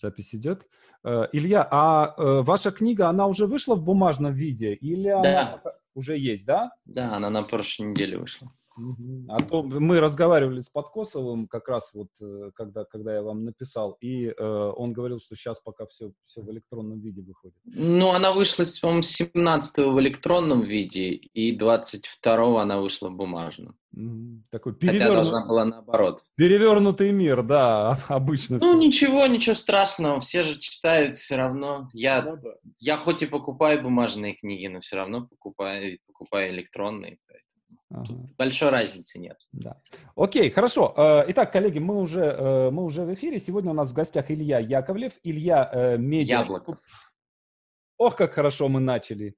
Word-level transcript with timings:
Запись 0.00 0.34
идет. 0.34 0.68
Э, 1.04 1.26
Илья, 1.32 1.66
а 1.70 2.14
э, 2.16 2.42
ваша 2.42 2.70
книга, 2.70 3.08
она 3.08 3.26
уже 3.26 3.46
вышла 3.46 3.74
в 3.74 3.82
бумажном 3.82 4.32
виде 4.32 4.74
или 4.74 5.08
да. 5.08 5.18
она 5.20 5.62
уже 5.94 6.16
есть, 6.16 6.46
да? 6.46 6.70
Да, 6.84 7.16
она 7.16 7.30
на 7.30 7.42
прошлой 7.42 7.88
неделе 7.88 8.18
вышла. 8.18 8.52
А 9.28 9.38
то 9.38 9.62
мы 9.62 10.00
разговаривали 10.00 10.60
с 10.60 10.70
Подкосовым 10.70 11.48
как 11.48 11.68
раз 11.68 11.92
вот, 11.94 12.08
э, 12.20 12.50
когда, 12.54 12.84
когда 12.84 13.14
я 13.14 13.22
вам 13.22 13.44
написал, 13.44 13.96
и 14.00 14.26
э, 14.26 14.72
он 14.76 14.92
говорил, 14.92 15.18
что 15.18 15.36
сейчас 15.36 15.60
пока 15.60 15.86
все, 15.86 16.12
все 16.24 16.42
в 16.42 16.50
электронном 16.50 17.00
виде 17.00 17.22
выходит. 17.22 17.56
Ну, 17.64 18.10
она 18.10 18.32
вышла, 18.32 18.64
по-моему, 18.80 19.02
17 19.02 19.78
в 19.78 20.00
электронном 20.00 20.62
виде, 20.62 21.10
и 21.10 21.56
22 21.56 22.62
она 22.62 22.80
вышла 22.80 23.08
в 23.08 23.16
бумажном. 23.16 23.76
Такой 24.50 24.74
переверну... 24.74 25.00
Хотя 25.00 25.14
должна 25.14 25.46
была 25.46 25.64
наоборот. 25.64 26.20
Перевернутый 26.36 27.10
мир, 27.10 27.42
да, 27.42 27.98
обычно. 28.08 28.58
Ну, 28.60 28.70
все. 28.70 28.78
ничего, 28.78 29.26
ничего 29.26 29.54
страшного, 29.54 30.20
все 30.20 30.42
же 30.42 30.58
читают 30.58 31.16
все 31.18 31.36
равно. 31.36 31.88
Я, 31.92 32.22
ну, 32.22 32.36
да. 32.36 32.50
я 32.78 32.96
хоть 32.96 33.22
и 33.22 33.26
покупаю 33.26 33.82
бумажные 33.82 34.34
книги, 34.34 34.66
но 34.68 34.80
все 34.80 34.96
равно 34.96 35.26
покупаю, 35.26 35.98
покупаю 36.06 36.52
электронные. 36.52 37.18
Ага. 37.90 38.26
большой 38.36 38.70
разницы 38.70 39.18
нет. 39.18 39.38
Да. 39.52 39.80
Окей, 40.14 40.50
хорошо. 40.50 40.92
Э, 40.96 41.24
итак, 41.28 41.52
коллеги, 41.52 41.78
мы 41.78 41.98
уже, 41.98 42.24
э, 42.24 42.70
мы 42.70 42.84
уже 42.84 43.04
в 43.04 43.14
эфире. 43.14 43.38
Сегодня 43.38 43.70
у 43.70 43.74
нас 43.74 43.90
в 43.92 43.94
гостях 43.94 44.30
Илья 44.30 44.58
Яковлев, 44.58 45.14
Илья 45.22 45.70
э, 45.72 45.96
Медиа... 45.96 46.40
Яблоков. 46.40 46.76
Ох, 47.96 48.14
как 48.14 48.32
хорошо 48.32 48.68
мы 48.68 48.80
начали. 48.80 49.36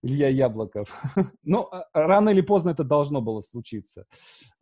Илья 0.00 0.28
Яблоков. 0.28 0.96
ну, 1.42 1.68
рано 1.92 2.30
или 2.30 2.40
поздно 2.40 2.70
это 2.70 2.84
должно 2.84 3.20
было 3.20 3.42
случиться. 3.42 4.06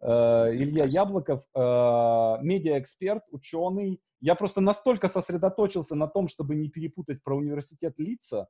Илья 0.00 0.84
Яблоков, 0.84 1.44
медиаэксперт, 1.54 3.22
ученый. 3.30 4.00
Я 4.20 4.34
просто 4.34 4.60
настолько 4.60 5.08
сосредоточился 5.08 5.94
на 5.94 6.08
том, 6.08 6.26
чтобы 6.26 6.54
не 6.54 6.70
перепутать 6.70 7.22
про 7.22 7.36
университет 7.36 7.94
лица, 7.98 8.48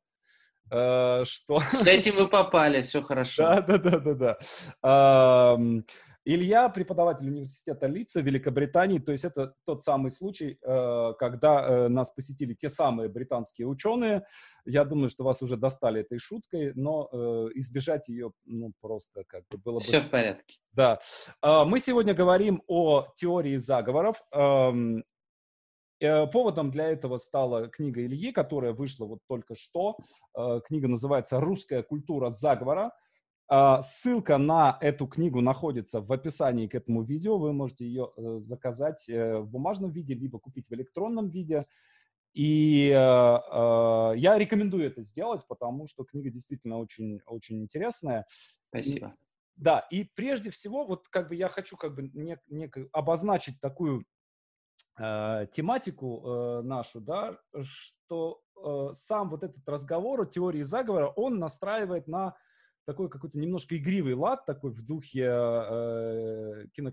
что... 0.69 1.61
С 1.61 1.87
этим 1.87 2.17
вы 2.17 2.29
попали, 2.29 2.83
все 2.83 3.03
хорошо. 3.03 3.43
Да, 3.43 3.61
да, 3.61 3.79
да, 3.79 4.15
да, 4.15 4.39
да. 4.83 5.85
Илья 6.29 6.69
преподаватель 6.69 7.29
университета 7.29 7.87
Лица 7.87 8.21
Великобритании, 8.21 8.99
то 8.99 9.13
есть 9.13 9.25
это 9.25 9.55
тот 9.65 9.85
самый 9.85 10.11
случай, 10.11 10.59
э, 10.61 11.13
когда 11.21 11.65
э, 11.65 11.89
нас 11.89 12.11
посетили 12.11 12.53
те 12.53 12.69
самые 12.69 13.09
британские 13.09 13.69
ученые. 13.69 14.27
Я 14.65 14.85
думаю, 14.85 15.09
что 15.09 15.23
вас 15.23 15.41
уже 15.41 15.57
достали 15.57 16.01
этой 16.01 16.19
шуткой, 16.19 16.73
но 16.75 17.09
избежать 17.55 18.09
ее, 18.09 18.33
ну, 18.45 18.73
просто 18.81 19.23
как 19.29 19.45
бы 19.49 19.59
было 19.59 19.75
бы... 19.75 19.85
Все 19.85 20.01
в 20.01 20.11
порядке. 20.11 20.57
Да. 20.73 20.99
А, 21.41 21.65
мы 21.65 21.79
сегодня 21.79 22.13
говорим 22.13 22.61
о 22.67 23.07
теории 23.17 23.57
заговоров. 23.57 24.21
Э, 26.07 26.27
поводом 26.27 26.71
для 26.71 26.89
этого 26.89 27.19
стала 27.19 27.69
книга 27.69 28.05
Ильи, 28.05 28.33
которая 28.33 28.73
вышла 28.73 29.07
вот 29.07 29.21
только 29.27 29.55
что. 29.55 29.97
Э, 30.37 30.61
книга 30.65 30.89
называется 30.89 31.41
«Русская 31.41 31.83
культура 31.83 32.31
заговора». 32.31 32.93
А, 33.49 33.81
ссылка 33.81 34.39
на 34.39 34.77
эту 34.81 35.07
книгу 35.07 35.41
находится 35.41 36.01
в 36.01 36.11
описании 36.13 36.67
к 36.67 36.75
этому 36.75 37.03
видео. 37.03 37.39
Вы 37.39 37.53
можете 37.53 37.85
ее 37.87 38.11
э, 38.17 38.39
заказать 38.41 39.05
в 39.09 39.45
бумажном 39.45 39.93
виде, 39.93 40.15
либо 40.15 40.39
купить 40.39 40.69
в 40.69 40.75
электронном 40.75 41.29
виде. 41.29 41.67
И 42.35 42.89
я 42.89 44.37
рекомендую 44.37 44.85
это 44.85 45.03
сделать, 45.03 45.47
потому 45.49 45.87
что 45.87 46.05
книга 46.05 46.29
действительно 46.29 46.79
очень, 46.79 47.21
очень 47.25 47.63
интересная. 47.63 48.27
Спасибо. 48.69 49.15
Да, 49.57 49.87
и 49.91 50.05
прежде 50.05 50.51
всего, 50.51 50.85
вот 50.85 51.09
как 51.09 51.29
бы 51.29 51.35
я 51.35 51.49
хочу 51.49 51.79
как 51.79 51.95
бы 51.95 52.11
не, 52.13 52.37
не 52.49 52.71
обозначить 52.93 53.59
такую 53.61 54.05
э, 54.99 55.47
тематику 55.53 56.23
э, 56.25 56.63
нашу, 56.63 57.01
да, 57.01 57.39
что 57.63 58.41
э, 58.65 58.95
сам 58.95 59.31
вот 59.31 59.43
этот 59.43 59.67
разговор 59.69 60.23
о 60.23 60.27
теории 60.27 60.63
заговора, 60.63 61.09
он 61.09 61.39
настраивает 61.39 62.07
на 62.07 62.35
такой 62.87 63.09
какой-то 63.09 63.37
немножко 63.37 63.77
игривый 63.77 64.15
лад, 64.15 64.47
такой 64.47 64.71
в 64.71 64.85
духе 64.87 65.25
э, 65.25 66.67
кино, 66.73 66.91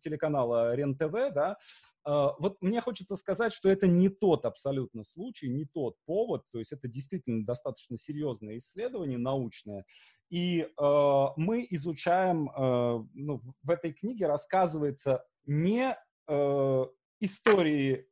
телеканала 0.00 0.74
РЕН-ТВ, 0.74 1.34
да. 1.34 1.58
Э, 2.06 2.30
вот 2.38 2.56
мне 2.62 2.80
хочется 2.80 3.16
сказать, 3.16 3.52
что 3.52 3.68
это 3.68 3.86
не 3.86 4.08
тот 4.08 4.46
абсолютно 4.46 5.04
случай, 5.04 5.48
не 5.48 5.66
тот 5.66 5.96
повод, 6.06 6.42
то 6.50 6.58
есть 6.58 6.72
это 6.72 6.88
действительно 6.88 7.44
достаточно 7.44 7.98
серьезное 7.98 8.56
исследование 8.56 9.18
научное, 9.18 9.84
и 10.30 10.60
э, 10.62 11.26
мы 11.36 11.66
изучаем, 11.70 12.48
э, 12.48 13.04
ну, 13.12 13.42
в 13.62 13.70
этой 13.70 13.92
книге 13.92 14.26
рассказывается 14.26 15.22
не 15.46 15.96
э, 16.28 16.86
истории 17.20 18.06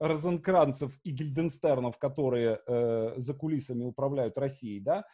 Розенкранцев 0.00 0.92
и 1.04 1.10
Гильденстернов, 1.10 1.98
которые 1.98 2.60
э, 2.66 3.14
за 3.16 3.34
кулисами 3.34 3.84
управляют 3.84 4.36
Россией, 4.38 4.80
да, 4.80 5.04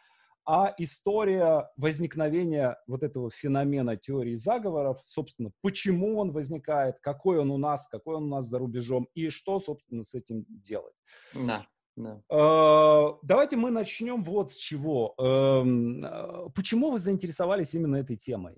а 0.45 0.73
история 0.77 1.69
возникновения 1.77 2.77
вот 2.87 3.03
этого 3.03 3.29
феномена 3.29 3.95
теории 3.95 4.35
заговоров, 4.35 4.99
собственно, 5.05 5.51
почему 5.61 6.17
он 6.17 6.31
возникает, 6.31 6.99
какой 6.99 7.37
он 7.37 7.51
у 7.51 7.57
нас, 7.57 7.87
какой 7.87 8.15
он 8.15 8.23
у 8.23 8.29
нас 8.29 8.45
за 8.47 8.57
рубежом 8.57 9.07
и 9.13 9.29
что, 9.29 9.59
собственно, 9.59 10.03
с 10.03 10.15
этим 10.15 10.45
делать. 10.49 10.95
Да. 11.33 11.65
Да. 11.97 12.21
Э, 12.29 13.17
давайте 13.21 13.57
мы 13.57 13.69
начнем 13.69 14.23
вот 14.23 14.53
с 14.53 14.55
чего. 14.55 15.13
Эм, 15.17 16.03
э, 16.03 16.49
почему 16.55 16.89
вы 16.89 16.99
заинтересовались 16.99 17.73
именно 17.73 17.97
этой 17.97 18.15
темой? 18.15 18.55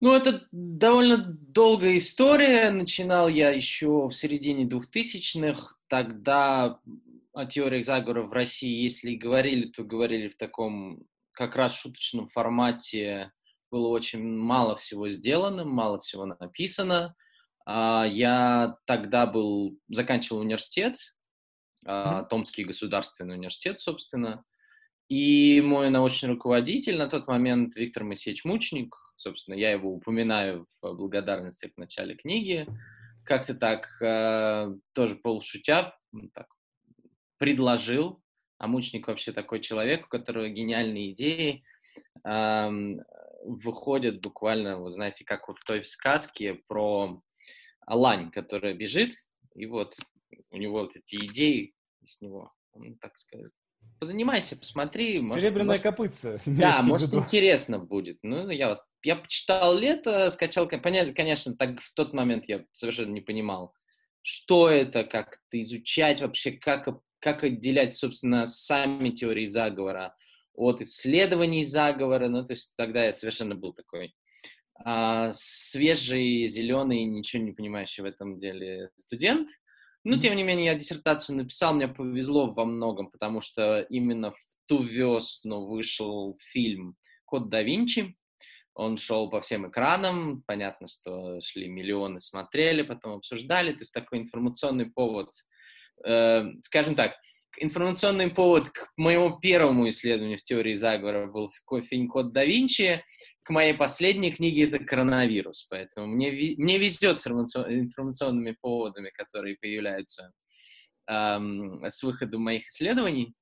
Ну, 0.00 0.12
это 0.12 0.46
довольно 0.52 1.16
долгая 1.16 1.96
история. 1.96 2.70
Начинал 2.70 3.28
я 3.28 3.50
еще 3.50 4.08
в 4.08 4.12
середине 4.12 4.66
2000-х. 4.66 5.76
Тогда 5.88 6.80
о 7.32 7.46
теориях 7.46 7.84
заговора 7.84 8.22
в 8.22 8.32
России, 8.32 8.82
если 8.82 9.12
и 9.12 9.16
говорили, 9.16 9.68
то 9.68 9.84
говорили 9.84 10.28
в 10.28 10.36
таком 10.36 11.06
как 11.32 11.56
раз 11.56 11.74
шуточном 11.74 12.28
формате. 12.28 13.32
Было 13.70 13.88
очень 13.88 14.22
мало 14.22 14.76
всего 14.76 15.08
сделано, 15.08 15.64
мало 15.64 15.98
всего 15.98 16.26
написано. 16.26 17.14
А, 17.66 18.06
я 18.06 18.76
тогда 18.86 19.26
был, 19.26 19.78
заканчивал 19.88 20.40
университет, 20.40 20.96
mm-hmm. 21.86 22.28
Томский 22.28 22.64
государственный 22.64 23.34
университет, 23.34 23.80
собственно. 23.80 24.44
И 25.08 25.60
мой 25.60 25.90
научный 25.90 26.30
руководитель 26.30 26.96
на 26.96 27.08
тот 27.08 27.28
момент, 27.28 27.76
Виктор 27.76 28.04
Моисеевич 28.04 28.44
Мучник, 28.44 28.94
собственно, 29.16 29.54
я 29.54 29.70
его 29.70 29.92
упоминаю 29.92 30.66
в 30.80 30.92
благодарности 30.94 31.72
в 31.74 31.78
начале 31.78 32.14
книги, 32.14 32.66
как-то 33.24 33.54
так, 33.54 33.88
э, 34.00 34.74
тоже 34.92 35.16
полушутя, 35.16 35.98
так, 36.32 36.46
предложил, 37.38 38.22
а 38.58 38.66
Мучник 38.68 39.08
вообще 39.08 39.32
такой 39.32 39.60
человек, 39.60 40.06
у 40.06 40.08
которого 40.08 40.48
гениальные 40.48 41.12
идеи 41.12 41.64
э, 42.24 42.70
выходят 43.42 44.20
буквально, 44.20 44.78
вы 44.78 44.92
знаете, 44.92 45.24
как 45.24 45.48
вот 45.48 45.58
в 45.58 45.64
той 45.64 45.84
сказке 45.84 46.62
про 46.66 47.20
лань, 47.88 48.30
которая 48.30 48.74
бежит, 48.74 49.14
и 49.54 49.66
вот 49.66 49.96
у 50.50 50.56
него 50.56 50.80
вот 50.80 50.96
эти 50.96 51.16
идеи 51.26 51.74
с 52.04 52.20
него, 52.20 52.52
он, 52.72 52.96
так 52.98 53.18
сказать, 53.18 53.52
позанимайся, 53.98 54.56
посмотри. 54.56 55.22
Серебряная 55.24 55.78
может, 55.78 55.82
копытца. 55.82 56.40
Да, 56.46 56.82
может, 56.82 57.12
интересно 57.14 57.78
будет. 57.78 58.18
Ну, 58.22 58.50
я 58.50 58.70
вот 58.70 58.80
я 59.02 59.16
почитал 59.16 59.76
лето, 59.76 60.30
скачал, 60.30 60.68
понятно, 60.68 61.14
конечно, 61.14 61.56
так 61.56 61.80
в 61.80 61.92
тот 61.94 62.12
момент 62.12 62.46
я 62.48 62.64
совершенно 62.72 63.12
не 63.12 63.20
понимал, 63.20 63.74
что 64.22 64.68
это, 64.68 65.04
как 65.04 65.38
это 65.48 65.62
изучать 65.62 66.20
вообще, 66.20 66.52
как, 66.52 66.88
как 67.20 67.44
отделять, 67.44 67.94
собственно, 67.94 68.46
сами 68.46 69.10
теории 69.10 69.46
заговора 69.46 70.16
от 70.54 70.80
исследований 70.80 71.64
заговора. 71.64 72.28
Ну, 72.28 72.44
то 72.44 72.54
есть 72.54 72.74
тогда 72.76 73.04
я 73.04 73.12
совершенно 73.12 73.54
был 73.54 73.72
такой 73.72 74.14
а, 74.74 75.30
свежий, 75.32 76.46
зеленый, 76.46 77.04
ничего 77.04 77.42
не 77.42 77.52
понимающий 77.52 78.02
в 78.02 78.06
этом 78.06 78.40
деле 78.40 78.90
студент. 78.96 79.50
Но, 80.04 80.18
тем 80.18 80.36
не 80.36 80.44
менее, 80.44 80.66
я 80.66 80.74
диссертацию 80.76 81.36
написал, 81.36 81.74
мне 81.74 81.88
повезло 81.88 82.52
во 82.52 82.64
многом, 82.64 83.10
потому 83.10 83.40
что 83.40 83.80
именно 83.80 84.30
в 84.30 84.38
ту 84.66 84.84
весну 84.84 85.66
вышел 85.66 86.38
фильм 86.40 86.96
«Код 87.24 87.48
да 87.48 87.62
Винчи», 87.62 88.16
он 88.76 88.98
шел 88.98 89.30
по 89.30 89.40
всем 89.40 89.68
экранам, 89.68 90.42
понятно, 90.46 90.86
что 90.86 91.40
шли 91.40 91.66
миллионы, 91.66 92.20
смотрели, 92.20 92.82
потом 92.82 93.14
обсуждали, 93.14 93.72
то 93.72 93.78
есть 93.80 93.92
такой 93.92 94.18
информационный 94.18 94.90
повод, 94.90 95.30
э, 96.04 96.44
скажем 96.62 96.94
так, 96.94 97.14
информационный 97.58 98.30
повод 98.30 98.68
к 98.68 98.92
моему 98.98 99.38
первому 99.40 99.88
исследованию 99.88 100.38
в 100.38 100.42
теории 100.42 100.74
заговора 100.74 101.26
был 101.26 101.50
фильм 101.88 102.08
«Код 102.08 102.32
да 102.34 102.44
Винчи», 102.44 103.02
к 103.42 103.50
моей 103.50 103.74
последней 103.74 104.32
книге 104.32 104.64
это 104.64 104.84
коронавирус, 104.84 105.66
поэтому 105.70 106.08
мне, 106.08 106.30
мне 106.58 106.78
везет 106.78 107.20
с 107.20 107.26
информационными 107.26 108.56
поводами, 108.60 109.10
которые 109.14 109.56
появляются 109.56 110.32
эм, 111.08 111.82
с 111.84 112.02
выходом 112.02 112.42
моих 112.42 112.66
исследований. 112.66 113.34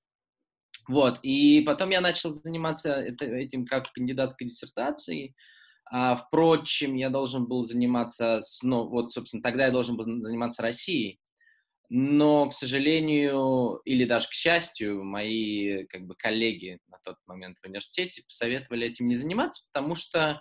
Вот, 0.88 1.18
и 1.22 1.62
потом 1.66 1.90
я 1.90 2.00
начал 2.00 2.30
заниматься 2.32 3.00
этим 3.02 3.66
как 3.66 3.92
кандидатской 3.92 4.46
диссертацией. 4.48 5.34
А, 5.90 6.16
впрочем, 6.16 6.94
я 6.94 7.10
должен 7.10 7.46
был 7.46 7.62
заниматься, 7.64 8.40
ну, 8.62 8.86
вот, 8.88 9.12
собственно, 9.12 9.42
тогда 9.42 9.66
я 9.66 9.70
должен 9.72 9.96
был 9.96 10.06
заниматься 10.22 10.62
Россией. 10.62 11.20
но, 11.90 12.48
к 12.48 12.52
сожалению, 12.54 13.80
или 13.84 14.04
даже 14.04 14.28
к 14.28 14.32
счастью, 14.32 15.04
мои 15.04 15.84
как 15.86 16.06
бы, 16.06 16.14
коллеги 16.16 16.78
на 16.88 16.98
тот 17.04 17.16
момент 17.26 17.58
в 17.62 17.66
университете 17.66 18.22
посоветовали 18.26 18.86
этим 18.86 19.08
не 19.08 19.16
заниматься, 19.16 19.66
потому 19.72 19.94
что, 19.94 20.40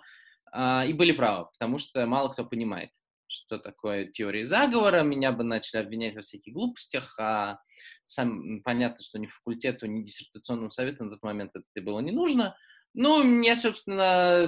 э, 0.52 0.88
и 0.88 0.92
были 0.94 1.12
правы, 1.12 1.46
потому 1.52 1.78
что 1.78 2.04
мало 2.06 2.28
кто 2.30 2.44
понимает, 2.44 2.90
что 3.34 3.58
такое 3.58 4.06
теория 4.06 4.44
заговора, 4.44 5.02
меня 5.02 5.32
бы 5.32 5.44
начали 5.44 5.80
обвинять 5.80 6.14
во 6.14 6.22
всяких 6.22 6.54
глупостях, 6.54 7.14
а 7.18 7.58
сам 8.04 8.62
понятно, 8.62 9.02
что 9.02 9.18
ни 9.18 9.26
факультету, 9.26 9.86
ни 9.86 10.02
диссертационному 10.02 10.70
совету 10.70 11.04
на 11.04 11.10
тот 11.10 11.22
момент 11.22 11.52
это 11.54 11.84
было 11.84 12.00
не 12.00 12.12
нужно. 12.12 12.56
Ну, 12.94 13.42
я, 13.42 13.56
собственно, 13.56 14.46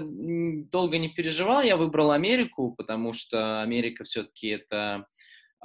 долго 0.71 0.99
не 0.99 1.09
переживал, 1.09 1.63
я 1.63 1.77
выбрал 1.77 2.13
Америку, 2.13 2.75
потому 2.77 3.13
что 3.13 3.61
Америка 3.63 4.05
все-таки 4.05 4.49
это 4.49 5.07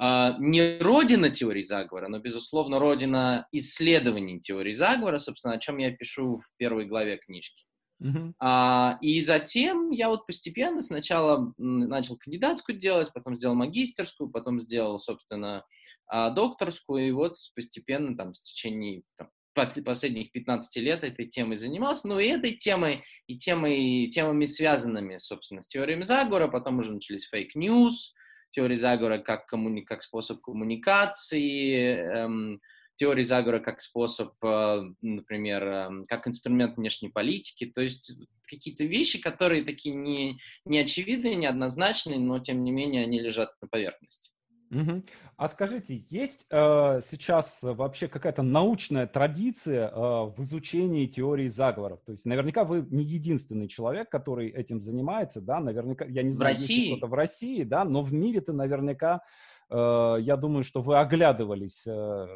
Э, 0.00 0.34
не 0.38 0.78
родина 0.78 1.28
теории 1.28 1.62
заговора, 1.62 2.08
но, 2.08 2.18
безусловно, 2.18 2.78
родина 2.78 3.46
исследований 3.52 4.40
теории 4.40 4.72
заговора, 4.72 5.18
собственно, 5.18 5.54
о 5.54 5.58
чем 5.58 5.76
я 5.76 5.92
пишу 5.92 6.38
в 6.38 6.56
первой 6.56 6.86
главе 6.86 7.18
книжки. 7.18 7.66
Uh-huh. 8.02 8.32
Uh, 8.42 8.98
и 9.00 9.20
затем 9.22 9.90
я 9.90 10.08
вот 10.08 10.26
постепенно 10.26 10.82
сначала 10.82 11.54
начал 11.56 12.16
кандидатскую 12.16 12.78
делать, 12.78 13.12
потом 13.14 13.36
сделал 13.36 13.54
магистерскую, 13.54 14.30
потом 14.30 14.58
сделал, 14.58 14.98
собственно, 14.98 15.64
докторскую, 16.10 17.08
и 17.08 17.12
вот 17.12 17.36
постепенно 17.54 18.16
там 18.16 18.32
в 18.34 18.42
течение 18.42 19.02
там, 19.16 19.30
последних 19.54 20.32
15 20.32 20.76
лет 20.82 21.04
этой 21.04 21.26
темой 21.26 21.56
занимался, 21.56 22.08
ну 22.08 22.18
и 22.18 22.26
этой 22.26 22.52
темой, 22.52 23.04
и 23.26 23.38
темой, 23.38 24.08
темами, 24.08 24.46
связанными, 24.46 25.18
собственно, 25.18 25.62
с 25.62 25.68
теориями 25.68 26.02
заговора, 26.02 26.48
потом 26.48 26.78
уже 26.78 26.92
начались 26.92 27.28
fake 27.28 27.66
news, 27.66 28.14
теории 28.50 28.76
заговора 28.76 29.18
как, 29.18 29.46
коммуни... 29.46 29.82
как 29.82 30.02
способ 30.02 30.40
коммуникации, 30.40 31.96
эм, 31.96 32.60
теории 33.02 33.24
заговора 33.24 33.58
как 33.58 33.80
способ, 33.80 34.32
э, 34.44 34.82
например, 35.00 35.64
э, 35.64 36.04
как 36.06 36.28
инструмент 36.28 36.76
внешней 36.76 37.08
политики, 37.08 37.66
то 37.66 37.80
есть 37.80 38.12
какие-то 38.46 38.84
вещи, 38.84 39.20
которые 39.20 39.64
такие 39.64 39.96
не, 39.96 40.38
не 40.64 40.78
очевидные, 40.78 41.34
неоднозначные, 41.34 42.20
но 42.20 42.38
тем 42.38 42.62
не 42.62 42.70
менее 42.70 43.02
они 43.02 43.18
лежат 43.18 43.50
на 43.60 43.66
поверхности. 43.66 44.30
Угу. 44.70 45.02
А 45.36 45.48
скажите, 45.48 46.04
есть 46.10 46.46
э, 46.48 47.00
сейчас 47.04 47.58
вообще 47.62 48.06
какая-то 48.06 48.42
научная 48.42 49.08
традиция 49.08 49.88
э, 49.88 49.92
в 49.94 50.36
изучении 50.38 51.08
теории 51.08 51.48
заговоров? 51.48 51.98
То 52.06 52.12
есть 52.12 52.24
наверняка 52.24 52.62
вы 52.62 52.86
не 52.88 53.02
единственный 53.02 53.66
человек, 53.66 54.10
который 54.10 54.48
этим 54.48 54.80
занимается, 54.80 55.40
да? 55.40 55.58
Наверняка, 55.58 56.04
я 56.04 56.22
не 56.22 56.30
знаю, 56.30 56.54
в 56.54 56.56
России? 56.56 56.92
кто-то 56.92 57.08
в 57.08 57.14
России, 57.14 57.64
да, 57.64 57.84
но 57.84 58.00
в 58.00 58.12
мире-то 58.12 58.52
наверняка, 58.52 59.22
э, 59.70 60.16
я 60.20 60.36
думаю, 60.36 60.62
что 60.62 60.80
вы 60.80 61.00
оглядывались 61.00 61.84
э, 61.88 62.26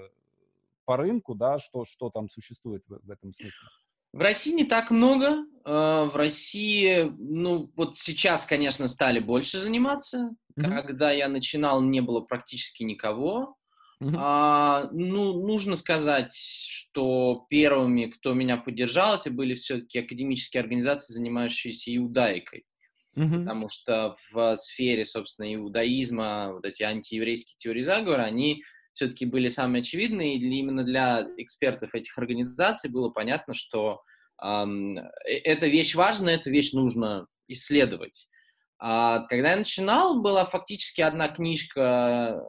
по 0.87 0.97
рынку, 0.97 1.35
да, 1.35 1.59
что, 1.59 1.85
что 1.85 2.09
там 2.09 2.31
существует 2.31 2.83
в, 2.89 3.07
в 3.07 3.11
этом 3.11 3.33
смысле. 3.33 3.69
В 4.13 4.21
России 4.21 4.53
не 4.55 4.65
так 4.65 4.91
много. 4.91 5.45
В 5.65 6.13
России, 6.15 7.13
ну, 7.19 7.71
вот 7.77 7.99
сейчас, 7.99 8.47
конечно, 8.47 8.89
стали 8.89 9.19
больше 9.19 9.59
заниматься. 9.59 10.31
Mm-hmm. 10.59 10.83
Когда 10.87 11.11
я 11.11 11.29
начинал, 11.29 11.83
не 11.83 12.01
было 12.01 12.21
практически 12.21 12.83
никого. 12.83 13.57
Mm-hmm. 14.03 14.15
А, 14.17 14.89
ну, 14.93 15.47
нужно 15.47 15.77
сказать, 15.77 16.35
что 16.35 17.47
первыми, 17.51 18.07
кто 18.07 18.33
меня 18.33 18.57
поддержал, 18.57 19.17
это 19.17 19.31
были 19.31 19.55
все-таки 19.55 19.99
академические 19.99 20.63
организации, 20.63 21.13
занимающиеся 21.13 21.95
иудаикой. 21.95 22.65
Mm-hmm. 23.17 23.41
Потому 23.41 23.69
что 23.69 24.17
в 24.33 24.57
сфере, 24.57 25.05
собственно, 25.05 25.55
иудаизма, 25.55 26.53
вот 26.55 26.65
эти 26.65 26.83
антиеврейские 26.85 27.57
теории 27.59 27.83
заговора, 27.83 28.23
они 28.23 28.63
все-таки 28.97 29.27
были 29.27 29.49
самые 29.49 29.83
очевидные, 29.83 30.37
и 30.37 30.41
для, 30.41 30.57
именно 30.57 30.83
для 30.83 31.27
экспертов 31.37 31.95
этих 31.95 32.17
организаций 32.17 32.91
было 32.91 33.11
понятно, 33.11 33.53
что 33.53 34.01
эм, 34.43 34.99
эта 35.25 35.67
вещь 35.67 35.95
важна, 35.95 36.33
эту 36.33 36.51
вещь 36.51 36.73
нужно 36.73 37.27
исследовать. 37.47 38.27
А, 38.79 39.27
когда 39.27 39.51
я 39.51 39.59
начинал, 39.59 40.23
была 40.23 40.47
фактически 40.47 41.03
одна 41.03 41.29
книжка 41.29 42.43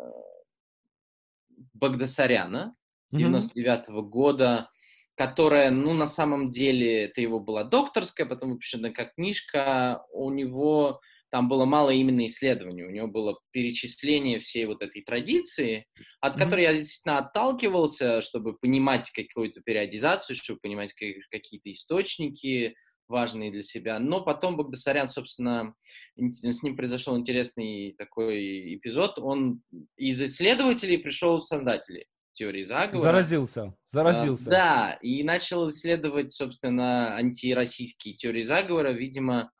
Багдасаряна 1.74 2.76
99 3.12 3.90
-го 3.90 4.02
года, 4.02 4.70
которая, 5.16 5.70
ну, 5.70 5.94
на 5.94 6.08
самом 6.08 6.50
деле, 6.50 7.06
это 7.06 7.20
его 7.20 7.42
была 7.42 7.66
докторская, 7.66 8.26
потом 8.26 8.52
выпущена 8.52 8.92
как 8.92 9.16
книжка, 9.16 10.06
у 10.14 10.32
него 10.32 11.02
там 11.30 11.50
было 11.50 11.66
мало 11.66 11.90
именно 11.90 12.26
исследований, 12.26 12.84
у 12.84 12.90
него 12.90 13.08
было 13.08 13.38
перечисление 13.52 14.40
всей 14.40 14.66
вот 14.66 14.82
этой 14.82 15.02
традиции, 15.02 15.86
от 16.22 16.36
mm-hmm. 16.36 16.40
которой 16.40 16.62
я 16.64 16.74
действительно 16.74 17.18
отталкивался, 17.20 18.22
чтобы 18.22 18.58
понимать 18.58 19.12
какую-то 19.12 19.62
периодизацию, 19.62 20.36
чтобы 20.36 20.60
понимать 20.62 20.94
какие-то 20.94 21.72
источники 21.72 22.76
важные 23.08 23.52
для 23.52 23.64
себя. 23.64 24.00
Но 24.00 24.22
потом 24.22 24.58
Багдасарян, 24.58 25.08
собственно, 25.08 25.74
с 26.18 26.64
ним 26.64 26.76
произошел 26.76 27.18
интересный 27.18 27.96
такой 27.98 28.76
эпизод. 28.76 29.18
Он 29.20 29.62
из 29.96 30.22
исследователей 30.22 30.98
пришел 30.98 31.38
в 31.38 31.46
создатели 31.46 32.06
теории 32.34 32.64
заговора. 32.64 33.12
Заразился, 33.12 33.74
заразился. 33.84 34.50
А, 34.50 34.52
да, 34.52 35.00
и 35.02 35.24
начал 35.24 35.68
исследовать, 35.70 36.32
собственно, 36.32 37.16
антироссийские 37.16 38.16
теории 38.16 38.44
заговора, 38.44 38.92
видимо, 38.92 39.52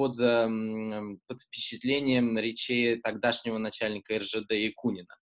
под, 0.00 0.18
эм, 0.18 1.20
под 1.26 1.42
впечатлением 1.42 2.38
речей 2.38 2.98
тогдашнего 3.02 3.58
начальника 3.58 4.18
РЖД 4.18 4.52
Якунина. 4.52 5.14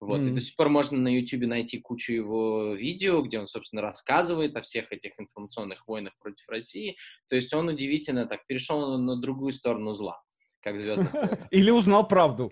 Вот. 0.00 0.20
Mm. 0.20 0.28
И 0.28 0.34
до 0.34 0.40
сих 0.40 0.56
пор 0.56 0.70
можно 0.70 0.98
на 0.98 1.06
YouTube 1.06 1.46
найти 1.46 1.78
кучу 1.78 2.12
его 2.12 2.74
видео, 2.74 3.22
где 3.22 3.38
он, 3.38 3.46
собственно, 3.46 3.80
рассказывает 3.80 4.56
о 4.56 4.62
всех 4.62 4.90
этих 4.90 5.12
информационных 5.20 5.86
войнах 5.86 6.18
против 6.18 6.48
России. 6.48 6.96
То 7.28 7.36
есть 7.36 7.54
он 7.54 7.68
удивительно 7.68 8.26
так 8.26 8.44
перешел 8.48 8.98
на 8.98 9.20
другую 9.20 9.52
сторону 9.52 9.94
зла 9.94 10.20
как 10.64 10.78
звездных 10.78 11.10
Или 11.50 11.70
узнал 11.70 12.08
правду. 12.08 12.50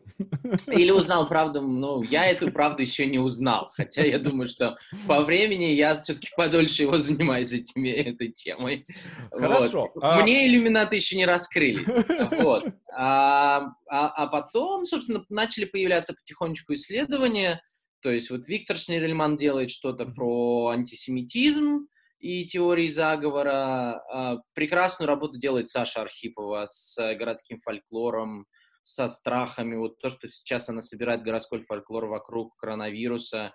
Или 0.67 0.91
узнал 1.01 1.27
правду. 1.27 1.63
Ну, 1.63 2.03
я 2.03 2.27
эту 2.27 2.53
правду 2.53 2.83
еще 2.83 3.07
не 3.07 3.19
узнал. 3.19 3.71
Хотя 3.73 4.05
я 4.05 4.19
думаю, 4.19 4.49
что 4.49 4.77
по 5.09 5.23
времени 5.23 5.65
я 5.73 6.01
все-таки 6.01 6.29
подольше 6.37 6.83
его 6.83 6.99
занимаюсь 6.99 7.53
этими, 7.53 7.89
этой 7.89 8.29
темой. 8.29 8.87
Хорошо. 9.31 9.91
Вот. 9.95 10.05
А... 10.05 10.21
Мне 10.21 10.47
иллюминаты 10.47 10.97
еще 10.97 11.17
не 11.17 11.25
раскрылись. 11.25 11.89
Вот. 12.43 12.67
А, 12.95 13.73
а, 13.89 14.09
а 14.09 14.27
потом, 14.27 14.85
собственно, 14.85 15.25
начали 15.31 15.65
появляться 15.65 16.13
потихонечку 16.13 16.75
исследования. 16.75 17.63
То 18.03 18.11
есть 18.11 18.29
вот 18.31 18.47
Виктор 18.47 18.77
Шнирельман 18.77 19.39
делает 19.39 19.71
что-то 19.71 20.05
про 20.05 20.69
антисемитизм, 20.69 21.87
и 22.23 22.47
теории 22.47 22.89
заговора. 22.89 24.03
А, 24.11 24.43
прекрасную 24.55 25.09
работу 25.09 25.39
делает 25.39 25.69
Саша 25.69 26.03
Архипова 26.03 26.65
с 26.67 26.97
городским 27.17 27.61
фольклором, 27.61 28.47
со 28.83 29.09
страхами. 29.09 29.77
Вот 29.77 29.99
то, 29.99 30.09
что 30.09 30.29
сейчас 30.29 30.69
она 30.69 30.83
собирает 30.83 31.23
городской 31.23 31.65
фольклор 31.65 32.07
вокруг 32.07 32.57
коронавируса, 32.57 33.55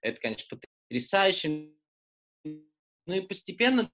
это, 0.00 0.20
конечно, 0.20 0.58
потрясающе. 0.88 1.72
Ну 2.44 3.14
и 3.14 3.20
постепенно 3.20 3.90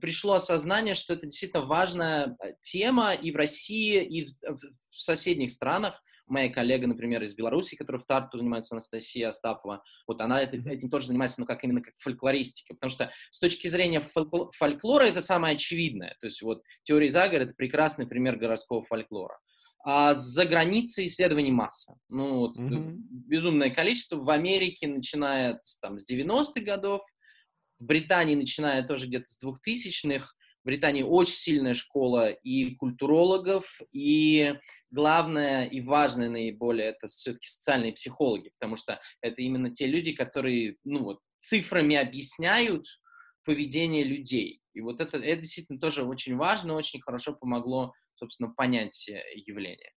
пришло 0.00 0.34
осознание, 0.34 0.94
что 0.94 1.14
это 1.14 1.26
действительно 1.26 1.64
важная 1.64 2.36
тема 2.62 3.14
и 3.14 3.32
в 3.32 3.36
России, 3.36 4.02
и 4.02 4.26
в 4.26 4.58
соседних 4.90 5.50
странах 5.50 6.02
моя 6.32 6.52
коллега, 6.52 6.86
например, 6.86 7.22
из 7.22 7.34
Беларуси, 7.34 7.76
которая 7.76 8.00
в 8.00 8.06
Тарту 8.06 8.38
занимается, 8.38 8.74
Анастасия 8.74 9.28
Остапова, 9.28 9.82
вот 10.06 10.20
она 10.20 10.42
этим 10.42 10.90
тоже 10.90 11.06
занимается, 11.06 11.40
но 11.40 11.46
как 11.46 11.62
именно 11.62 11.82
как 11.82 11.94
фольклористика, 11.98 12.74
потому 12.74 12.90
что 12.90 13.12
с 13.30 13.38
точки 13.38 13.68
зрения 13.68 14.02
фольклора 14.58 15.04
это 15.04 15.22
самое 15.22 15.54
очевидное, 15.54 16.16
то 16.20 16.26
есть 16.26 16.42
вот 16.42 16.62
теория 16.82 17.10
заговора— 17.10 17.42
это 17.44 17.54
прекрасный 17.54 18.06
пример 18.06 18.36
городского 18.36 18.84
фольклора. 18.84 19.38
А 19.84 20.14
за 20.14 20.46
границей 20.46 21.06
исследований 21.06 21.50
масса. 21.50 21.96
Ну, 22.08 22.38
вот, 22.38 22.56
mm-hmm. 22.56 22.94
безумное 23.26 23.70
количество. 23.70 24.16
В 24.16 24.30
Америке, 24.30 24.86
начиная 24.86 25.60
там, 25.80 25.98
с 25.98 26.08
90-х 26.08 26.60
годов, 26.60 27.02
в 27.80 27.84
Британии, 27.84 28.36
начиная 28.36 28.86
тоже 28.86 29.08
где-то 29.08 29.26
с 29.26 29.42
2000-х, 29.42 30.28
в 30.62 30.66
Британии 30.66 31.02
очень 31.02 31.34
сильная 31.34 31.74
школа 31.74 32.30
и 32.30 32.74
культурологов, 32.76 33.80
и 33.90 34.54
главное 34.90 35.66
и 35.66 35.80
важное 35.80 36.28
наиболее 36.28 36.88
это 36.88 37.08
все-таки 37.08 37.48
социальные 37.48 37.92
психологи, 37.92 38.50
потому 38.58 38.76
что 38.76 39.00
это 39.20 39.42
именно 39.42 39.70
те 39.70 39.86
люди, 39.86 40.12
которые 40.12 40.76
ну, 40.84 41.02
вот, 41.02 41.20
цифрами 41.40 41.96
объясняют 41.96 42.86
поведение 43.44 44.04
людей. 44.04 44.60
И 44.72 44.80
вот 44.80 45.00
это, 45.00 45.18
это 45.18 45.42
действительно 45.42 45.80
тоже 45.80 46.04
очень 46.04 46.36
важно, 46.36 46.74
очень 46.74 47.00
хорошо 47.00 47.34
помогло, 47.34 47.92
собственно, 48.14 48.50
понять 48.50 49.08
явление. 49.34 49.92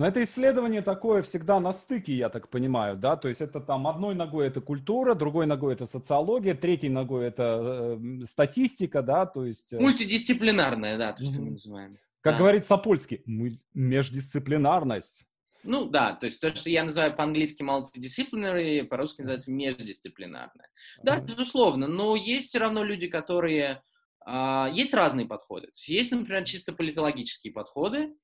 Но 0.00 0.06
это 0.06 0.22
исследование 0.22 0.80
такое 0.80 1.20
всегда 1.20 1.60
на 1.60 1.74
стыке, 1.74 2.14
я 2.14 2.30
так 2.30 2.48
понимаю, 2.48 2.96
да, 2.96 3.16
то 3.16 3.28
есть 3.28 3.42
это 3.42 3.60
там 3.60 3.86
одной 3.86 4.14
ногой 4.14 4.46
это 4.46 4.62
культура, 4.62 5.14
другой 5.14 5.44
ногой 5.44 5.74
это 5.74 5.84
социология, 5.84 6.54
третьей 6.54 6.88
ногой 6.88 7.26
это 7.26 7.98
э, 8.00 8.24
статистика, 8.24 9.02
да, 9.02 9.26
то 9.26 9.44
есть... 9.44 9.74
Э... 9.74 9.78
Мультидисциплинарная, 9.78 10.96
да, 10.96 11.12
то, 11.12 11.22
что 11.22 11.34
mm-hmm. 11.34 11.40
мы 11.42 11.50
называем. 11.50 11.98
Как 12.22 12.32
да. 12.32 12.38
говорит 12.38 12.64
Сапольский, 12.64 13.22
междисциплинарность. 13.74 15.26
Ну 15.64 15.84
да, 15.84 16.14
то 16.14 16.24
есть 16.24 16.40
то, 16.40 16.48
что 16.48 16.70
я 16.70 16.82
называю 16.82 17.14
по-английски 17.14 17.62
multidisciplinary, 17.62 18.84
по-русски 18.84 19.20
называется 19.20 19.52
междисциплинарное. 19.52 20.70
Да, 21.02 21.20
безусловно, 21.20 21.88
но 21.88 22.16
есть 22.16 22.48
все 22.48 22.58
равно 22.58 22.84
люди, 22.84 23.06
которые... 23.06 23.82
А, 24.24 24.70
есть 24.72 24.94
разные 24.94 25.26
подходы. 25.26 25.68
Есть, 25.74 26.10
например, 26.12 26.44
чисто 26.44 26.72
политологические 26.72 27.52
подходы, 27.52 28.14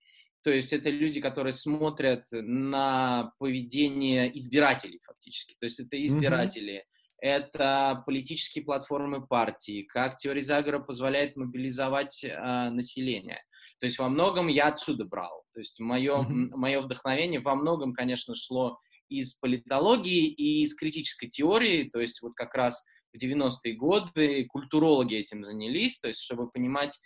то 0.47 0.53
есть 0.53 0.73
это 0.73 0.91
люди, 0.91 1.21
которые 1.21 1.53
смотрят 1.53 2.25
на 2.31 3.33
поведение 3.41 4.31
избирателей 4.39 5.01
фактически. 5.05 5.57
То 5.59 5.67
есть 5.67 5.81
это 5.81 6.01
избиратели, 6.05 6.75
mm-hmm. 6.75 7.19
это 7.19 8.05
политические 8.07 8.63
платформы 8.65 9.27
партии, 9.27 9.83
как 9.83 10.15
теория 10.15 10.43
заговора 10.43 10.79
позволяет 10.79 11.35
мобилизовать 11.35 12.23
э, 12.23 12.71
население. 12.71 13.43
То 13.81 13.87
есть 13.87 13.99
во 13.99 14.09
многом 14.09 14.47
я 14.47 14.69
отсюда 14.69 15.05
брал. 15.05 15.43
То 15.53 15.59
есть 15.59 15.81
мое, 15.81 16.15
mm-hmm. 16.15 16.51
мое 16.55 16.81
вдохновение 16.81 17.41
во 17.41 17.57
многом, 17.57 17.93
конечно, 17.93 18.37
шло 18.37 18.79
из 19.09 19.33
политологии 19.33 20.29
и 20.29 20.63
из 20.63 20.77
критической 20.77 21.29
теории. 21.29 21.91
То 21.93 21.99
есть 21.99 22.23
вот 22.23 22.35
как 22.37 22.55
раз 22.55 22.85
в 23.13 23.21
90-е 23.21 23.75
годы 23.75 24.45
культурологи 24.45 25.17
этим 25.17 25.43
занялись, 25.43 25.99
то 25.99 26.07
есть 26.07 26.21
чтобы 26.21 26.49
понимать 26.49 26.97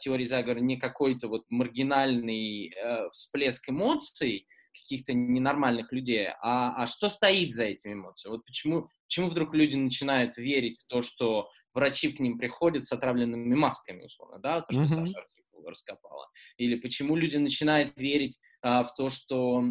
теории 0.00 0.24
заговора 0.24 0.60
не 0.60 0.76
какой-то 0.76 1.28
вот 1.28 1.44
маргинальный 1.50 2.68
э, 2.72 3.10
всплеск 3.10 3.68
эмоций 3.68 4.46
каких-то 4.74 5.14
ненормальных 5.14 5.92
людей, 5.92 6.28
а, 6.42 6.74
а 6.82 6.86
что 6.86 7.08
стоит 7.08 7.52
за 7.52 7.64
этими 7.64 7.92
эмоциями. 7.92 8.36
Вот 8.36 8.44
почему, 8.44 8.88
почему 9.06 9.30
вдруг 9.30 9.54
люди 9.54 9.76
начинают 9.76 10.36
верить 10.36 10.80
в 10.80 10.86
то, 10.86 11.02
что 11.02 11.48
врачи 11.72 12.12
к 12.12 12.20
ним 12.20 12.38
приходят 12.38 12.84
с 12.84 12.92
отравленными 12.92 13.54
масками, 13.54 14.04
условно, 14.04 14.38
да, 14.38 14.62
то, 14.62 14.72
что 14.72 14.82
mm-hmm. 14.82 15.06
Саша 15.06 15.18
Артикул 15.18 15.66
раскопала. 15.66 16.28
Или 16.56 16.76
почему 16.76 17.16
люди 17.16 17.36
начинают 17.36 17.96
верить 17.98 18.38
а, 18.62 18.84
в 18.84 18.94
то, 18.94 19.10
что, 19.10 19.62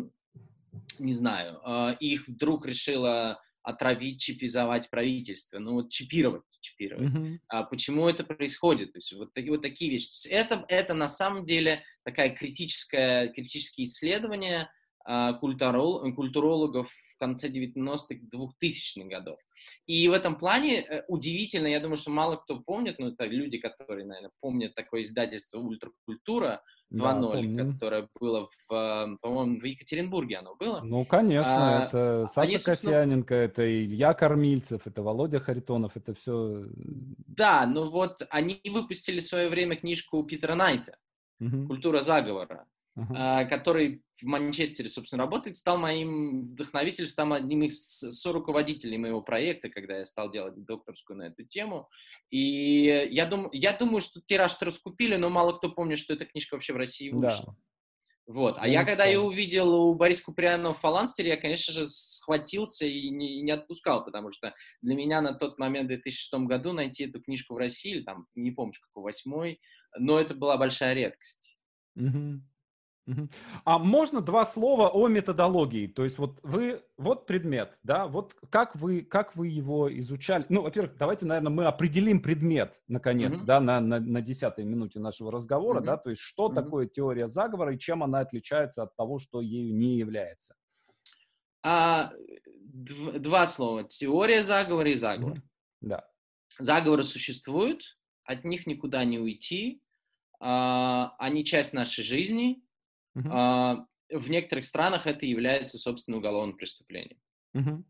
не 0.99 1.13
знаю, 1.13 1.59
а, 1.63 1.91
их 1.99 2.27
вдруг 2.27 2.65
решила 2.65 3.41
отравить, 3.61 4.21
чипизовать 4.21 4.89
правительство, 4.89 5.59
ну 5.59 5.73
вот 5.73 5.89
чипировать, 5.89 6.43
чипировать. 6.63 7.13
Mm-hmm. 7.13 7.39
А 7.49 7.63
почему 7.63 8.09
это 8.09 8.23
происходит? 8.23 8.93
То 8.93 8.97
есть 8.97 9.13
вот 9.13 9.33
такие 9.33 9.51
вот 9.51 9.61
такие 9.61 9.91
вещи. 9.91 10.27
это, 10.27 10.65
это 10.67 10.93
на 10.93 11.09
самом 11.09 11.45
деле 11.45 11.83
такая 12.03 12.29
критическая, 12.29 13.27
критические 13.27 13.85
исследования 13.85 14.71
а, 15.05 15.33
культурол, 15.33 16.13
культурологов 16.15 16.89
конце 17.23 17.47
90-х, 17.47 18.15
2000-х 18.33 19.07
годов. 19.07 19.39
И 19.85 20.07
в 20.09 20.11
этом 20.11 20.35
плане 20.35 20.81
э, 20.81 21.03
удивительно, 21.07 21.67
я 21.67 21.79
думаю, 21.79 21.97
что 21.97 22.11
мало 22.11 22.35
кто 22.35 22.59
помнит, 22.59 22.99
но 22.99 23.09
это 23.09 23.25
люди, 23.25 23.57
которые, 23.57 24.05
наверное, 24.05 24.31
помнят 24.41 24.75
такое 24.75 25.03
издательство 25.03 25.59
«Ультракультура», 25.59 26.61
2.0, 26.93 27.55
да, 27.55 27.73
которое 27.73 28.07
было, 28.19 28.49
в, 28.67 29.17
по-моему, 29.21 29.59
в 29.59 29.63
Екатеринбурге 29.63 30.37
оно 30.37 30.55
было. 30.55 30.81
Ну, 30.83 31.05
конечно, 31.05 31.83
а, 31.83 31.85
это 31.85 32.27
Саша 32.27 32.51
они, 32.51 32.63
Косяненко, 32.63 33.33
это 33.33 33.63
Илья 33.67 34.13
Кормильцев, 34.13 34.85
это 34.85 35.01
Володя 35.01 35.39
Харитонов, 35.39 35.97
это 35.97 36.13
все... 36.13 36.65
Да, 36.75 37.65
ну 37.65 37.89
вот 37.89 38.21
они 38.29 38.61
выпустили 38.65 39.21
в 39.21 39.25
свое 39.25 39.49
время 39.49 39.75
книжку 39.75 40.23
Питера 40.23 40.53
Найта 40.53 40.97
«Культура 41.39 42.01
заговора». 42.01 42.67
Uh-huh. 42.95 43.49
который 43.49 44.03
в 44.21 44.25
Манчестере, 44.25 44.87
собственно, 44.87 45.23
работает, 45.23 45.57
стал 45.57 45.79
моим 45.79 46.51
вдохновителем, 46.51 47.07
стал 47.07 47.33
одним 47.33 47.63
из 47.63 47.81
соруководителей 47.81 48.99
моего 48.99 49.21
проекта, 49.21 49.69
когда 49.69 49.97
я 49.97 50.05
стал 50.05 50.31
делать 50.31 50.63
докторскую 50.63 51.17
на 51.17 51.23
эту 51.23 51.43
тему. 51.43 51.89
И 52.29 53.07
я, 53.11 53.25
дум, 53.25 53.49
я 53.51 53.73
думаю, 53.73 54.01
что 54.01 54.21
тираж 54.21 54.55
раскупили, 54.61 55.15
но 55.15 55.29
мало 55.29 55.53
кто 55.53 55.71
помнит, 55.71 55.97
что 55.97 56.13
эта 56.13 56.25
книжка 56.25 56.53
вообще 56.53 56.73
в 56.73 56.77
России 56.77 57.09
вышла. 57.09 57.45
Да. 57.47 57.55
Вот. 58.25 58.55
А 58.57 58.67
я, 58.67 58.81
я 58.81 58.85
когда 58.85 59.05
ее 59.05 59.19
увидел 59.19 59.73
у 59.73 59.95
Бориса 59.95 60.23
Куприянова 60.23 60.73
в 60.73 60.79
Фаланстере, 60.79 61.31
я, 61.31 61.37
конечно 61.37 61.73
же, 61.73 61.87
схватился 61.87 62.85
и 62.85 63.09
не, 63.09 63.41
не 63.41 63.51
отпускал, 63.51 64.05
потому 64.05 64.31
что 64.31 64.53
для 64.81 64.95
меня 64.95 65.21
на 65.21 65.33
тот 65.33 65.59
момент, 65.59 65.85
в 65.85 65.89
2006 65.89 66.33
году, 66.45 66.71
найти 66.71 67.05
эту 67.05 67.21
книжку 67.21 67.55
в 67.55 67.57
России, 67.57 67.95
или 67.95 68.03
там, 68.03 68.27
не 68.35 68.51
помню, 68.51 68.73
какой 68.81 69.03
восьмой, 69.03 69.59
но 69.97 70.19
это 70.19 70.35
была 70.35 70.57
большая 70.57 70.93
редкость. 70.93 71.57
Угу. 71.95 72.41
А 73.65 73.79
можно 73.79 74.21
два 74.21 74.45
слова 74.45 74.89
о 74.89 75.07
методологии? 75.07 75.87
То 75.87 76.03
есть 76.03 76.17
вот 76.17 76.39
вы, 76.43 76.81
вот 76.97 77.25
предмет, 77.25 77.77
да, 77.83 78.07
вот 78.07 78.33
как 78.49 78.75
вы, 78.75 79.01
как 79.01 79.35
вы 79.35 79.49
его 79.49 79.93
изучали? 79.99 80.45
Ну, 80.49 80.61
во-первых, 80.61 80.95
давайте, 80.97 81.25
наверное, 81.25 81.51
мы 81.51 81.65
определим 81.65 82.21
предмет, 82.21 82.79
наконец, 82.87 83.41
mm-hmm. 83.41 83.45
да, 83.45 83.59
на, 83.59 83.81
на, 83.81 83.99
на 83.99 84.21
десятой 84.21 84.63
минуте 84.63 84.99
нашего 84.99 85.31
разговора, 85.31 85.81
mm-hmm. 85.81 85.85
да, 85.85 85.97
то 85.97 86.09
есть 86.11 86.21
что 86.21 86.47
mm-hmm. 86.47 86.55
такое 86.55 86.87
теория 86.87 87.27
заговора 87.27 87.73
и 87.73 87.79
чем 87.79 88.03
она 88.03 88.19
отличается 88.19 88.83
от 88.83 88.95
того, 88.95 89.19
что 89.19 89.41
ею 89.41 89.75
не 89.75 89.97
является? 89.97 90.55
А, 91.61 92.13
дв- 92.73 93.19
два 93.19 93.47
слова. 93.47 93.83
Теория 93.83 94.43
заговора 94.43 94.91
и 94.91 94.95
заговор. 94.95 95.37
Mm-hmm. 95.37 95.41
Да. 95.81 96.07
Заговоры 96.59 97.03
существуют, 97.03 97.97
от 98.23 98.45
них 98.45 98.65
никуда 98.65 99.03
не 99.03 99.19
уйти, 99.19 99.81
а, 100.39 101.15
они 101.19 101.43
часть 101.43 101.73
нашей 101.73 102.03
жизни, 102.03 102.63
Uh-huh. 103.15 103.29
А, 103.31 103.85
в 104.09 104.29
некоторых 104.29 104.65
странах 104.65 105.07
это 105.07 105.25
является, 105.25 105.77
собственно, 105.77 106.17
уголовным 106.17 106.57
преступлением. 106.57 107.19
Uh-huh. 107.55 107.83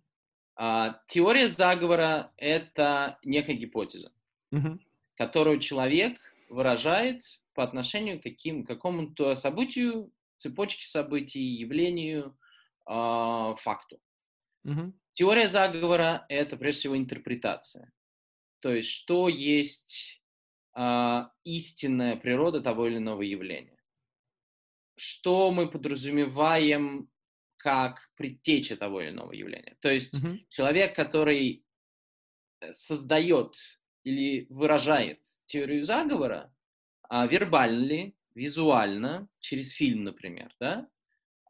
А, 0.55 0.99
теория 1.07 1.47
заговора— 1.47 2.31
это 2.37 3.17
некая 3.23 3.53
гипотеза, 3.53 4.11
uh-huh. 4.53 4.79
которую 5.15 5.59
человек 5.59 6.19
выражает 6.49 7.21
по 7.53 7.63
отношению 7.63 8.19
к 8.19 8.23
каким, 8.23 8.65
какому-то 8.65 9.35
событию, 9.35 10.11
цепочке 10.37 10.85
событий, 10.85 11.41
явлению, 11.41 12.37
э, 12.89 13.55
факту. 13.59 13.99
Uh-huh. 14.65 14.91
Теория 15.13 15.47
заговора— 15.47 16.25
это, 16.29 16.57
прежде 16.57 16.81
всего, 16.81 16.97
интерпретация. 16.97 17.91
То 18.59 18.73
есть, 18.73 18.89
что 18.89 19.29
есть 19.29 20.21
э, 20.75 21.25
истинная 21.43 22.15
природа 22.15 22.61
того 22.61 22.87
или 22.87 22.97
иного 22.97 23.21
явления 23.21 23.82
что 24.95 25.51
мы 25.51 25.69
подразумеваем 25.69 27.09
как 27.57 28.11
предтеча 28.15 28.75
того 28.75 29.01
или 29.01 29.09
иного 29.09 29.31
явления. 29.31 29.77
То 29.79 29.91
есть 29.91 30.23
mm-hmm. 30.23 30.45
человек, 30.49 30.95
который 30.95 31.65
э, 32.59 32.73
создает 32.73 33.55
или 34.03 34.47
выражает 34.49 35.19
теорию 35.45 35.85
заговора, 35.85 36.53
а, 37.09 37.25
вербально 37.25 37.85
ли, 37.85 38.15
визуально, 38.35 39.29
через 39.39 39.71
фильм, 39.71 40.03
например, 40.03 40.53
да, 40.59 40.89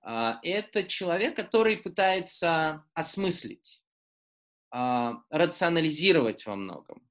а, 0.01 0.39
это 0.43 0.83
человек, 0.83 1.35
который 1.35 1.77
пытается 1.77 2.85
осмыслить, 2.93 3.83
а, 4.69 5.23
рационализировать 5.29 6.45
во 6.45 6.55
многом 6.55 7.07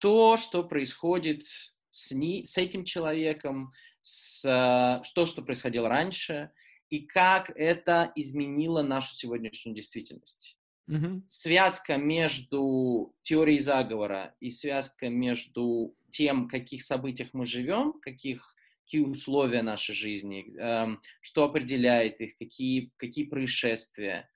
то, 0.00 0.36
что 0.36 0.64
происходит 0.64 1.44
с, 1.90 2.10
ни, 2.10 2.42
с 2.42 2.56
этим 2.56 2.84
человеком, 2.84 3.72
с 4.10 4.44
э, 4.44 5.02
то, 5.14 5.26
что 5.26 5.42
происходило 5.42 5.88
раньше, 5.88 6.50
и 6.88 7.00
как 7.00 7.50
это 7.54 8.12
изменило 8.16 8.82
нашу 8.82 9.14
сегодняшнюю 9.14 9.76
действительность. 9.76 10.56
Mm-hmm. 10.88 11.22
Связка 11.26 11.96
между 11.96 13.14
теорией 13.22 13.60
заговора 13.60 14.34
и 14.40 14.50
связка 14.50 15.08
между 15.08 15.94
тем, 16.10 16.46
в 16.46 16.48
каких 16.48 16.82
событиях 16.82 17.28
мы 17.32 17.46
живем, 17.46 17.92
каких, 18.00 18.56
какие 18.84 19.02
условия 19.02 19.62
нашей 19.62 19.94
жизни, 19.94 20.58
э, 20.58 20.96
что 21.20 21.44
определяет 21.44 22.20
их, 22.20 22.36
какие, 22.36 22.92
какие 22.96 23.26
происшествия. 23.26 24.28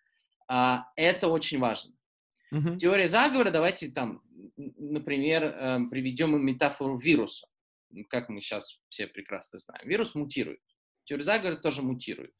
Э, 0.48 0.76
это 0.94 1.26
очень 1.26 1.58
важно. 1.58 1.92
Mm-hmm. 2.52 2.78
Теория 2.78 3.08
заговора, 3.08 3.50
давайте 3.50 3.90
там, 3.90 4.22
например, 4.56 5.42
э, 5.42 5.78
приведем 5.90 6.40
метафору 6.40 6.96
вируса 6.96 7.48
как 8.08 8.28
мы 8.28 8.40
сейчас 8.40 8.80
все 8.88 9.06
прекрасно 9.06 9.58
знаем, 9.58 9.88
вирус 9.88 10.14
мутирует. 10.14 10.60
Теория 11.04 11.24
заговора 11.24 11.56
тоже 11.56 11.82
мутирует. 11.82 12.32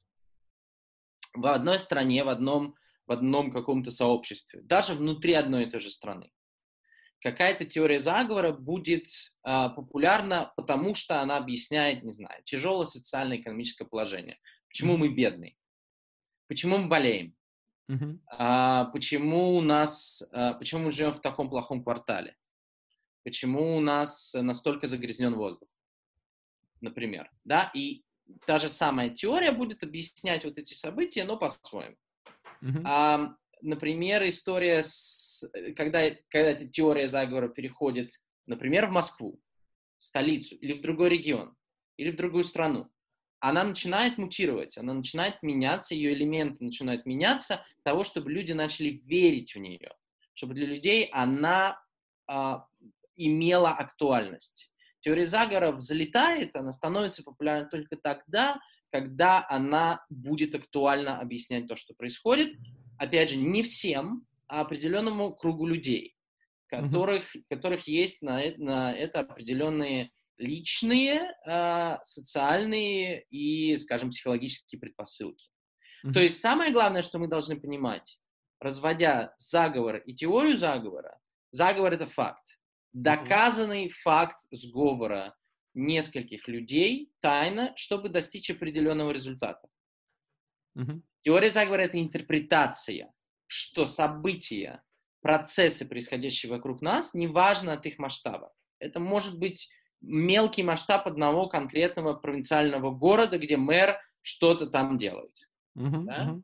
В 1.34 1.46
одной 1.46 1.78
стране, 1.78 2.24
в 2.24 2.28
одном, 2.28 2.76
в 3.06 3.12
одном 3.12 3.52
каком-то 3.52 3.90
сообществе, 3.90 4.62
даже 4.62 4.94
внутри 4.94 5.34
одной 5.34 5.64
и 5.64 5.70
той 5.70 5.80
же 5.80 5.90
страны. 5.90 6.30
Какая-то 7.20 7.64
теория 7.64 7.98
заговора 7.98 8.52
будет 8.52 9.06
а, 9.42 9.70
популярна, 9.70 10.52
потому 10.56 10.94
что 10.94 11.22
она 11.22 11.38
объясняет, 11.38 12.02
не 12.02 12.12
знаю, 12.12 12.42
тяжелое 12.44 12.84
социально-экономическое 12.84 13.86
положение. 13.86 14.38
Почему 14.68 14.98
мы 14.98 15.08
бедные? 15.08 15.56
Почему 16.48 16.76
мы 16.76 16.88
болеем? 16.88 17.34
Uh-huh. 17.90 18.18
А, 18.26 18.84
почему 18.86 19.56
у 19.56 19.62
нас, 19.62 20.22
а, 20.32 20.52
почему 20.54 20.84
мы 20.84 20.92
живем 20.92 21.14
в 21.14 21.20
таком 21.20 21.48
плохом 21.48 21.82
квартале? 21.82 22.36
Почему 23.24 23.76
у 23.76 23.80
нас 23.80 24.34
настолько 24.34 24.86
загрязнен 24.86 25.34
воздух, 25.34 25.68
например, 26.80 27.30
да, 27.44 27.70
и 27.74 28.04
та 28.46 28.58
же 28.58 28.68
самая 28.68 29.10
теория 29.10 29.52
будет 29.52 29.82
объяснять 29.82 30.44
вот 30.44 30.58
эти 30.58 30.74
события, 30.74 31.24
но 31.24 31.36
по-своему. 31.36 31.96
Mm-hmm. 32.62 32.82
А, 32.84 33.34
например, 33.60 34.22
история, 34.28 34.82
с, 34.82 35.48
когда, 35.76 36.10
когда 36.28 36.50
эта 36.50 36.68
теория 36.68 37.08
заговора 37.08 37.48
переходит, 37.48 38.12
например, 38.46 38.86
в 38.86 38.92
Москву, 38.92 39.40
в 39.98 40.04
столицу, 40.04 40.56
или 40.56 40.74
в 40.74 40.80
другой 40.80 41.10
регион, 41.10 41.56
или 41.96 42.10
в 42.10 42.16
другую 42.16 42.44
страну, 42.44 42.90
она 43.40 43.62
начинает 43.64 44.16
мутировать, 44.16 44.78
она 44.78 44.94
начинает 44.94 45.42
меняться, 45.42 45.94
ее 45.94 46.14
элементы 46.14 46.64
начинают 46.64 47.04
меняться, 47.04 47.64
того, 47.82 48.02
чтобы 48.02 48.32
люди 48.32 48.52
начали 48.52 49.02
верить 49.04 49.54
в 49.54 49.58
нее, 49.58 49.92
чтобы 50.32 50.54
для 50.54 50.66
людей 50.66 51.10
она 51.12 51.78
а, 52.26 52.66
имела 53.16 53.70
актуальность. 53.70 54.70
Теория 55.00 55.26
заговоров 55.26 55.76
взлетает, 55.76 56.56
она 56.56 56.72
становится 56.72 57.22
популярной 57.22 57.68
только 57.68 57.96
тогда, 57.96 58.58
когда 58.90 59.44
она 59.48 60.04
будет 60.08 60.54
актуально 60.54 61.18
объяснять 61.18 61.66
то, 61.66 61.76
что 61.76 61.94
происходит. 61.94 62.56
Опять 62.98 63.30
же, 63.30 63.36
не 63.36 63.62
всем, 63.62 64.26
а 64.46 64.60
определенному 64.60 65.34
кругу 65.34 65.66
людей, 65.66 66.16
которых, 66.68 67.34
mm-hmm. 67.34 67.42
которых 67.48 67.88
есть 67.88 68.22
на, 68.22 68.40
на 68.56 68.92
это 68.92 69.20
определенные 69.20 70.10
личные, 70.38 71.34
э, 71.46 71.96
социальные 72.02 73.24
и, 73.30 73.76
скажем, 73.78 74.10
психологические 74.10 74.80
предпосылки. 74.80 75.48
Mm-hmm. 76.04 76.12
То 76.12 76.20
есть 76.20 76.40
самое 76.40 76.72
главное, 76.72 77.02
что 77.02 77.18
мы 77.18 77.28
должны 77.28 77.60
понимать, 77.60 78.20
разводя 78.60 79.34
заговор 79.38 79.96
и 79.96 80.14
теорию 80.14 80.56
заговора, 80.56 81.18
заговор 81.50 81.92
это 81.92 82.06
факт. 82.06 82.53
Доказанный 82.94 83.90
факт 83.90 84.38
сговора 84.50 85.36
нескольких 85.74 86.48
людей 86.48 87.12
тайно, 87.20 87.72
чтобы 87.76 88.08
достичь 88.08 88.50
определенного 88.50 89.10
результата. 89.10 89.68
Mm-hmm. 90.78 91.02
Теория 91.22 91.50
заговора 91.50 91.82
это 91.82 92.00
интерпретация, 92.00 93.12
что 93.46 93.86
события, 93.86 94.82
процессы, 95.20 95.86
происходящие 95.86 96.50
вокруг 96.50 96.80
нас, 96.82 97.14
неважно 97.14 97.72
от 97.72 97.84
их 97.86 97.98
масштаба. 97.98 98.52
Это 98.78 99.00
может 99.00 99.38
быть 99.38 99.68
мелкий 100.00 100.62
масштаб 100.62 101.06
одного 101.06 101.48
конкретного 101.48 102.14
провинциального 102.14 102.90
города, 102.90 103.38
где 103.38 103.56
мэр 103.56 103.98
что-то 104.22 104.68
там 104.68 104.96
делает. 104.96 105.50
Uh-huh, 105.76 106.04
да? 106.04 106.26
uh-huh. 106.26 106.42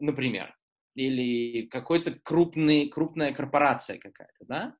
Например. 0.00 0.56
Или 0.94 1.68
какой-то 1.68 2.12
крупный, 2.12 2.88
крупная 2.88 3.32
корпорация 3.32 3.98
какая-то, 3.98 4.44
да? 4.44 4.76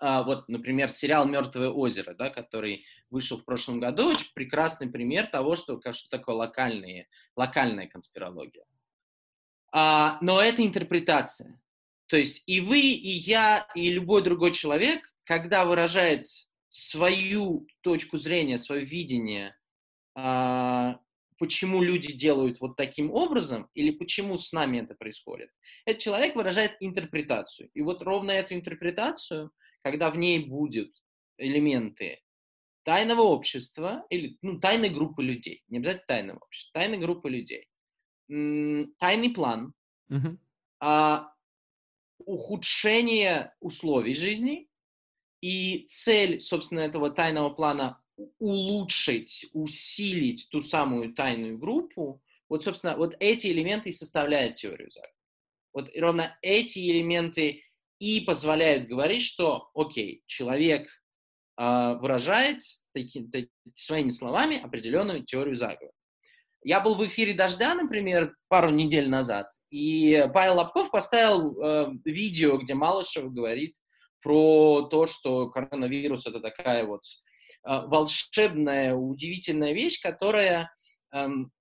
А, 0.00 0.22
вот, 0.22 0.48
например, 0.48 0.88
сериал 0.88 1.26
«Мертвое 1.26 1.70
озеро», 1.70 2.14
да, 2.14 2.30
который 2.30 2.84
вышел 3.10 3.38
в 3.38 3.44
прошлом 3.44 3.80
году, 3.80 4.10
очень 4.10 4.32
прекрасный 4.34 4.88
пример 4.88 5.26
того, 5.26 5.56
что, 5.56 5.80
что 5.92 6.08
такое 6.08 6.36
локальные, 6.36 7.08
локальная 7.36 7.88
конспирология. 7.88 8.64
А, 9.72 10.18
но 10.20 10.40
это 10.40 10.64
интерпретация. 10.64 11.60
То 12.06 12.16
есть 12.16 12.42
и 12.46 12.60
вы, 12.60 12.80
и 12.80 13.10
я, 13.10 13.68
и 13.74 13.90
любой 13.90 14.22
другой 14.22 14.52
человек, 14.52 15.12
когда 15.24 15.64
выражает 15.64 16.26
свою 16.68 17.66
точку 17.82 18.16
зрения, 18.16 18.56
свое 18.56 18.84
видение, 18.84 19.56
а, 20.14 21.00
почему 21.38 21.82
люди 21.82 22.12
делают 22.12 22.60
вот 22.60 22.76
таким 22.76 23.10
образом 23.10 23.68
или 23.74 23.90
почему 23.90 24.38
с 24.38 24.52
нами 24.52 24.78
это 24.78 24.94
происходит. 24.94 25.50
Этот 25.84 26.02
человек 26.02 26.34
выражает 26.36 26.76
интерпретацию. 26.80 27.70
И 27.74 27.82
вот 27.82 28.02
ровно 28.02 28.30
эту 28.30 28.54
интерпретацию, 28.54 29.50
когда 29.82 30.10
в 30.10 30.16
ней 30.16 30.46
будут 30.46 31.02
элементы 31.36 32.20
тайного 32.82 33.22
общества 33.22 34.06
или 34.10 34.38
ну, 34.42 34.58
тайной 34.60 34.88
группы 34.88 35.22
людей, 35.22 35.62
не 35.68 35.78
обязательно 35.78 36.06
тайного 36.06 36.38
общества, 36.38 36.80
тайной 36.80 36.98
группы 36.98 37.28
людей, 37.28 37.68
тайный 38.98 39.30
план, 39.34 39.74
uh-huh. 40.10 40.36
а, 40.80 41.32
ухудшение 42.18 43.54
условий 43.60 44.14
жизни, 44.14 44.68
и 45.40 45.86
цель, 45.88 46.40
собственно, 46.40 46.80
этого 46.80 47.10
тайного 47.10 47.50
плана 47.50 48.02
улучшить, 48.38 49.46
усилить 49.52 50.48
ту 50.50 50.60
самую 50.60 51.14
тайную 51.14 51.58
группу, 51.58 52.22
вот, 52.48 52.64
собственно, 52.64 52.96
вот 52.96 53.16
эти 53.20 53.46
элементы 53.48 53.90
и 53.90 53.92
составляют 53.92 54.56
теорию 54.56 54.90
заговора. 54.90 55.14
Вот 55.72 55.90
ровно 55.96 56.38
эти 56.42 56.78
элементы 56.90 57.62
и 57.98 58.20
позволяют 58.20 58.88
говорить, 58.88 59.22
что, 59.22 59.70
окей, 59.74 60.22
человек 60.26 60.88
э, 61.58 61.94
выражает 62.00 62.60
таки, 62.92 63.26
таки, 63.28 63.50
своими 63.74 64.10
словами 64.10 64.60
определенную 64.60 65.24
теорию 65.24 65.56
заговора. 65.56 65.92
Я 66.62 66.80
был 66.80 66.96
в 66.96 67.06
эфире 67.06 67.34
«Дождя», 67.34 67.74
например, 67.74 68.34
пару 68.48 68.70
недель 68.70 69.08
назад, 69.08 69.48
и 69.70 70.26
Павел 70.32 70.56
Лобков 70.56 70.90
поставил 70.90 71.60
э, 71.60 71.90
видео, 72.04 72.56
где 72.58 72.74
Малышев 72.74 73.32
говорит 73.32 73.76
про 74.22 74.88
то, 74.90 75.06
что 75.06 75.50
коронавирус 75.50 76.26
это 76.26 76.40
такая 76.40 76.84
вот 76.84 77.02
э, 77.66 77.80
волшебная, 77.86 78.94
удивительная 78.94 79.72
вещь, 79.72 80.00
которая 80.00 80.70
эм, 81.12 81.52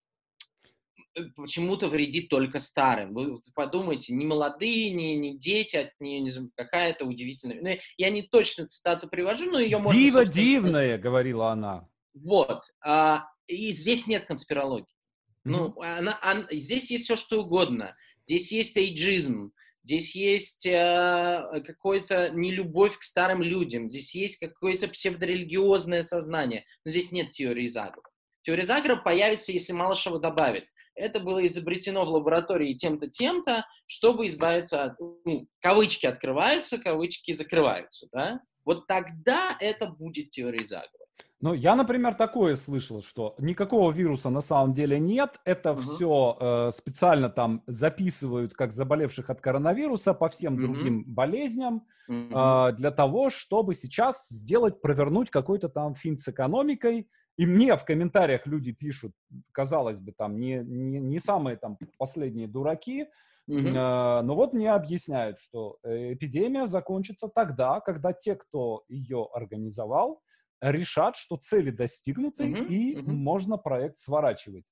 почему-то 1.36 1.90
вредит 1.90 2.30
только 2.30 2.60
старым. 2.60 3.14
Вы 3.14 3.40
подумайте, 3.54 4.14
не 4.14 4.26
молодые, 4.26 4.92
не, 4.92 5.16
не 5.16 5.38
дети, 5.38 5.76
от 5.78 5.92
нее 6.00 6.20
не 6.20 6.32
какая-то 6.56 7.06
удивительная. 7.06 7.62
Ну, 7.62 7.82
я 7.98 8.10
не 8.10 8.22
точно 8.22 8.68
цитату 8.68 9.08
привожу, 9.08 9.50
но 9.52 9.60
ее 9.60 9.78
можно... 9.78 10.00
Диво 10.00 10.26
дивное, 10.26 10.98
говорила 10.98 11.52
она. 11.52 11.88
Вот. 12.14 12.64
А, 12.82 13.26
и 13.48 13.72
здесь 13.72 14.08
нет 14.08 14.26
конспирологии. 14.26 14.86
Mm-hmm. 14.86 15.52
Ну, 15.52 15.82
она, 15.82 16.20
она, 16.22 16.48
здесь 16.52 16.92
есть 16.92 17.06
все, 17.06 17.16
что 17.16 17.42
угодно. 17.42 17.96
Здесь 18.28 18.52
есть 18.52 18.76
эйджизм, 18.76 19.54
здесь 19.84 20.16
есть 20.16 20.66
э, 20.66 21.64
какой-то 21.66 22.30
нелюбовь 22.32 22.98
к 22.98 23.04
старым 23.04 23.42
людям, 23.42 23.90
здесь 23.90 24.14
есть 24.16 24.38
какое-то 24.38 24.90
псевдорелигиозное 24.90 26.02
сознание, 26.02 26.66
но 26.84 26.92
здесь 26.92 27.12
нет 27.14 27.32
теории 27.32 27.68
заговора. 27.68 28.10
Теория 28.42 28.64
заговора 28.64 28.98
появится, 28.98 29.54
если 29.54 29.72
Малышева 29.72 30.20
добавит. 30.20 30.68
Это 30.98 31.20
было 31.20 31.46
изобретено 31.46 32.06
в 32.06 32.10
лаборатории 32.10 32.74
тем-то, 32.74 33.08
тем-то, 33.08 33.66
чтобы 33.86 34.28
избавиться 34.28 34.84
от... 34.84 35.00
Ну, 35.26 35.48
кавычки 35.62 36.06
открываются, 36.06 36.80
кавычки 36.80 37.34
закрываются, 37.34 38.08
да? 38.12 38.42
Вот 38.66 38.88
тогда 38.88 39.56
это 39.60 39.88
будет 39.88 40.32
теория 40.32 40.66
заговора. 40.66 41.08
Ну, 41.40 41.54
я, 41.54 41.76
например, 41.76 42.16
такое 42.16 42.56
слышал, 42.56 43.04
что 43.04 43.36
никакого 43.38 43.92
вируса 43.92 44.32
на 44.32 44.42
самом 44.42 44.74
деле 44.74 45.00
нет. 45.00 45.40
Это 45.46 45.74
угу. 45.74 45.82
все 45.82 46.38
э, 46.40 46.72
специально 46.72 47.30
там 47.30 47.62
записывают 47.68 48.56
как 48.56 48.74
заболевших 48.74 49.30
от 49.30 49.40
коронавируса 49.40 50.16
по 50.16 50.30
всем 50.30 50.56
угу. 50.56 50.64
другим 50.64 51.04
болезням 51.06 51.86
угу. 52.08 52.16
э, 52.36 52.74
для 52.74 52.90
того, 52.90 53.30
чтобы 53.30 53.76
сейчас 53.76 54.28
сделать, 54.30 54.82
провернуть 54.82 55.30
какой-то 55.30 55.70
там 55.70 55.94
финт 55.94 56.22
с 56.22 56.28
экономикой. 56.28 57.08
И 57.38 57.46
мне 57.46 57.78
в 57.78 57.86
комментариях 57.86 58.48
люди 58.48 58.72
пишут, 58.72 59.14
казалось 59.52 60.00
бы, 60.00 60.12
там 60.12 60.40
не, 60.40 60.64
не, 60.66 61.00
не 61.00 61.20
самые 61.20 61.58
там 61.58 61.78
последние 61.98 62.48
дураки, 62.48 63.08
Mm-hmm. 63.50 63.76
Uh, 63.76 64.22
но 64.24 64.36
вот 64.36 64.52
мне 64.52 64.74
объясняют, 64.74 65.40
что 65.40 65.78
э, 65.82 66.12
эпидемия 66.12 66.66
закончится 66.66 67.30
тогда, 67.30 67.80
когда 67.80 68.12
те, 68.12 68.36
кто 68.36 68.84
ее 68.90 69.30
организовал, 69.34 70.22
решат, 70.62 71.16
что 71.16 71.38
цели 71.38 71.72
достигнуты, 71.72 72.44
угу, 72.44 72.64
и 72.64 72.98
угу. 72.98 73.12
можно 73.12 73.58
проект 73.58 74.00
сворачивать. 74.00 74.66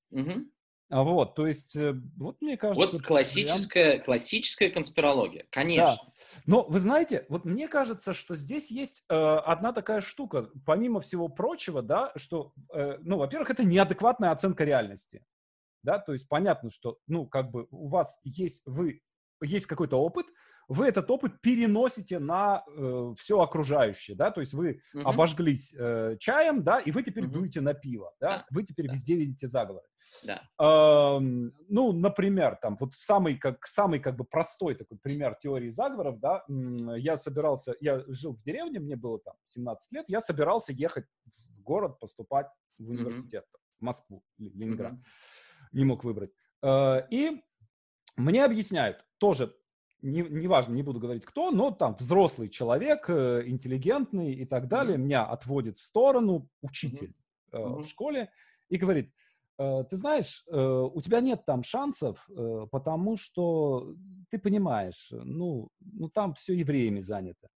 Угу. 0.88 1.02
Вот, 1.02 1.34
то 1.34 1.46
есть, 1.46 1.74
э, 1.76 1.94
вот 2.16 2.40
мне 2.40 2.56
кажется... 2.56 2.96
Вот 2.96 3.04
классическая, 3.04 3.94
прям... 3.94 4.04
классическая 4.04 4.70
конспирология, 4.70 5.46
конечно. 5.50 5.96
Да. 6.04 6.12
Но 6.46 6.62
вы 6.62 6.78
знаете, 6.78 7.26
вот 7.28 7.44
мне 7.44 7.66
кажется, 7.66 8.14
что 8.14 8.36
здесь 8.36 8.70
есть 8.70 9.04
э, 9.08 9.14
одна 9.14 9.72
такая 9.72 10.00
штука, 10.00 10.48
помимо 10.64 11.00
всего 11.00 11.28
прочего, 11.28 11.82
да, 11.82 12.12
что, 12.14 12.52
э, 12.72 12.98
ну, 13.00 13.18
во-первых, 13.18 13.50
это 13.50 13.64
неадекватная 13.64 14.30
оценка 14.30 14.64
реальности, 14.64 15.24
да, 15.82 15.98
то 15.98 16.12
есть 16.12 16.28
понятно, 16.28 16.70
что, 16.70 16.98
ну, 17.08 17.26
как 17.26 17.50
бы 17.50 17.66
у 17.70 17.88
вас 17.88 18.20
есть, 18.22 18.62
вы, 18.66 19.02
есть 19.42 19.66
какой-то 19.66 19.96
опыт, 20.00 20.26
вы 20.68 20.86
этот 20.86 21.10
опыт 21.10 21.40
переносите 21.40 22.18
на 22.18 22.64
э, 22.66 23.14
все 23.18 23.40
окружающее, 23.40 24.16
да, 24.16 24.30
то 24.30 24.40
есть 24.40 24.52
вы 24.52 24.80
uh-huh. 24.94 25.02
обожглись 25.02 25.74
э, 25.76 26.16
чаем, 26.18 26.64
да, 26.64 26.80
и 26.80 26.90
вы 26.90 27.02
теперь 27.02 27.24
uh-huh. 27.24 27.32
дуете 27.32 27.60
на 27.60 27.74
пиво, 27.74 28.14
да, 28.20 28.28
да. 28.28 28.46
вы 28.50 28.64
теперь 28.64 28.86
да. 28.86 28.92
везде 28.92 29.16
видите 29.16 29.46
заговоры. 29.46 29.86
Да. 30.24 30.42
Э, 30.58 31.20
ну, 31.20 31.92
например, 31.92 32.58
там 32.60 32.76
вот 32.80 32.94
самый 32.94 33.36
как 33.36 33.66
самый 33.66 34.00
как 34.00 34.16
бы 34.16 34.24
простой 34.24 34.74
такой 34.74 34.98
пример 34.98 35.36
теории 35.40 35.68
заговоров, 35.68 36.18
да, 36.18 36.44
я 36.48 37.16
собирался, 37.16 37.74
я 37.80 38.02
жил 38.08 38.34
в 38.34 38.42
деревне, 38.42 38.80
мне 38.80 38.96
было 38.96 39.20
там 39.20 39.34
17 39.44 39.92
лет, 39.92 40.04
я 40.08 40.20
собирался 40.20 40.72
ехать 40.72 41.06
в 41.26 41.62
город 41.62 42.00
поступать 42.00 42.48
в 42.78 42.90
университет, 42.90 43.44
uh-huh. 43.44 43.78
в 43.78 43.82
Москву, 43.84 44.22
Ленинград, 44.38 44.94
uh-huh. 44.94 45.68
не 45.72 45.84
мог 45.84 46.02
выбрать, 46.02 46.32
э, 46.62 47.02
и 47.10 47.40
мне 48.16 48.44
объясняют 48.44 49.04
тоже 49.18 49.54
не, 50.06 50.22
неважно, 50.22 50.72
не 50.74 50.82
буду 50.82 51.00
говорить 51.00 51.24
кто, 51.24 51.50
но 51.50 51.70
там 51.70 51.96
взрослый 51.98 52.48
человек, 52.48 53.08
э, 53.08 53.42
интеллигентный 53.46 54.32
и 54.32 54.44
так 54.46 54.68
далее, 54.68 54.96
mm-hmm. 54.96 55.00
меня 55.00 55.24
отводит 55.24 55.76
в 55.76 55.82
сторону 55.82 56.48
учитель 56.62 57.12
mm-hmm. 57.52 57.78
э, 57.80 57.82
в 57.82 57.86
школе 57.86 58.30
и 58.68 58.76
говорит, 58.76 59.12
э, 59.58 59.84
ты 59.90 59.96
знаешь, 59.96 60.44
э, 60.50 60.56
у 60.94 61.00
тебя 61.00 61.20
нет 61.20 61.44
там 61.44 61.62
шансов, 61.62 62.28
э, 62.30 62.66
потому 62.70 63.16
что 63.16 63.94
ты 64.30 64.38
понимаешь, 64.38 65.08
ну, 65.10 65.68
ну 65.80 66.08
там 66.08 66.34
все 66.34 66.54
евреями 66.54 67.00
занято. 67.00 67.48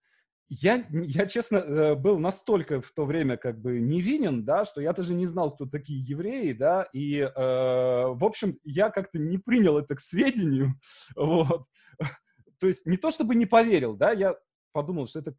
я, 0.50 0.88
я, 0.92 1.28
честно, 1.28 1.58
э, 1.58 1.96
был 1.96 2.18
настолько 2.18 2.82
в 2.82 2.92
то 2.92 3.06
время 3.06 3.38
как 3.38 3.62
бы 3.62 3.80
невинен, 3.80 4.44
да, 4.44 4.66
что 4.66 4.82
я 4.82 4.94
даже 4.94 5.14
не 5.14 5.28
знал, 5.28 5.54
кто 5.54 5.66
такие 5.66 6.00
евреи, 6.00 6.54
да, 6.54 6.88
и, 6.92 7.20
э, 7.20 7.30
в 7.36 8.26
общем, 8.26 8.58
я 8.64 8.90
как-то 8.90 9.20
не 9.20 9.38
принял 9.38 9.78
это 9.78 9.96
к 9.96 10.00
сведению, 10.00 10.74
вот. 11.16 11.68
То 12.60 12.67
есть 12.67 12.86
не 12.86 12.98
то 12.98 13.12
чтобы 13.12 13.36
не 13.36 13.45
поверил, 13.45 13.95
да, 13.95 14.12
я 14.12 14.38
подумал, 14.72 15.08
что 15.08 15.19
это 15.19 15.34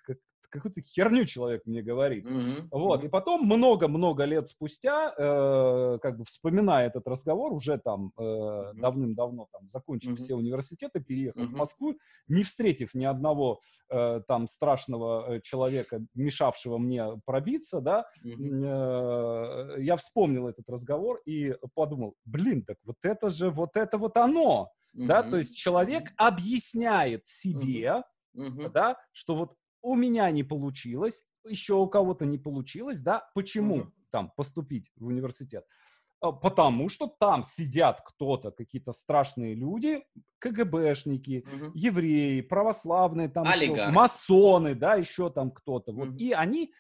какую-то 0.51 0.83
херню 0.83 1.25
человек 1.25 1.63
мне 1.67 1.83
говорит. 1.83 2.27
Mm-hmm. 2.27 2.69
Вот, 2.71 3.03
mm-hmm. 3.03 3.07
и 3.07 3.09
потом 3.09 3.45
много-много 3.45 4.25
лет 4.25 4.49
спустя, 4.49 5.15
э, 5.17 5.99
как 6.03 6.19
бы 6.19 6.25
вспоминая 6.25 6.89
этот 6.89 7.07
разговор, 7.07 7.53
уже 7.53 7.79
там 7.79 8.13
э, 8.19 8.23
mm-hmm. 8.23 8.81
давным-давно, 8.81 9.49
там, 9.53 9.67
закончив 9.69 10.13
mm-hmm. 10.13 10.23
все 10.23 10.35
университеты, 10.35 11.01
переехав 11.01 11.45
mm-hmm. 11.45 11.55
в 11.55 11.57
Москву, 11.57 11.95
не 12.29 12.43
встретив 12.43 12.95
ни 12.95 13.05
одного 13.05 13.61
э, 13.91 14.21
там 14.27 14.49
страшного 14.49 15.37
э, 15.37 15.41
человека, 15.41 16.01
мешавшего 16.15 16.79
мне 16.79 17.05
пробиться, 17.25 17.81
да, 17.81 18.07
mm-hmm. 18.25 19.79
э, 19.79 19.83
я 19.83 19.97
вспомнил 19.97 20.49
этот 20.49 20.69
разговор 20.69 21.21
и 21.25 21.55
подумал, 21.75 22.15
блин, 22.25 22.65
так 22.65 22.77
вот 22.85 22.97
это 23.03 23.31
же, 23.31 23.51
вот 23.51 23.77
это 23.77 23.99
вот 23.99 24.17
оно, 24.17 24.71
mm-hmm. 24.97 25.07
да, 25.07 25.23
то 25.23 25.37
есть 25.37 25.57
человек 25.57 26.13
объясняет 26.17 27.27
себе, 27.27 28.03
Mm-hmm. 28.37 28.71
да, 28.71 28.97
что 29.13 29.35
вот 29.35 29.55
у 29.83 29.95
меня 29.95 30.31
не 30.31 30.43
получилось, 30.43 31.25
еще 31.45 31.75
у 31.75 31.87
кого-то 31.89 32.27
не 32.27 32.39
получилось, 32.39 33.01
да, 33.01 33.29
почему 33.35 33.79
mm-hmm. 33.79 33.93
там 34.11 34.33
поступить 34.37 34.91
в 34.97 35.07
университет? 35.07 35.65
А, 36.21 36.33
потому 36.33 36.89
что 36.89 37.07
там 37.07 37.45
сидят 37.45 38.03
кто-то, 38.05 38.51
какие-то 38.51 38.93
страшные 38.93 39.55
люди, 39.55 40.05
КГБшники, 40.39 41.47
угу. 41.47 41.71
евреи, 41.75 42.43
православные, 42.43 43.29
там 43.29 43.45
еще, 43.45 43.91
масоны, 43.91 44.75
да, 44.75 44.95
еще 44.97 45.31
там 45.31 45.51
кто-то. 45.51 45.93
Вот. 45.93 46.09
Угу. 46.09 46.17
И 46.19 46.33
они, 46.33 46.73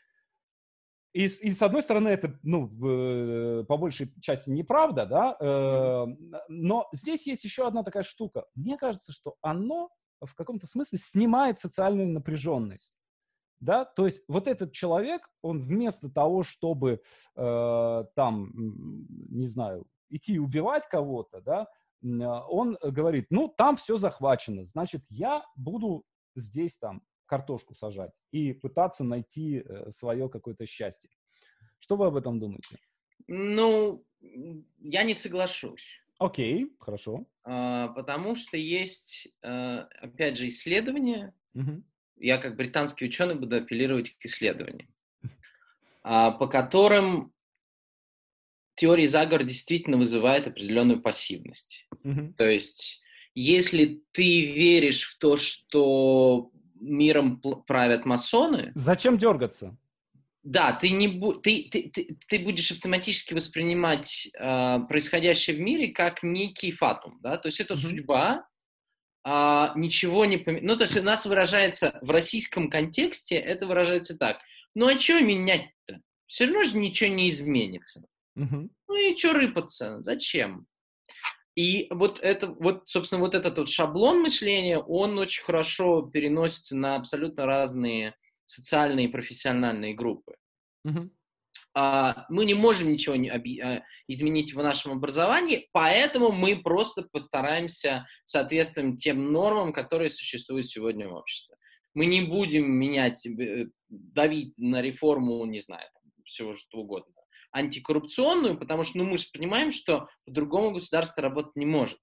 и, 1.14 1.24
и 1.24 1.50
с 1.50 1.62
одной 1.62 1.82
стороны, 1.82 2.08
это, 2.08 2.38
ну, 2.42 2.66
в, 2.66 3.64
по 3.64 3.76
большей 3.78 4.12
части 4.20 4.50
неправда, 4.50 5.06
да, 5.06 5.36
э, 5.40 6.06
но 6.48 6.88
здесь 6.92 7.26
есть 7.26 7.44
еще 7.44 7.66
одна 7.66 7.82
такая 7.82 8.02
штука. 8.02 8.44
Мне 8.54 8.76
кажется, 8.76 9.12
что 9.12 9.36
оно 9.40 9.90
в 10.20 10.34
каком-то 10.34 10.66
смысле 10.66 10.98
снимает 10.98 11.58
социальную 11.58 12.08
напряженность. 12.08 12.94
Да, 13.60 13.84
то 13.84 14.06
есть 14.06 14.22
вот 14.26 14.48
этот 14.48 14.72
человек, 14.72 15.28
он 15.42 15.60
вместо 15.60 16.08
того, 16.08 16.42
чтобы 16.42 17.02
э, 17.36 18.04
там, 18.14 18.50
не 18.54 19.46
знаю, 19.46 19.86
идти 20.08 20.38
убивать 20.38 20.86
кого-то, 20.88 21.42
да, 21.42 21.68
он 22.02 22.78
говорит, 22.82 23.26
ну, 23.28 23.48
там 23.48 23.76
все 23.76 23.98
захвачено, 23.98 24.64
значит, 24.64 25.02
я 25.10 25.44
буду 25.56 26.04
здесь 26.34 26.78
там 26.78 27.02
картошку 27.26 27.74
сажать 27.74 28.12
и 28.32 28.54
пытаться 28.54 29.04
найти 29.04 29.58
э, 29.58 29.90
свое 29.90 30.28
какое-то 30.30 30.64
счастье. 30.64 31.10
Что 31.78 31.96
вы 31.96 32.06
об 32.06 32.16
этом 32.16 32.40
думаете? 32.40 32.78
Ну, 33.28 34.04
я 34.78 35.02
не 35.02 35.14
соглашусь. 35.14 35.99
Окей, 36.20 36.70
хорошо. 36.78 37.26
А, 37.44 37.88
потому 37.88 38.36
что 38.36 38.58
есть, 38.58 39.28
а, 39.42 39.88
опять 40.00 40.36
же, 40.36 40.48
исследования. 40.48 41.34
Угу. 41.54 41.82
Я 42.18 42.36
как 42.36 42.56
британский 42.56 43.06
ученый 43.06 43.34
буду 43.34 43.56
апеллировать 43.56 44.16
к 44.18 44.26
исследованиям, 44.26 44.94
а, 46.02 46.30
по 46.32 46.46
которым 46.46 47.32
теория 48.74 49.08
заговора 49.08 49.44
действительно 49.44 49.96
вызывает 49.96 50.46
определенную 50.46 51.00
пассивность. 51.00 51.88
Угу. 52.04 52.34
То 52.36 52.48
есть, 52.48 53.00
если 53.34 54.02
ты 54.12 54.52
веришь 54.52 55.04
в 55.04 55.18
то, 55.18 55.38
что 55.38 56.50
миром 56.74 57.40
правят 57.66 58.04
масоны... 58.04 58.72
Зачем 58.74 59.16
дергаться? 59.16 59.78
Да, 60.42 60.72
ты 60.72 60.90
не 60.90 61.06
бу- 61.06 61.38
ты, 61.40 61.68
ты, 61.70 61.90
ты, 61.90 62.16
ты 62.26 62.38
будешь 62.38 62.70
автоматически 62.70 63.34
воспринимать 63.34 64.28
э, 64.38 64.78
происходящее 64.88 65.56
в 65.56 65.60
мире 65.60 65.88
как 65.88 66.22
некий 66.22 66.72
фатум, 66.72 67.18
да, 67.20 67.36
то 67.36 67.48
есть 67.48 67.60
это 67.60 67.74
mm-hmm. 67.74 67.76
судьба, 67.76 68.46
а, 69.22 69.72
ничего 69.76 70.24
не 70.24 70.38
поменяется. 70.38 70.66
Ну, 70.66 70.76
то 70.76 70.84
есть 70.84 70.96
у 70.96 71.02
нас 71.02 71.26
выражается 71.26 71.98
в 72.00 72.10
российском 72.10 72.70
контексте, 72.70 73.36
это 73.36 73.66
выражается 73.66 74.16
так. 74.16 74.38
Ну, 74.74 74.86
а 74.86 74.98
что 74.98 75.20
менять-то? 75.20 76.00
Все 76.26 76.46
равно 76.46 76.62
же 76.62 76.78
ничего 76.78 77.10
не 77.10 77.28
изменится. 77.28 78.06
Mm-hmm. 78.38 78.70
Ну 78.88 78.96
и 78.96 79.16
что 79.16 79.34
рыпаться? 79.34 80.02
Зачем? 80.02 80.66
И 81.54 81.88
вот 81.90 82.20
это, 82.20 82.46
вот, 82.46 82.88
собственно, 82.88 83.20
вот 83.20 83.34
этот 83.34 83.58
вот 83.58 83.68
шаблон 83.68 84.22
мышления, 84.22 84.78
он 84.78 85.18
очень 85.18 85.42
хорошо 85.42 86.02
переносится 86.02 86.76
на 86.76 86.96
абсолютно 86.96 87.44
разные 87.44 88.14
социальные 88.50 89.06
и 89.06 89.12
профессиональные 89.12 89.94
группы. 89.94 90.34
Mm-hmm. 90.86 91.10
А, 91.74 92.26
мы 92.28 92.44
не 92.46 92.54
можем 92.54 92.92
ничего 92.92 93.14
не 93.14 93.30
оби- 93.30 93.60
а, 93.60 93.84
изменить 94.08 94.54
в 94.54 94.62
нашем 94.62 94.92
образовании, 94.92 95.68
поэтому 95.72 96.32
мы 96.32 96.60
просто 96.60 97.06
постараемся 97.12 98.06
соответствовать 98.24 98.98
тем 99.00 99.32
нормам, 99.32 99.72
которые 99.72 100.10
существуют 100.10 100.66
сегодня 100.66 101.08
в 101.08 101.14
обществе. 101.14 101.56
Мы 101.94 102.06
не 102.06 102.22
будем 102.22 102.70
менять, 102.70 103.24
э, 103.26 103.66
давить 103.88 104.58
на 104.58 104.82
реформу, 104.82 105.44
не 105.44 105.60
знаю, 105.60 105.88
всего 106.24 106.54
что 106.54 106.78
угодно, 106.78 107.14
антикоррупционную, 107.52 108.58
потому 108.58 108.82
что 108.82 108.98
ну, 108.98 109.04
мы 109.04 109.18
же 109.18 109.26
понимаем, 109.32 109.70
что 109.70 110.08
по-другому 110.24 110.72
государство 110.72 111.22
работать 111.22 111.56
не 111.56 111.66
может. 111.66 111.98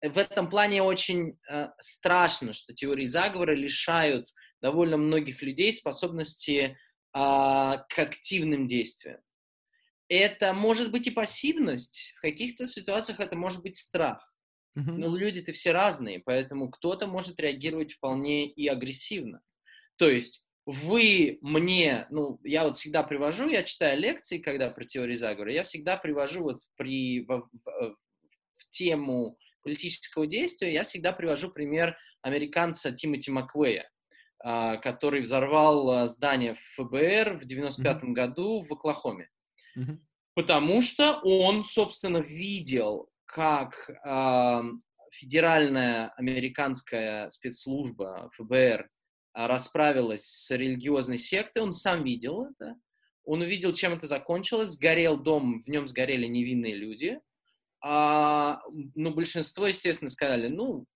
В 0.00 0.18
этом 0.18 0.50
плане 0.50 0.82
очень 0.82 1.38
э, 1.48 1.68
страшно, 1.80 2.54
что 2.54 2.74
теории 2.74 3.06
заговора 3.06 3.54
лишают 3.54 4.28
довольно 4.62 4.96
многих 4.96 5.42
людей 5.42 5.72
способности 5.72 6.78
а, 7.12 7.78
к 7.88 7.98
активным 7.98 8.66
действиям. 8.66 9.20
Это 10.08 10.54
может 10.54 10.90
быть 10.90 11.06
и 11.06 11.10
пассивность, 11.10 12.14
в 12.16 12.20
каких-то 12.20 12.66
ситуациях 12.66 13.20
это 13.20 13.36
может 13.36 13.62
быть 13.62 13.76
страх. 13.76 14.32
Mm-hmm. 14.78 14.92
Но 14.92 15.16
люди-то 15.16 15.52
все 15.52 15.72
разные, 15.72 16.20
поэтому 16.20 16.70
кто-то 16.70 17.06
может 17.06 17.38
реагировать 17.40 17.92
вполне 17.92 18.48
и 18.48 18.68
агрессивно. 18.68 19.42
То 19.96 20.08
есть 20.08 20.44
вы 20.64 21.38
мне, 21.42 22.06
ну, 22.10 22.40
я 22.44 22.64
вот 22.64 22.76
всегда 22.76 23.02
привожу, 23.02 23.48
я 23.48 23.64
читаю 23.64 23.98
лекции, 23.98 24.38
когда 24.38 24.70
про 24.70 24.84
теорию 24.84 25.16
заговора, 25.18 25.52
я 25.52 25.64
всегда 25.64 25.96
привожу 25.96 26.44
вот 26.44 26.60
при, 26.76 27.24
в, 27.26 27.48
в, 27.64 27.96
в 28.56 28.70
тему 28.70 29.36
политического 29.62 30.26
действия, 30.26 30.72
я 30.72 30.84
всегда 30.84 31.12
привожу 31.12 31.50
пример 31.50 31.96
американца 32.22 32.92
Тимоти 32.92 33.30
Маквея. 33.30 33.90
А, 34.44 34.76
который 34.78 35.20
взорвал 35.20 35.88
а, 35.90 36.06
здание 36.08 36.56
ФБР 36.74 37.38
в 37.38 37.44
95 37.44 37.96
mm-hmm. 37.96 38.12
году 38.12 38.66
в 38.68 38.72
Оклахоме. 38.72 39.28
Mm-hmm. 39.78 39.98
Потому 40.34 40.82
что 40.82 41.20
он, 41.22 41.62
собственно, 41.62 42.18
видел, 42.18 43.08
как 43.26 43.88
э, 43.88 44.62
федеральная 45.12 46.08
американская 46.16 47.28
спецслужба 47.28 48.30
ФБР 48.36 48.88
расправилась 49.34 50.24
с 50.24 50.50
религиозной 50.50 51.18
сектой, 51.18 51.62
он 51.62 51.72
сам 51.72 52.02
видел 52.02 52.46
это, 52.46 52.76
он 53.24 53.42
увидел, 53.42 53.74
чем 53.74 53.92
это 53.92 54.06
закончилось, 54.06 54.70
сгорел 54.70 55.18
дом, 55.18 55.62
в 55.64 55.68
нем 55.68 55.86
сгорели 55.86 56.26
невинные 56.26 56.74
люди, 56.74 57.20
а, 57.82 58.62
ну, 58.94 59.12
большинство, 59.12 59.66
естественно, 59.66 60.08
сказали, 60.08 60.48
ну, 60.48 60.86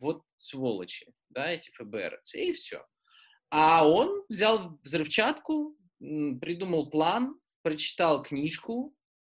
вот 0.00 0.22
сволочи, 0.36 1.12
да, 1.28 1.50
эти 1.50 1.70
ФБРцы, 1.70 2.40
и 2.40 2.52
все. 2.52 2.84
А 3.50 3.86
он 3.88 4.24
взял 4.28 4.78
взрывчатку, 4.82 5.76
придумал 5.98 6.90
план, 6.90 7.38
прочитал 7.62 8.22
книжку, 8.22 8.94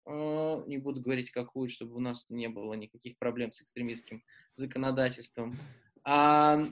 э, 0.05 0.63
не 0.67 0.77
буду 0.77 1.01
говорить 1.01 1.31
какую, 1.31 1.69
чтобы 1.69 1.95
у 1.95 1.99
нас 1.99 2.25
не 2.29 2.47
было 2.47 2.73
никаких 2.75 3.17
проблем 3.17 3.51
с 3.51 3.61
экстремистским 3.61 4.23
законодательством. 4.55 5.57
А, 6.03 6.65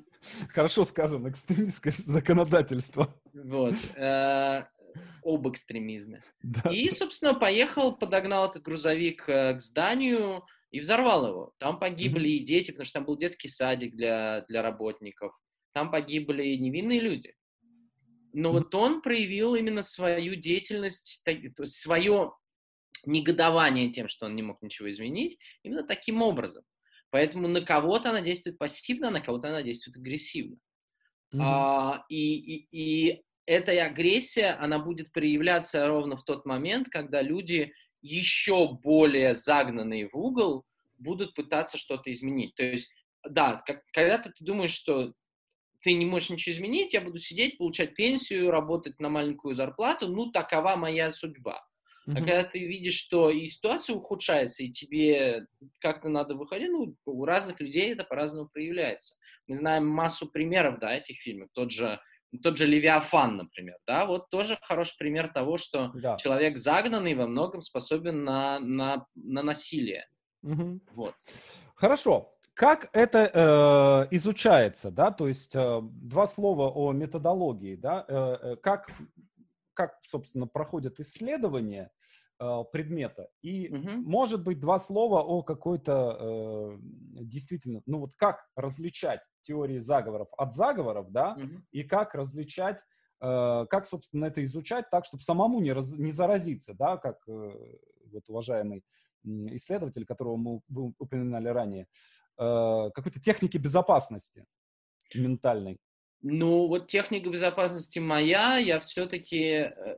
Хорошо 0.49 0.83
сказано, 0.83 1.29
экстремистское 1.29 1.93
законодательство. 1.97 3.13
Вот. 3.33 3.75
Э, 3.95 4.65
об 5.23 5.47
экстремизме. 5.47 6.23
Да. 6.41 6.71
И, 6.71 6.89
собственно, 6.91 7.33
поехал, 7.33 7.95
подогнал 7.95 8.49
этот 8.49 8.63
грузовик 8.63 9.27
э, 9.27 9.55
к 9.55 9.61
зданию, 9.61 10.45
и 10.71 10.79
взорвал 10.79 11.27
его. 11.27 11.53
Там 11.57 11.79
погибли 11.79 12.29
и 12.29 12.43
дети, 12.43 12.71
потому 12.71 12.85
что 12.85 12.99
там 12.99 13.05
был 13.05 13.17
детский 13.17 13.49
садик 13.49 13.95
для, 13.95 14.45
для 14.47 14.61
работников. 14.61 15.33
Там 15.73 15.91
погибли 15.91 16.43
и 16.43 16.59
невинные 16.59 16.99
люди. 16.99 17.33
Но 18.33 18.51
вот 18.51 18.73
он 18.75 19.01
проявил 19.01 19.55
именно 19.55 19.81
свою 19.81 20.35
деятельность, 20.35 21.23
свое 21.65 22.31
негодование 23.05 23.91
тем, 23.91 24.07
что 24.07 24.27
он 24.27 24.35
не 24.35 24.43
мог 24.43 24.61
ничего 24.61 24.89
изменить, 24.89 25.39
именно 25.63 25.83
таким 25.83 26.21
образом. 26.21 26.63
Поэтому 27.11 27.47
на 27.47 27.61
кого-то 27.61 28.11
она 28.11 28.21
действует 28.21 28.59
пассивно, 28.59 29.07
а 29.07 29.11
на 29.11 29.21
кого-то 29.21 29.49
она 29.49 29.63
действует 29.63 29.97
агрессивно. 29.97 30.57
Mm-hmm. 31.33 31.41
А, 31.41 32.05
и, 32.09 32.35
и, 32.35 32.67
и 32.71 33.23
эта 33.45 33.71
агрессия, 33.83 34.51
она 34.59 34.77
будет 34.77 35.11
проявляться 35.11 35.87
ровно 35.87 36.17
в 36.17 36.23
тот 36.23 36.45
момент, 36.45 36.89
когда 36.89 37.21
люди 37.21 37.73
еще 38.01 38.73
более 38.83 39.35
загнанные 39.35 40.09
в 40.09 40.15
угол 40.15 40.65
будут 40.97 41.33
пытаться 41.33 41.77
что-то 41.77 42.11
изменить. 42.11 42.55
То 42.55 42.63
есть, 42.63 42.91
да, 43.27 43.61
как, 43.65 43.83
когда-то 43.93 44.31
ты 44.31 44.43
думаешь, 44.43 44.73
что 44.73 45.13
ты 45.81 45.93
не 45.93 46.05
можешь 46.05 46.29
ничего 46.29 46.53
изменить, 46.53 46.93
я 46.93 47.01
буду 47.01 47.19
сидеть, 47.19 47.57
получать 47.57 47.95
пенсию, 47.95 48.51
работать 48.51 48.99
на 48.99 49.09
маленькую 49.09 49.55
зарплату, 49.55 50.07
ну, 50.09 50.31
такова 50.31 50.75
моя 50.75 51.09
судьба. 51.11 51.65
Mm-hmm. 52.07 52.13
А 52.13 52.15
когда 52.15 52.43
ты 52.43 52.59
видишь, 52.59 52.95
что 52.95 53.29
и 53.29 53.45
ситуация 53.47 53.95
ухудшается, 53.95 54.63
и 54.63 54.71
тебе 54.71 55.45
как-то 55.79 56.09
надо 56.09 56.35
выходить, 56.35 56.69
ну, 56.69 56.95
у 57.05 57.25
разных 57.25 57.59
людей 57.59 57.93
это 57.93 58.03
по-разному 58.03 58.49
проявляется. 58.49 59.15
Мы 59.47 59.55
знаем 59.55 59.87
массу 59.87 60.27
примеров, 60.29 60.79
да, 60.79 60.95
этих 60.95 61.21
фильмов. 61.21 61.49
Тот 61.53 61.71
же, 61.71 61.99
тот 62.43 62.57
же 62.57 62.65
Левиафан, 62.65 63.37
например, 63.37 63.77
да, 63.87 64.05
вот 64.05 64.29
тоже 64.29 64.57
хороший 64.61 64.97
пример 64.97 65.29
того, 65.29 65.57
что 65.57 65.91
да. 65.93 66.17
человек 66.17 66.57
загнанный 66.57 67.15
во 67.15 67.27
многом 67.27 67.61
способен 67.61 68.23
на, 68.23 68.59
на, 68.59 69.05
на 69.15 69.43
насилие. 69.43 70.05
Mm-hmm. 70.45 70.79
Вот. 70.93 71.15
Хорошо. 71.75 72.33
Как 72.53 72.89
это 72.91 74.07
э, 74.11 74.15
изучается, 74.15 74.91
да, 74.91 75.11
то 75.11 75.29
есть 75.29 75.55
э, 75.55 75.79
два 75.81 76.27
слова 76.27 76.69
о 76.69 76.91
методологии, 76.91 77.75
да, 77.75 78.05
э, 78.07 78.37
э 78.41 78.55
как 78.57 78.89
как, 79.79 79.97
собственно, 80.05 80.45
проходят 80.45 80.99
исследования 80.99 81.89
э, 82.37 82.63
предмета, 82.73 83.29
и, 83.41 83.73
угу. 83.73 83.91
может 84.01 84.43
быть, 84.43 84.59
два 84.59 84.77
слова 84.77 85.21
о 85.21 85.41
какой-то 85.41 86.17
э, 86.19 86.77
действительно, 87.23 87.81
ну 87.85 87.99
вот 87.99 88.11
как 88.17 88.45
различать 88.57 89.21
теории 89.49 89.79
заговоров 89.79 90.27
от 90.37 90.53
заговоров, 90.53 91.11
да, 91.11 91.33
угу. 91.33 91.61
и 91.71 91.83
как 91.83 92.13
различать, 92.13 92.79
э, 93.21 93.65
как, 93.69 93.85
собственно, 93.85 94.25
это 94.25 94.43
изучать 94.43 94.89
так, 94.91 95.05
чтобы 95.05 95.23
самому 95.23 95.59
не, 95.59 95.73
раз, 95.73 95.91
не 95.91 96.11
заразиться, 96.11 96.75
да, 96.75 96.97
как 96.97 97.17
э, 97.27 97.77
вот 98.11 98.23
уважаемый 98.27 98.83
исследователь, 99.23 100.05
которого 100.05 100.37
мы 100.37 100.61
вы 100.69 100.93
упоминали 100.99 101.49
ранее, 101.49 101.87
э, 102.37 102.89
какой-то 102.93 103.19
техники 103.19 103.57
безопасности 103.57 104.45
ментальной. 105.15 105.77
Ну, 106.21 106.67
вот 106.67 106.87
техника 106.87 107.29
безопасности 107.29 107.99
моя, 107.99 108.57
я 108.57 108.79
все-таки 108.81 109.41
э, 109.41 109.97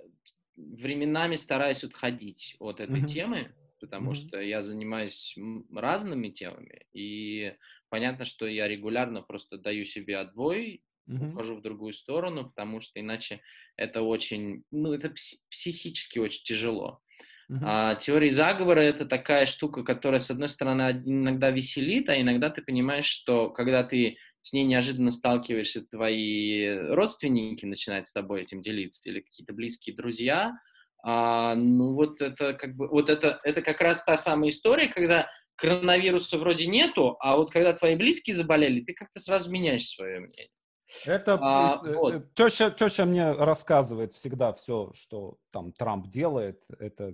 временами 0.55 1.35
стараюсь 1.35 1.83
отходить 1.83 2.55
от 2.59 2.79
этой 2.79 3.01
mm-hmm. 3.01 3.07
темы, 3.07 3.51
потому 3.81 4.11
mm-hmm. 4.11 4.15
что 4.15 4.39
я 4.39 4.61
занимаюсь 4.61 5.35
разными 5.75 6.29
темами, 6.29 6.85
и 6.93 7.53
понятно, 7.91 8.25
что 8.25 8.47
я 8.47 8.67
регулярно 8.67 9.21
просто 9.21 9.57
даю 9.57 9.85
себе 9.85 10.17
отбой, 10.17 10.81
mm-hmm. 11.07 11.29
ухожу 11.29 11.57
в 11.57 11.61
другую 11.61 11.93
сторону, 11.93 12.45
потому 12.45 12.81
что 12.81 12.99
иначе 12.99 13.41
это 13.75 14.01
очень, 14.01 14.63
ну, 14.71 14.93
это 14.93 15.13
психически 15.49 16.17
очень 16.17 16.43
тяжело. 16.43 17.01
Uh-huh. 17.51 17.59
А 17.63 17.95
теория 17.95 18.31
заговора 18.31 18.79
это 18.79 19.05
такая 19.05 19.45
штука, 19.45 19.83
которая, 19.83 20.21
с 20.21 20.31
одной 20.31 20.47
стороны, 20.47 21.03
иногда 21.05 21.51
веселит, 21.51 22.07
а 22.07 22.19
иногда 22.19 22.49
ты 22.49 22.61
понимаешь, 22.61 23.07
что 23.07 23.49
когда 23.49 23.83
ты 23.83 24.15
с 24.39 24.53
ней 24.53 24.63
неожиданно 24.63 25.11
сталкиваешься, 25.11 25.85
твои 25.85 26.69
родственники 26.69 27.65
начинают 27.65 28.07
с 28.07 28.13
тобой 28.13 28.43
этим 28.43 28.61
делиться, 28.61 29.09
или 29.09 29.19
какие-то 29.19 29.53
близкие 29.53 29.95
друзья, 29.97 30.53
а, 31.03 31.55
ну 31.55 31.93
вот 31.93 32.21
это 32.21 32.53
как 32.53 32.75
бы, 32.75 32.87
вот 32.87 33.09
это, 33.09 33.39
это 33.43 33.61
как 33.61 33.81
раз 33.81 34.03
та 34.03 34.17
самая 34.17 34.49
история, 34.49 34.87
когда 34.87 35.29
коронавируса 35.55 36.37
вроде 36.37 36.67
нету, 36.67 37.17
а 37.19 37.37
вот 37.37 37.51
когда 37.51 37.73
твои 37.73 37.95
близкие 37.95 38.35
заболели, 38.35 38.81
ты 38.81 38.93
как-то 38.93 39.19
сразу 39.19 39.51
меняешь 39.51 39.87
свое 39.87 40.19
мнение. 40.19 40.49
Это 41.05 41.37
а, 41.41 41.79
э, 41.85 41.93
вот. 41.95 42.33
теща, 42.33 42.69
теща 42.69 43.05
мне 43.05 43.31
рассказывает 43.31 44.13
всегда 44.13 44.53
все, 44.53 44.91
что 44.93 45.37
там 45.51 45.71
Трамп 45.71 46.07
делает. 46.07 46.63
Это 46.79 47.13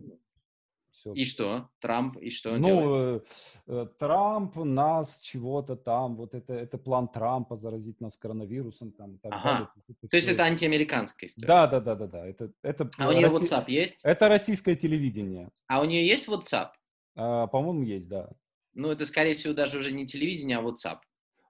все. 0.98 1.14
И 1.14 1.26
что? 1.26 1.70
Трамп, 1.80 2.18
и 2.18 2.32
что 2.32 2.58
Ну, 2.58 2.68
делает? 2.68 3.28
Э, 3.68 3.74
э, 3.74 3.88
Трамп 4.00 4.56
нас 4.56 5.22
чего-то 5.22 5.76
там, 5.76 6.16
вот 6.16 6.34
это, 6.34 6.54
это 6.54 6.78
план 6.78 7.08
Трампа 7.08 7.56
заразить 7.56 8.02
нас 8.02 8.18
коронавирусом 8.18 8.92
там 8.92 9.16
и 9.16 9.18
так 9.20 9.32
ага. 9.32 9.44
далее. 9.44 9.70
Это 9.90 10.08
То 10.10 10.18
есть 10.18 10.28
это 10.28 10.44
антиамериканская 10.44 11.30
история? 11.30 11.48
Да, 11.48 11.68
да, 11.68 11.80
да, 11.80 11.96
да, 11.96 12.08
да. 12.08 12.28
Это, 12.28 12.52
это 12.64 12.90
а 12.98 13.10
у 13.10 13.12
нее 13.12 13.28
Росси... 13.28 13.46
WhatsApp 13.46 13.66
есть? 13.68 14.00
Это 14.04 14.28
российское 14.28 14.76
телевидение. 14.76 15.50
А 15.68 15.82
у 15.82 15.86
нее 15.86 16.06
есть 16.06 16.28
WhatsApp? 16.28 16.70
А, 17.18 17.48
по-моему, 17.48 17.84
есть, 17.84 18.08
да. 18.08 18.30
Ну, 18.74 18.90
это, 18.90 19.06
скорее 19.06 19.34
всего, 19.34 19.54
даже 19.54 19.80
уже 19.80 19.92
не 19.92 20.06
телевидение, 20.06 20.58
а 20.58 20.62
WhatsApp. 20.62 21.00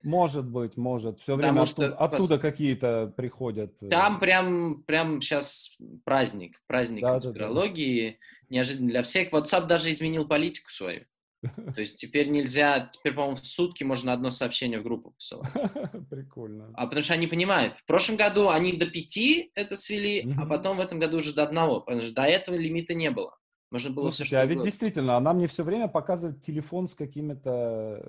Может 0.02 0.48
быть, 0.48 0.78
может. 0.78 1.20
Все 1.20 1.36
время 1.36 1.66
что 1.66 1.88
оттуда, 1.88 1.98
оттуда 1.98 2.40
какие-то 2.40 3.14
приходят. 3.18 3.74
Э, 3.82 3.90
там 3.90 4.20
прям, 4.20 4.84
прям 4.84 5.22
сейчас 5.22 5.76
праздник, 6.06 6.62
праздник 6.68 7.02
да, 7.02 7.14
конспирологии. 7.14 8.12
Да, 8.12 8.16
да 8.16 8.38
неожиданно 8.50 8.90
для 8.90 9.04
всех. 9.04 9.32
WhatsApp 9.32 9.68
даже 9.68 9.92
изменил 9.92 10.28
политику 10.28 10.72
свою. 10.72 11.06
То 11.44 11.82
есть 11.82 11.98
теперь 11.98 12.30
нельзя, 12.30 12.90
теперь, 12.92 13.14
по-моему, 13.14 13.38
в 13.38 13.46
сутки 13.46 13.84
можно 13.84 14.12
одно 14.12 14.32
сообщение 14.32 14.80
в 14.80 14.84
группу 14.84 15.12
посылать. 15.12 15.52
Прикольно. 16.10 16.74
А 16.76 16.86
потому 16.86 17.04
что 17.04 17.14
они 17.14 17.28
понимают. 17.28 17.78
В 17.78 17.86
прошлом 17.86 18.18
году 18.18 18.50
они 18.50 18.74
до 18.74 18.88
пяти 18.88 19.52
это 19.56 19.78
свели, 19.78 20.24
mm-hmm. 20.24 20.36
а 20.40 20.46
потом 20.46 20.78
в 20.78 20.80
этом 20.80 21.00
году 21.00 21.18
уже 21.18 21.34
до 21.34 21.44
одного. 21.44 21.82
Потому 21.82 22.02
что 22.02 22.14
до 22.14 22.24
этого 22.24 22.56
лимита 22.56 22.94
не 22.94 23.12
было. 23.12 23.38
Можно 23.70 23.90
было 23.90 24.04
Слушайте, 24.04 24.26
все, 24.26 24.38
а 24.38 24.46
ведь 24.46 24.62
действительно, 24.62 25.18
она 25.18 25.34
мне 25.34 25.48
все 25.48 25.64
время 25.64 25.88
показывает 25.90 26.42
телефон 26.42 26.88
с 26.88 26.96
какими-то... 26.96 28.02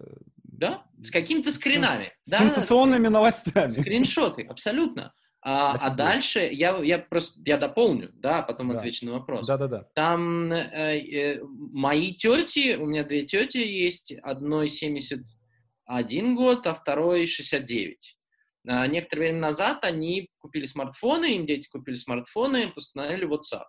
Да, 0.45 0.85
с 1.03 1.11
какими-то 1.11 1.51
скринами. 1.51 2.13
С 2.23 2.31
да, 2.31 2.39
сенсационными 2.39 3.09
новостями. 3.09 3.81
Скриншоты, 3.81 4.43
абсолютно. 4.43 5.13
А, 5.41 5.73
а 5.75 5.91
дальше 5.91 6.41
я, 6.41 6.77
я 6.79 6.99
просто 6.99 7.41
я 7.45 7.59
дополню, 7.59 8.11
да, 8.15 8.41
а 8.41 8.43
потом 8.43 8.71
да. 8.71 8.79
отвечу 8.79 9.07
на 9.07 9.13
вопрос. 9.13 9.47
Да, 9.47 9.57
да, 9.57 9.69
да. 9.69 9.89
Там 9.95 10.53
э, 10.53 10.99
э, 10.99 11.41
мои 11.43 12.13
тети, 12.13 12.77
у 12.77 12.87
меня 12.87 13.05
две 13.05 13.25
тети 13.25 13.59
есть, 13.59 14.13
одной 14.23 14.69
71 14.69 16.35
год, 16.35 16.67
а 16.67 16.75
второй 16.75 17.27
69. 17.27 18.19
А, 18.67 18.87
некоторое 18.89 19.23
время 19.23 19.41
назад 19.41 19.85
они 19.85 20.29
купили 20.39 20.67
смартфоны, 20.67 21.37
им 21.37 21.47
дети 21.47 21.69
купили 21.71 21.95
смартфоны, 21.95 22.69
постановили 22.69 23.27
WhatsApp. 23.27 23.65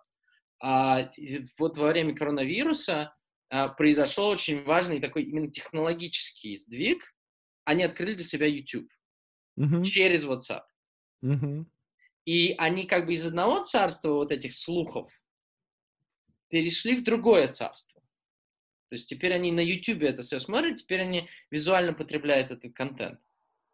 А 0.62 1.10
вот 1.58 1.78
во 1.78 1.88
время 1.88 2.14
коронавируса 2.14 3.14
а, 3.48 3.68
произошел 3.68 4.28
очень 4.28 4.62
важный 4.64 5.00
такой 5.00 5.24
именно 5.24 5.50
технологический 5.50 6.54
сдвиг. 6.56 7.14
Они 7.64 7.82
открыли 7.82 8.14
для 8.14 8.24
себя 8.24 8.46
YouTube 8.46 8.90
uh-huh. 9.58 9.82
через 9.84 10.24
WhatsApp. 10.24 10.64
Угу. 11.22 11.66
И 12.24 12.54
они 12.58 12.86
как 12.86 13.06
бы 13.06 13.14
из 13.14 13.26
одного 13.26 13.64
царства 13.64 14.10
вот 14.10 14.32
этих 14.32 14.54
слухов 14.54 15.10
перешли 16.48 16.96
в 16.96 17.04
другое 17.04 17.48
царство. 17.48 18.00
То 18.88 18.94
есть 18.94 19.08
теперь 19.08 19.32
они 19.32 19.52
на 19.52 19.60
YouTube 19.60 20.02
это 20.02 20.22
все 20.22 20.40
смотрят, 20.40 20.76
теперь 20.76 21.02
они 21.02 21.28
визуально 21.50 21.92
потребляют 21.92 22.50
этот 22.50 22.74
контент. 22.74 23.20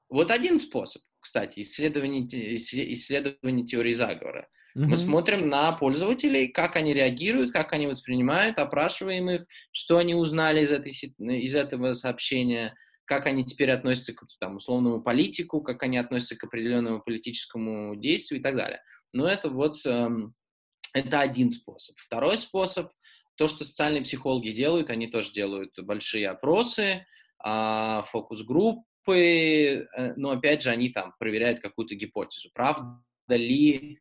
Вот 0.08 0.30
один 0.30 0.58
способ, 0.58 1.02
кстати, 1.20 1.60
исследование, 1.60 2.26
исследование 2.56 3.66
теории 3.66 3.92
заговора. 3.92 4.48
Mm-hmm. 4.76 4.86
Мы 4.88 4.96
смотрим 4.98 5.48
на 5.48 5.72
пользователей, 5.72 6.48
как 6.48 6.76
они 6.76 6.92
реагируют, 6.92 7.50
как 7.50 7.72
они 7.72 7.86
воспринимают, 7.86 8.58
опрашиваем 8.58 9.30
их, 9.30 9.46
что 9.72 9.96
они 9.96 10.14
узнали 10.14 10.62
из, 10.64 10.70
этой, 10.70 10.92
из 10.92 11.54
этого 11.54 11.94
сообщения, 11.94 12.74
как 13.06 13.24
они 13.24 13.42
теперь 13.46 13.70
относятся 13.70 14.12
к 14.12 14.22
там, 14.38 14.56
условному 14.56 15.00
политику, 15.00 15.62
как 15.62 15.82
они 15.82 15.96
относятся 15.96 16.36
к 16.36 16.44
определенному 16.44 17.00
политическому 17.00 17.96
действию 17.96 18.40
и 18.40 18.42
так 18.42 18.54
далее. 18.54 18.82
Но 19.14 19.26
это 19.26 19.48
вот 19.48 19.78
эм, 19.86 20.34
это 20.92 21.20
один 21.20 21.50
способ. 21.50 21.96
Второй 21.98 22.36
способ, 22.36 22.92
то, 23.36 23.48
что 23.48 23.64
социальные 23.64 24.02
психологи 24.02 24.50
делают, 24.50 24.90
они 24.90 25.06
тоже 25.06 25.32
делают 25.32 25.72
большие 25.78 26.28
опросы, 26.28 27.06
э, 27.44 28.02
фокус-группы, 28.10 28.86
э, 29.14 30.14
но 30.16 30.32
опять 30.32 30.62
же 30.62 30.70
они 30.70 30.90
там 30.90 31.14
проверяют 31.18 31.60
какую-то 31.60 31.94
гипотезу. 31.94 32.50
Правда 32.52 33.00
ли, 33.28 34.00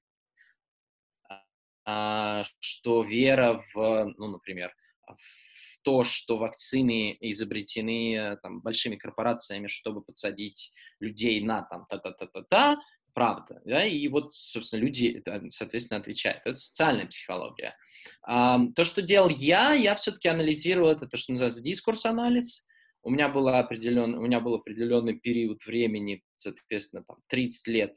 что 1.86 3.04
вера 3.04 3.64
в, 3.74 4.14
ну, 4.18 4.28
например, 4.28 4.74
в 5.08 5.82
то, 5.84 6.04
что 6.04 6.38
вакцины 6.38 7.16
изобретены 7.22 8.16
э, 8.16 8.38
там, 8.38 8.60
большими 8.62 8.96
корпорациями, 8.96 9.68
чтобы 9.68 10.02
подсадить 10.02 10.72
людей 11.00 11.40
на 11.42 11.62
там 11.62 11.86
та-та-та-та-та, 11.88 12.78
правда, 13.14 13.62
да, 13.66 13.86
и 13.86 14.08
вот, 14.08 14.34
собственно, 14.34 14.82
люди, 14.82 15.24
соответственно, 15.50 16.00
отвечают. 16.00 16.42
Это 16.44 16.58
социальная 16.58 17.06
психология. 17.06 17.76
А, 18.24 18.60
то, 18.76 18.84
что 18.84 19.02
делал 19.02 19.30
я, 19.30 19.74
я 19.74 19.96
все-таки 19.96 20.28
анализировал 20.28 20.90
это, 20.90 21.08
то, 21.08 21.18
что 21.18 21.32
называется 21.32 21.64
дискурс-анализ. 21.64 22.68
У 23.04 23.12
меня, 23.12 23.30
было 23.30 23.60
определен, 23.60 24.16
у 24.16 24.22
меня 24.22 24.40
был 24.40 24.56
определенный 24.56 25.14
период 25.14 25.64
времени, 25.66 26.24
соответственно, 26.36 27.04
там, 27.08 27.18
30 27.28 27.68
лет, 27.68 27.96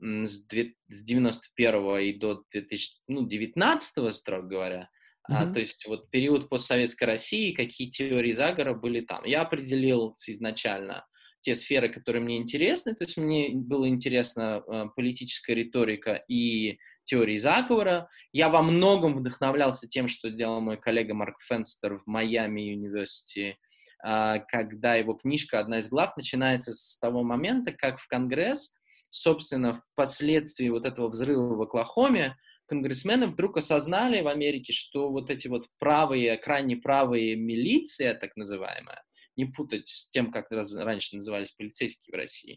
с, 0.00 0.46
91 0.88 1.98
и 1.98 2.12
до 2.14 2.44
2019, 2.50 3.96
ну, 3.96 4.10
строго 4.10 4.48
говоря, 4.48 4.90
Mm-hmm. 5.30 5.36
А, 5.36 5.52
то 5.54 5.58
есть 5.58 5.86
вот 5.86 6.10
период 6.10 6.50
постсоветской 6.50 7.06
России, 7.06 7.54
какие 7.54 7.88
теории 7.88 8.32
заговора 8.32 8.74
были 8.74 9.00
там. 9.00 9.24
Я 9.24 9.40
определил 9.40 10.14
изначально 10.26 11.06
те 11.40 11.54
сферы, 11.54 11.88
которые 11.88 12.22
мне 12.22 12.38
интересны. 12.38 12.94
То 12.94 13.04
есть 13.04 13.16
мне 13.16 13.50
было 13.54 13.88
интересна 13.88 14.62
э, 14.66 14.84
политическая 14.96 15.54
риторика 15.54 16.22
и 16.28 16.78
теории 17.04 17.36
заговора. 17.36 18.08
Я 18.32 18.48
во 18.48 18.62
многом 18.62 19.16
вдохновлялся 19.16 19.88
тем, 19.88 20.08
что 20.08 20.30
делал 20.30 20.60
мой 20.60 20.78
коллега 20.78 21.14
Марк 21.14 21.40
Фенстер 21.42 21.98
в 21.98 22.06
Майами 22.06 22.74
Университи, 22.74 23.56
э, 24.04 24.34
когда 24.48 24.94
его 24.94 25.14
книжка, 25.14 25.60
одна 25.60 25.78
из 25.78 25.88
глав, 25.88 26.16
начинается 26.16 26.72
с 26.72 26.98
того 26.98 27.22
момента, 27.22 27.72
как 27.72 27.98
в 27.98 28.08
Конгресс 28.08 28.74
собственно, 29.14 29.74
впоследствии 29.74 30.68
вот 30.68 30.84
этого 30.84 31.08
взрыва 31.08 31.54
в 31.54 31.62
Оклахоме, 31.62 32.36
конгрессмены 32.66 33.28
вдруг 33.28 33.56
осознали 33.56 34.20
в 34.22 34.28
Америке, 34.28 34.72
что 34.72 35.10
вот 35.10 35.30
эти 35.30 35.46
вот 35.46 35.68
правые, 35.78 36.36
крайне 36.36 36.76
правые 36.76 37.36
милиция, 37.36 38.14
так 38.14 38.34
называемая, 38.36 39.04
не 39.36 39.44
путать 39.44 39.86
с 39.86 40.10
тем, 40.10 40.32
как 40.32 40.50
раньше 40.50 41.14
назывались 41.14 41.52
полицейские 41.52 42.12
в 42.12 42.16
России, 42.16 42.54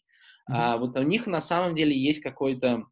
mm-hmm. 0.49 0.55
а, 0.55 0.77
вот 0.77 0.97
у 0.97 1.03
них 1.03 1.27
на 1.27 1.41
самом 1.41 1.75
деле 1.75 1.95
есть 1.95 2.21
какой-то 2.21 2.85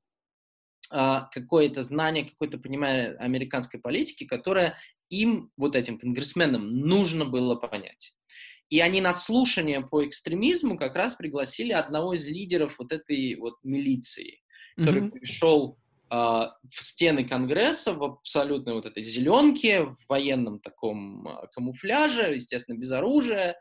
а, 0.92 1.22
какое-то 1.32 1.82
знание, 1.82 2.26
какое-то 2.26 2.60
понимание 2.60 3.16
американской 3.16 3.80
политики, 3.80 4.26
которое 4.26 4.78
им, 5.10 5.52
вот 5.58 5.76
этим 5.76 5.98
конгрессменам, 5.98 6.82
нужно 6.82 7.26
было 7.26 7.56
понять. 7.56 8.14
И 8.70 8.80
они 8.80 9.02
на 9.02 9.14
слушание 9.14 9.82
по 9.82 10.06
экстремизму 10.06 10.78
как 10.78 10.96
раз 10.96 11.16
пригласили 11.16 11.72
одного 11.72 12.14
из 12.14 12.26
лидеров 12.28 12.76
вот 12.80 12.92
этой 12.92 13.36
вот 13.36 13.56
милиции, 13.64 14.42
который 14.76 15.04
mm-hmm. 15.04 15.12
пришел 15.12 15.78
э, 16.10 16.16
в 16.16 16.52
стены 16.82 17.28
Конгресса 17.28 17.94
в 17.94 18.04
абсолютной 18.04 18.74
вот 18.74 18.86
этой 18.86 19.04
зеленке, 19.04 19.84
в 19.84 19.98
военном 20.10 20.60
таком 20.60 21.28
э, 21.28 21.48
камуфляже, 21.54 22.34
естественно, 22.34 22.78
без 22.78 22.92
оружия, 22.92 23.56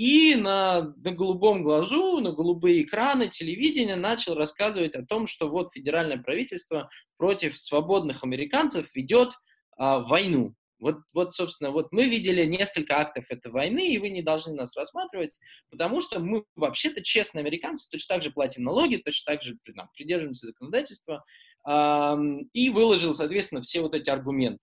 и 0.00 0.34
на, 0.34 0.94
на 0.96 1.12
голубом 1.12 1.62
глазу, 1.62 2.20
на 2.20 2.32
голубые 2.32 2.84
экраны 2.84 3.28
телевидения 3.28 3.96
начал 3.96 4.34
рассказывать 4.34 4.94
о 4.94 5.04
том, 5.04 5.26
что 5.26 5.50
вот 5.50 5.74
федеральное 5.74 6.16
правительство 6.16 6.88
против 7.18 7.58
свободных 7.58 8.24
американцев 8.24 8.94
ведет 8.94 9.34
а, 9.76 9.98
войну. 9.98 10.54
Вот, 10.80 10.96
вот, 11.12 11.34
собственно, 11.34 11.70
вот 11.70 11.92
мы 11.92 12.08
видели 12.08 12.44
несколько 12.44 12.98
актов 12.98 13.26
этой 13.28 13.52
войны, 13.52 13.92
и 13.92 13.98
вы 13.98 14.08
не 14.08 14.22
должны 14.22 14.54
нас 14.54 14.74
рассматривать, 14.76 15.38
потому 15.70 16.00
что 16.00 16.20
мы 16.20 16.44
вообще-то 16.56 17.02
честные 17.02 17.42
американцы, 17.42 17.88
точно 17.90 18.14
так 18.16 18.24
же 18.24 18.30
платим 18.30 18.64
налоги, 18.64 18.96
точно 18.96 19.34
так 19.34 19.42
же 19.42 19.56
там, 19.76 19.88
придерживаемся 19.94 20.46
законодательства, 20.46 21.22
эм, 21.68 22.48
и 22.54 22.70
выложил, 22.70 23.14
соответственно, 23.14 23.62
все 23.62 23.82
вот 23.82 23.94
эти 23.94 24.08
аргументы. 24.08 24.60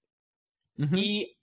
Mm-hmm. 0.80 1.00
И 1.00 1.38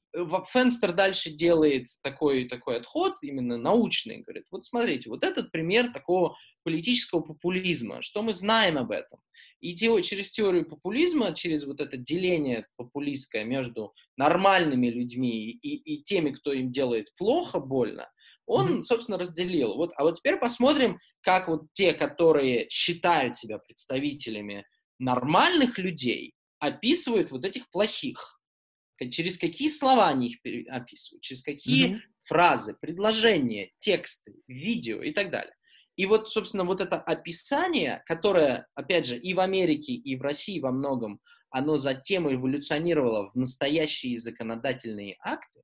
Фенстер 0.53 0.93
дальше 0.93 1.31
делает 1.31 1.89
такой, 2.03 2.49
такой 2.49 2.79
отход, 2.79 3.15
именно 3.23 3.57
научный, 3.57 4.19
говорит, 4.19 4.45
вот 4.51 4.67
смотрите, 4.67 5.11
вот 5.11 5.25
этот 5.25 5.51
пример 5.51 5.93
такого 5.93 6.37
политического 6.63 7.21
популизма, 7.21 8.03
что 8.03 8.23
мы 8.23 8.33
знаем 8.33 8.79
об 8.79 8.91
этом. 8.91 9.19
И 9.65 9.75
те, 9.75 10.03
через 10.03 10.31
теорию 10.31 10.69
популизма, 10.69 11.33
через 11.33 11.65
вот 11.65 11.81
это 11.81 11.97
деление 11.97 12.67
популистское 12.77 13.45
между 13.45 13.95
нормальными 14.19 14.89
людьми 14.89 15.51
и, 15.53 15.77
и 15.77 16.03
теми, 16.03 16.33
кто 16.33 16.53
им 16.53 16.71
делает 16.71 17.15
плохо, 17.17 17.61
больно, 17.61 18.11
он, 18.45 18.81
mm-hmm. 18.81 18.83
собственно, 18.83 19.17
разделил. 19.17 19.75
Вот, 19.77 19.93
а 19.97 20.03
вот 20.03 20.19
теперь 20.19 20.37
посмотрим, 20.37 20.99
как 21.23 21.49
вот 21.49 21.63
те, 21.73 21.95
которые 21.95 22.69
считают 22.69 23.37
себя 23.37 23.59
представителями 23.59 24.67
нормальных 24.99 25.79
людей, 25.79 26.35
описывают 26.59 27.31
вот 27.31 27.47
этих 27.47 27.71
плохих 27.71 28.39
через 29.11 29.39
какие 29.39 29.71
слова 29.71 30.09
они 30.09 30.29
их 30.29 30.69
описывают, 30.69 31.23
через 31.23 31.43
какие 31.43 31.95
mm-hmm. 31.95 32.01
фразы, 32.25 32.77
предложения, 32.81 33.73
тексты, 33.79 34.35
видео 34.47 35.03
и 35.03 35.13
так 35.13 35.31
далее. 35.31 35.55
И 35.97 36.07
вот, 36.07 36.31
собственно, 36.31 36.65
вот 36.65 36.81
это 36.81 36.97
описание, 36.97 38.03
которое, 38.07 38.67
опять 38.75 39.07
же, 39.07 39.17
и 39.17 39.35
в 39.35 39.41
Америке, 39.41 39.93
и 39.93 40.17
в 40.17 40.23
России 40.23 40.61
во 40.61 40.73
многом, 40.73 41.21
оно 41.51 41.79
затем 41.79 42.33
эволюционировало 42.33 43.31
в 43.31 43.37
настоящие 43.37 44.19
законодательные 44.19 45.17
акты, 45.21 45.63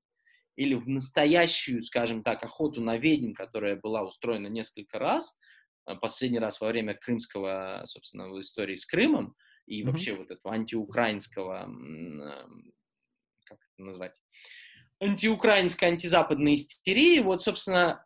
или 0.56 0.74
в 0.74 0.88
настоящую, 0.88 1.82
скажем 1.82 2.22
так, 2.22 2.42
охоту 2.42 2.80
на 2.80 2.96
ведьм, 2.96 3.32
которая 3.32 3.76
была 3.76 4.02
устроена 4.02 4.48
несколько 4.48 4.98
раз, 4.98 5.38
а, 5.86 5.96
последний 5.96 6.38
раз 6.38 6.60
во 6.60 6.68
время 6.68 6.94
крымского, 6.94 7.82
собственно, 7.86 8.38
истории 8.40 8.74
с 8.76 8.86
Крымом, 8.86 9.34
и 9.66 9.82
mm-hmm. 9.82 9.86
вообще 9.86 10.14
вот 10.14 10.30
этого 10.30 10.54
антиукраинского 10.54 11.68
как 13.50 13.58
это 13.58 13.86
назвать, 13.86 14.20
антиукраинской, 15.00 15.88
антизападной 15.88 16.54
истерии, 16.54 17.18
вот, 17.20 17.42
собственно, 17.42 18.04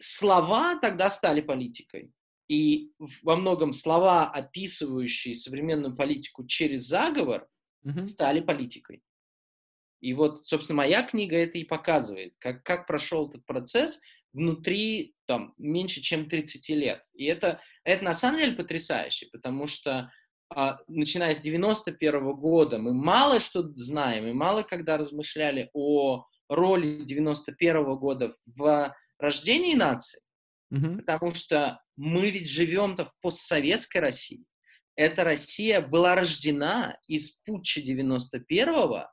слова 0.00 0.78
тогда 0.80 1.10
стали 1.10 1.40
политикой. 1.40 2.12
И 2.48 2.92
во 3.22 3.36
многом 3.36 3.72
слова, 3.72 4.30
описывающие 4.30 5.34
современную 5.34 5.96
политику 5.96 6.46
через 6.46 6.86
заговор, 6.86 7.48
mm-hmm. 7.86 8.06
стали 8.06 8.40
политикой. 8.40 9.02
И 10.00 10.12
вот, 10.12 10.46
собственно, 10.46 10.78
моя 10.78 11.02
книга 11.02 11.36
это 11.36 11.56
и 11.56 11.64
показывает, 11.64 12.34
как, 12.38 12.62
как 12.62 12.86
прошел 12.86 13.30
этот 13.30 13.46
процесс 13.46 14.00
внутри 14.34 15.14
там, 15.26 15.54
меньше, 15.56 16.02
чем 16.02 16.28
30 16.28 16.68
лет. 16.70 17.02
И 17.14 17.24
это, 17.24 17.60
это 17.84 18.04
на 18.04 18.12
самом 18.12 18.40
деле 18.40 18.56
потрясающе, 18.56 19.28
потому 19.32 19.66
что 19.66 20.12
а, 20.50 20.78
начиная 20.88 21.34
с 21.34 21.38
91 21.38 22.34
года, 22.34 22.78
мы 22.78 22.92
мало 22.92 23.40
что 23.40 23.62
знаем, 23.76 24.26
и 24.26 24.32
мало 24.32 24.62
когда 24.62 24.98
размышляли 24.98 25.70
о 25.72 26.26
роли 26.48 27.00
91 27.04 27.96
года 27.96 28.36
в 28.44 28.94
рождении 29.18 29.74
нации, 29.74 30.20
mm-hmm. 30.72 30.98
потому 30.98 31.34
что 31.34 31.80
мы 31.96 32.30
ведь 32.30 32.48
живем-то 32.48 33.06
в 33.06 33.12
постсоветской 33.20 34.00
России. 34.00 34.44
Эта 34.96 35.24
Россия 35.24 35.80
была 35.80 36.14
рождена 36.14 36.98
из 37.08 37.32
путча 37.44 37.80
91-го, 37.80 39.08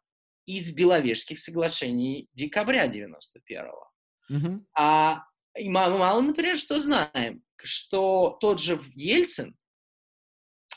из 0.45 0.73
Беловежских 0.73 1.39
соглашений 1.39 2.27
декабря 2.33 2.87
91-го. 2.87 3.91
Mm-hmm. 4.31 4.65
А 4.77 5.23
и 5.57 5.67
мы 5.67 5.97
мало, 5.97 6.21
например, 6.21 6.57
что 6.57 6.79
знаем, 6.79 7.43
что 7.57 8.37
тот 8.39 8.61
же 8.61 8.81
Ельцин 8.95 9.55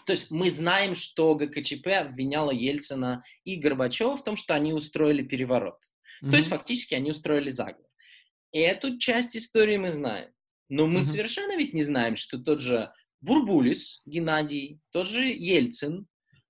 то 0.06 0.12
есть 0.12 0.30
мы 0.30 0.50
знаем, 0.50 0.94
что 0.94 1.34
ГКЧП 1.34 1.87
обвиняла 2.00 2.50
Ельцина 2.50 3.24
и 3.44 3.56
Горбачева 3.56 4.16
в 4.16 4.24
том, 4.24 4.37
что 4.37 4.54
они 4.54 4.72
устроили 4.72 5.22
переворот. 5.22 5.78
Mm-hmm. 6.22 6.30
То 6.30 6.37
есть 6.37 6.48
фактически 6.48 6.94
они 6.94 7.10
устроили 7.10 7.48
заговор. 7.48 7.88
Эту 8.54 8.98
часть 8.98 9.36
истории 9.36 9.76
мы 9.76 9.90
знаем. 9.90 10.30
Но 10.68 10.86
мы 10.86 11.00
mm-hmm. 11.00 11.04
совершенно 11.04 11.56
ведь 11.56 11.74
не 11.74 11.82
знаем, 11.82 12.16
что 12.16 12.38
тот 12.38 12.60
же 12.60 12.92
Бурбулис 13.20 14.00
Геннадий, 14.06 14.80
тот 14.90 15.08
же 15.08 15.24
Ельцин 15.24 16.06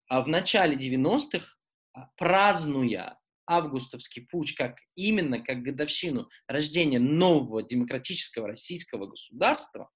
а 0.06 0.22
в 0.22 0.28
начале 0.28 0.76
90-х, 0.76 1.46
а, 1.94 2.08
празднуя 2.16 3.18
августовский 3.46 4.26
путь 4.26 4.54
как 4.54 4.78
именно 4.94 5.42
как 5.42 5.62
годовщину 5.62 6.28
рождения 6.46 6.98
нового 6.98 7.62
демократического 7.62 8.48
российского 8.48 9.06
государства, 9.06 9.90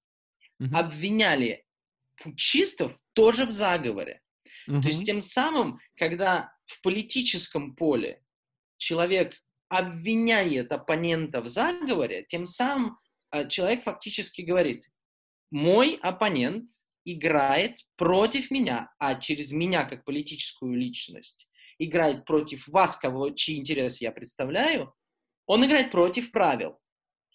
mm-hmm. 0.61 0.75
обвиняли 0.75 1.63
путчистов 2.21 2.97
тоже 3.13 3.45
в 3.45 3.51
заговоре. 3.51 4.21
Угу. 4.67 4.81
То 4.81 4.87
есть 4.87 5.05
тем 5.05 5.21
самым, 5.21 5.79
когда 5.95 6.53
в 6.65 6.81
политическом 6.81 7.75
поле 7.75 8.21
человек 8.77 9.35
обвиняет 9.69 10.71
оппонента 10.71 11.41
в 11.41 11.47
заговоре, 11.47 12.25
тем 12.27 12.45
самым 12.45 12.97
э, 13.31 13.47
человек 13.47 13.83
фактически 13.83 14.41
говорит, 14.41 14.89
мой 15.51 15.99
оппонент 16.01 16.69
играет 17.05 17.77
против 17.95 18.51
меня, 18.51 18.91
а 18.99 19.15
через 19.15 19.51
меня 19.51 19.85
как 19.85 20.05
политическую 20.05 20.75
личность 20.75 21.49
играет 21.79 22.25
против 22.25 22.67
вас, 22.67 22.97
кого, 22.97 23.29
чьи 23.31 23.57
интересы 23.57 24.03
я 24.03 24.11
представляю, 24.11 24.93
он 25.45 25.65
играет 25.65 25.91
против 25.91 26.31
правил. 26.31 26.77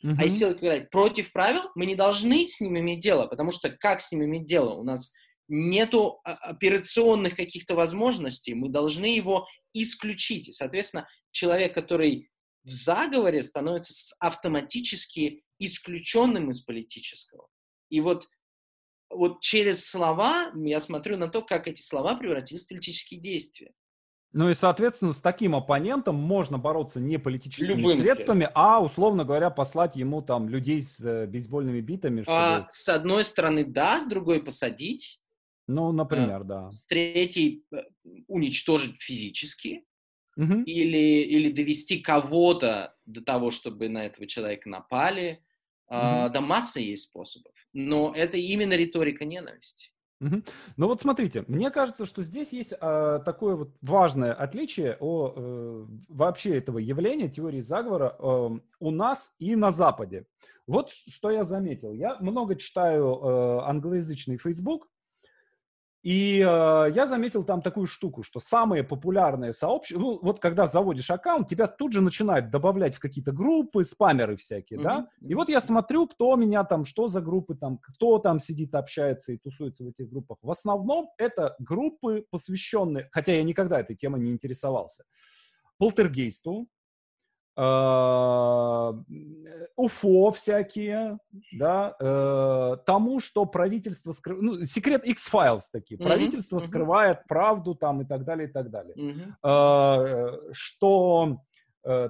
Uh-huh. 0.04 0.14
А 0.18 0.24
если 0.24 0.40
человек 0.40 0.62
играет 0.62 0.90
против 0.90 1.32
правил, 1.32 1.70
мы 1.74 1.86
не 1.86 1.94
должны 1.94 2.46
с 2.46 2.60
ним 2.60 2.78
иметь 2.78 3.00
дело, 3.00 3.26
потому 3.26 3.52
что 3.52 3.70
как 3.70 4.00
с 4.00 4.12
ним 4.12 4.24
иметь 4.24 4.46
дело? 4.46 4.74
У 4.74 4.82
нас 4.82 5.12
нету 5.48 6.20
операционных 6.24 7.36
каких-то 7.36 7.74
возможностей, 7.74 8.54
мы 8.54 8.68
должны 8.68 9.06
его 9.06 9.46
исключить. 9.72 10.48
И, 10.48 10.52
соответственно, 10.52 11.08
человек, 11.34 11.74
который 11.74 12.30
в 12.64 12.70
заговоре, 12.70 13.42
становится 13.42 14.14
автоматически 14.20 15.42
исключенным 15.58 16.50
из 16.50 16.60
политического. 16.62 17.48
И 17.90 18.00
вот, 18.00 18.26
вот 19.10 19.40
через 19.40 19.86
слова 19.86 20.50
я 20.54 20.80
смотрю 20.80 21.18
на 21.18 21.28
то, 21.28 21.42
как 21.42 21.68
эти 21.68 21.82
слова 21.82 22.16
превратились 22.16 22.64
в 22.64 22.68
политические 22.68 23.20
действия. 23.20 23.72
Ну 24.32 24.50
и, 24.50 24.54
соответственно, 24.54 25.12
с 25.12 25.20
таким 25.20 25.54
оппонентом 25.54 26.16
можно 26.16 26.58
бороться 26.58 26.98
не 26.98 27.18
политическими 27.18 27.78
Любым 27.78 27.98
средствами, 27.98 28.48
а, 28.54 28.82
условно 28.82 29.24
говоря, 29.24 29.48
послать 29.50 29.94
ему 29.94 30.22
там 30.22 30.48
людей 30.48 30.82
с 30.82 30.98
э, 31.04 31.26
бейсбольными 31.26 31.80
битами. 31.80 32.22
Чтобы... 32.22 32.36
А, 32.36 32.68
с 32.72 32.88
одной 32.88 33.24
стороны, 33.24 33.64
да, 33.64 34.00
с 34.00 34.08
другой 34.08 34.42
посадить. 34.42 35.20
Ну, 35.68 35.92
например, 35.92 36.40
а, 36.40 36.44
да. 36.44 36.70
С 36.72 36.84
третьей 36.86 37.64
э, 37.72 37.76
уничтожить 38.26 39.00
физически. 39.00 39.84
Угу. 40.36 40.62
Или, 40.62 41.22
или 41.22 41.52
довести 41.52 42.00
кого-то 42.00 42.94
до 43.06 43.22
того, 43.22 43.50
чтобы 43.50 43.88
на 43.88 44.06
этого 44.06 44.26
человека 44.26 44.68
напали. 44.68 45.42
Угу. 45.88 45.96
А, 45.96 46.28
да 46.28 46.40
масса 46.40 46.80
есть 46.80 47.04
способов. 47.04 47.52
Но 47.72 48.12
это 48.14 48.36
именно 48.36 48.74
риторика 48.74 49.24
ненависти. 49.24 49.90
Угу. 50.20 50.42
Ну 50.76 50.86
вот 50.86 51.00
смотрите, 51.00 51.44
мне 51.48 51.70
кажется, 51.70 52.06
что 52.06 52.22
здесь 52.22 52.52
есть 52.52 52.72
э, 52.72 53.20
такое 53.24 53.56
вот 53.56 53.74
важное 53.82 54.32
отличие 54.32 54.96
о 55.00 55.34
э, 55.36 55.86
вообще 56.08 56.56
этого 56.56 56.78
явления 56.78 57.28
теории 57.28 57.60
заговора 57.60 58.16
э, 58.18 58.50
у 58.80 58.90
нас 58.90 59.34
и 59.38 59.56
на 59.56 59.70
Западе. 59.70 60.26
Вот 60.66 60.90
что 60.90 61.30
я 61.30 61.44
заметил. 61.44 61.92
Я 61.92 62.16
много 62.20 62.56
читаю 62.56 63.18
э, 63.22 63.60
англоязычный 63.64 64.38
Facebook, 64.38 64.88
И 66.04 66.38
э, 66.38 66.42
я 66.94 67.06
заметил 67.06 67.44
там 67.44 67.62
такую 67.62 67.86
штуку, 67.86 68.22
что 68.22 68.38
самые 68.38 68.84
популярные 68.84 69.54
сообщества, 69.54 69.98
ну, 69.98 70.18
вот 70.20 70.38
когда 70.38 70.66
заводишь 70.66 71.10
аккаунт, 71.10 71.48
тебя 71.48 71.66
тут 71.66 71.94
же 71.94 72.02
начинают 72.02 72.50
добавлять 72.50 72.94
в 72.94 73.00
какие-то 73.00 73.32
группы, 73.32 73.84
спамеры 73.84 74.36
всякие, 74.36 74.80
mm-hmm. 74.80 74.82
да? 74.82 75.08
И 75.22 75.34
вот 75.34 75.48
я 75.48 75.60
смотрю, 75.60 76.06
кто 76.06 76.36
меня 76.36 76.62
там, 76.64 76.84
что 76.84 77.08
за 77.08 77.22
группы 77.22 77.54
там, 77.54 77.78
кто 77.78 78.18
там 78.18 78.38
сидит, 78.38 78.74
общается 78.74 79.32
и 79.32 79.38
тусуется 79.38 79.82
в 79.82 79.88
этих 79.88 80.10
группах. 80.10 80.36
В 80.42 80.50
основном 80.50 81.08
это 81.16 81.56
группы, 81.58 82.26
посвященные, 82.30 83.08
хотя 83.10 83.32
я 83.32 83.42
никогда 83.42 83.80
этой 83.80 83.96
темой 83.96 84.20
не 84.20 84.30
интересовался, 84.30 85.04
полтергейсту, 85.78 86.68
УФО 89.76 90.30
всякие, 90.32 91.18
да, 91.52 91.94
э, 92.00 92.76
тому, 92.86 93.20
что 93.20 93.44
правительство 93.44 94.12
скрывает, 94.12 94.44
ну, 94.44 94.64
секрет 94.64 95.04
X-Files 95.04 95.62
такие, 95.72 95.98
mm-hmm. 95.98 96.04
правительство 96.04 96.58
mm-hmm. 96.58 96.66
скрывает 96.66 97.24
правду 97.28 97.74
там 97.74 98.02
и 98.02 98.04
так 98.04 98.24
далее, 98.24 98.48
и 98.48 98.52
так 98.52 98.70
далее. 98.70 98.94
Mm-hmm. 99.42 100.48
Что 100.52 101.38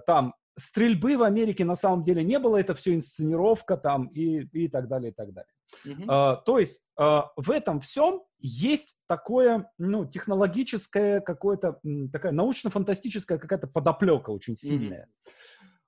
там 0.07 0.35
стрельбы 0.57 1.17
в 1.17 1.23
Америке 1.23 1.65
на 1.65 1.75
самом 1.75 2.05
деле 2.05 2.23
не 2.23 2.39
было, 2.39 2.59
это 2.59 2.75
все 2.75 2.95
инсценировка 2.95 3.77
там 3.77 4.07
и, 4.07 4.43
и 4.53 4.69
так 4.69 4.89
далее, 4.89 5.11
и 5.11 5.15
так 5.15 5.33
далее. 5.33 5.51
Uh, 5.85 6.39
то 6.45 6.59
есть 6.59 6.83
uh, 6.99 7.25
в 7.37 7.51
этом 7.51 7.81
всем 7.81 8.23
есть 8.39 9.01
такое, 9.07 9.71
ну, 9.79 10.05
технологическое 10.07 11.21
какое-то, 11.21 11.81
такая 12.13 12.33
научно-фантастическая 12.33 13.39
какая-то 13.39 13.67
подоплека 13.67 14.31
очень 14.31 14.57
сильная. 14.57 15.09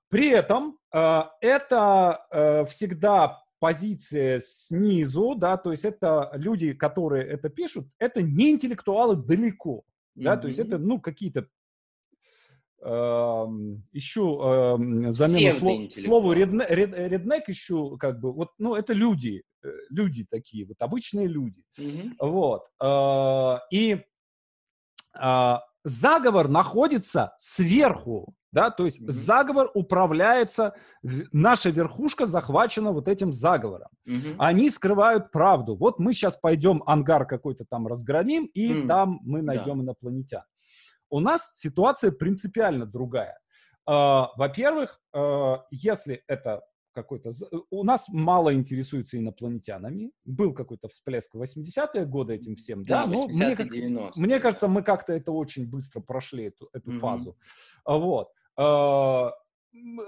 При 0.09 0.29
этом 0.29 0.77
uh, 0.93 1.25
это 1.41 2.65
всегда 2.69 3.41
позиция 3.59 4.39
снизу, 4.39 5.35
да, 5.35 5.57
то 5.57 5.71
есть 5.71 5.85
это 5.85 6.31
люди, 6.33 6.73
которые 6.73 7.27
это 7.27 7.49
пишут, 7.49 7.87
это 7.99 8.21
не 8.21 8.51
интеллектуалы 8.51 9.15
далеко, 9.15 9.83
да, 10.15 10.35
mm-hmm. 10.35 10.41
то 10.41 10.47
есть 10.47 10.59
это, 10.59 10.77
ну, 10.77 10.99
какие-то 10.99 11.47
ищу 12.79 14.39
э, 14.39 15.11
замену 15.11 15.57
слов, 15.57 15.93
слову 15.93 16.33
редне, 16.33 16.65
ред, 16.69 16.93
реднек 16.93 17.49
ищу 17.49 17.97
как 17.97 18.19
бы 18.19 18.31
вот 18.31 18.51
ну 18.59 18.75
это 18.75 18.93
люди 18.93 19.43
э, 19.63 19.69
люди 19.89 20.25
такие 20.29 20.65
вот 20.65 20.77
обычные 20.79 21.27
люди 21.27 21.63
mm-hmm. 21.79 22.13
вот 22.19 22.65
э, 22.79 23.59
и 23.71 24.03
э, 25.19 25.55
заговор 25.83 26.47
находится 26.49 27.33
сверху 27.39 28.35
да 28.51 28.69
то 28.69 28.85
есть 28.85 29.01
mm-hmm. 29.01 29.11
заговор 29.11 29.71
управляется 29.73 30.75
наша 31.31 31.71
верхушка 31.71 32.27
захвачена 32.27 32.91
вот 32.91 33.07
этим 33.07 33.33
заговором 33.33 33.89
mm-hmm. 34.07 34.35
они 34.37 34.69
скрывают 34.69 35.31
правду 35.31 35.75
вот 35.75 35.97
мы 35.97 36.13
сейчас 36.13 36.37
пойдем 36.37 36.83
ангар 36.85 37.25
какой-то 37.25 37.65
там 37.67 37.87
разгромим 37.87 38.45
и 38.45 38.67
mm-hmm. 38.67 38.87
там 38.87 39.19
мы 39.23 39.41
найдем 39.41 39.79
да. 39.79 39.85
инопланетян 39.85 40.43
у 41.09 41.19
нас 41.19 41.51
ситуация 41.53 42.11
принципиально 42.11 42.85
другая. 42.85 43.39
А, 43.85 44.31
во-первых, 44.35 45.01
а, 45.13 45.65
если 45.71 46.23
это 46.27 46.63
какой-то... 46.93 47.31
У 47.69 47.83
нас 47.83 48.09
мало 48.09 48.53
интересуются 48.53 49.19
инопланетянами. 49.19 50.11
Был 50.25 50.53
какой-то 50.53 50.87
всплеск 50.87 51.35
в 51.35 51.41
80-е 51.41 52.05
годы 52.05 52.33
этим 52.33 52.55
всем, 52.55 52.83
да, 52.85 53.05
да 53.05 53.11
но 53.11 53.27
мне, 53.27 53.55
как, 53.55 53.67
мне 54.15 54.39
кажется, 54.39 54.67
мы 54.67 54.81
как-то 54.81 55.13
это 55.13 55.31
очень 55.31 55.69
быстро 55.69 55.99
прошли, 55.99 56.45
эту, 56.45 56.69
эту 56.73 56.91
mm-hmm. 56.91 56.99
фазу. 56.99 57.37
Вот. 57.85 58.29
А, 58.57 59.31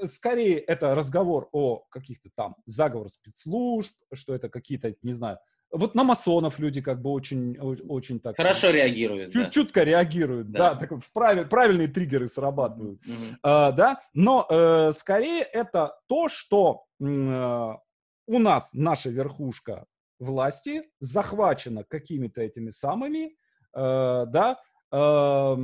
скорее, 0.06 0.60
это 0.60 0.96
разговор 0.96 1.48
о 1.52 1.84
каких-то 1.92 2.30
там 2.36 2.56
заговорах 2.66 3.12
спецслужб, 3.12 3.94
что 4.14 4.34
это 4.34 4.50
какие-то, 4.50 4.96
не 5.04 5.14
знаю, 5.14 5.38
вот 5.72 5.96
на 5.96 6.04
масонов 6.04 6.60
люди 6.60 6.82
как 6.82 7.02
бы 7.02 7.12
очень, 7.12 7.58
очень 7.60 8.20
так... 8.20 8.36
Хорошо 8.36 8.72
реагируют. 8.72 9.34
Чуть, 9.34 9.44
да. 9.44 9.50
Чутко 9.50 9.84
реагируют, 9.84 10.52
да, 10.52 10.74
да 10.74 10.80
так, 10.80 10.92
в 10.92 11.12
правиль, 11.14 11.46
правильные 11.46 11.88
триггеры 11.88 12.28
срабатывают, 12.28 13.00
mm-hmm. 13.06 13.36
а, 13.44 13.72
да, 13.72 14.02
но 14.14 14.46
э, 14.50 14.92
скорее 14.94 15.44
это 15.44 15.98
то, 16.08 16.28
что 16.28 16.86
э, 17.00 17.06
у 17.06 18.40
нас 18.40 18.74
наша 18.74 19.10
верхушка 19.10 19.86
власти 20.20 20.84
захвачена 21.00 21.84
какими-то 21.84 22.42
этими 22.42 22.72
самыми, 22.72 23.36
э, 23.74 24.26
да, 24.28 24.60
э, 24.92 25.56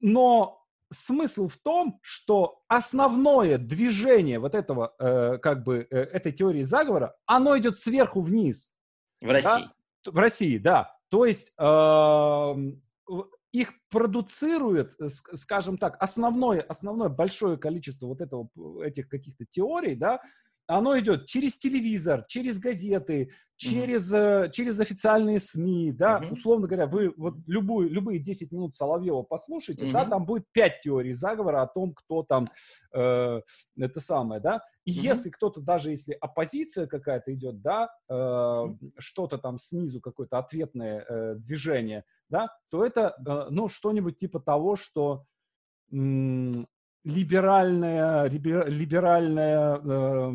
но 0.00 0.62
смысл 0.92 1.48
в 1.48 1.56
том, 1.58 1.98
что 2.02 2.60
основное 2.68 3.58
движение 3.58 4.38
вот 4.38 4.54
этого, 4.54 4.94
э, 4.98 5.38
как 5.38 5.64
бы, 5.64 5.86
э, 5.90 5.96
этой 5.96 6.32
теории 6.32 6.62
заговора, 6.62 7.16
оно 7.26 7.58
идет 7.58 7.76
сверху 7.76 8.20
вниз. 8.20 8.72
В 9.20 9.30
России. 9.30 9.70
Да? 10.04 10.12
В 10.12 10.18
России, 10.18 10.58
да. 10.58 10.96
То 11.08 11.24
есть 11.24 11.52
э, 11.58 12.54
их 13.52 13.72
продуцирует, 13.90 14.94
скажем 15.08 15.78
так, 15.78 15.96
основное, 16.00 16.60
основное 16.60 17.08
большое 17.08 17.56
количество 17.56 18.06
вот 18.06 18.20
этого, 18.20 18.48
этих 18.82 19.08
каких-то 19.08 19.46
теорий, 19.46 19.94
да, 19.94 20.20
оно 20.66 20.98
идет 20.98 21.26
через 21.26 21.56
телевизор, 21.56 22.24
через 22.28 22.58
газеты, 22.58 23.30
через, 23.56 24.12
mm-hmm. 24.12 24.50
через 24.50 24.80
официальные 24.80 25.40
СМИ, 25.40 25.92
да, 25.92 26.18
mm-hmm. 26.18 26.32
условно 26.32 26.66
говоря, 26.66 26.86
вы 26.86 27.12
вот 27.16 27.36
любую, 27.46 27.88
любые 27.90 28.18
10 28.18 28.52
минут 28.52 28.76
Соловьева 28.76 29.22
послушайте, 29.22 29.86
mm-hmm. 29.86 29.92
да, 29.92 30.04
там 30.04 30.26
будет 30.26 30.44
5 30.52 30.80
теорий 30.82 31.12
заговора 31.12 31.62
о 31.62 31.66
том, 31.66 31.94
кто 31.94 32.22
там, 32.22 32.50
э, 32.92 33.40
это 33.78 34.00
самое, 34.00 34.40
да, 34.40 34.60
и 34.84 34.90
mm-hmm. 34.90 35.02
если 35.02 35.30
кто-то, 35.30 35.60
даже 35.60 35.90
если 35.90 36.16
оппозиция 36.20 36.86
какая-то 36.86 37.32
идет, 37.34 37.62
да, 37.62 37.88
э, 38.08 38.14
mm-hmm. 38.14 38.92
что-то 38.98 39.38
там 39.38 39.58
снизу, 39.58 40.00
какое-то 40.00 40.38
ответное 40.38 41.04
э, 41.08 41.34
движение, 41.36 42.04
да, 42.28 42.48
то 42.70 42.84
это, 42.84 43.16
э, 43.26 43.46
ну, 43.50 43.68
что-нибудь 43.68 44.18
типа 44.18 44.40
того, 44.40 44.76
что 44.76 45.24
либеральная, 47.06 48.26
либеральная 48.28 49.78
э, 49.78 50.32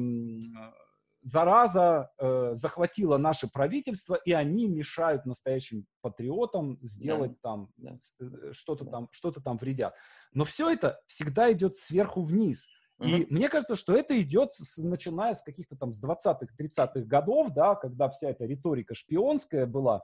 зараза 1.21 2.09
э, 2.17 2.51
захватила 2.53 3.17
наше 3.17 3.49
правительство, 3.49 4.15
и 4.15 4.31
они 4.31 4.67
мешают 4.67 5.25
настоящим 5.25 5.85
патриотам 6.01 6.79
сделать 6.81 7.33
да. 7.33 7.37
там 7.41 7.69
да. 7.75 7.97
Э, 8.21 8.53
что-то 8.53 8.85
да. 8.85 8.91
там, 8.91 9.09
что-то 9.11 9.41
там 9.41 9.57
вредят. 9.57 9.93
Но 10.33 10.45
все 10.45 10.69
это 10.69 11.01
всегда 11.07 11.51
идет 11.51 11.77
сверху 11.77 12.23
вниз. 12.23 12.69
И 13.01 13.25
мне 13.31 13.49
кажется, 13.49 13.75
что 13.75 13.95
это 13.95 14.21
идет 14.21 14.53
с, 14.53 14.77
начиная 14.77 15.33
с 15.33 15.41
каких-то 15.41 15.75
там 15.75 15.91
с 15.91 16.01
20-х, 16.01 16.45
30-х 16.57 17.01
годов, 17.01 17.49
да, 17.49 17.73
когда 17.75 18.09
вся 18.09 18.29
эта 18.29 18.45
риторика 18.45 18.93
шпионская 18.95 19.65
была, 19.65 20.03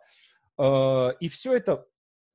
э, 0.57 1.09
и 1.21 1.29
все 1.29 1.55
это 1.55 1.85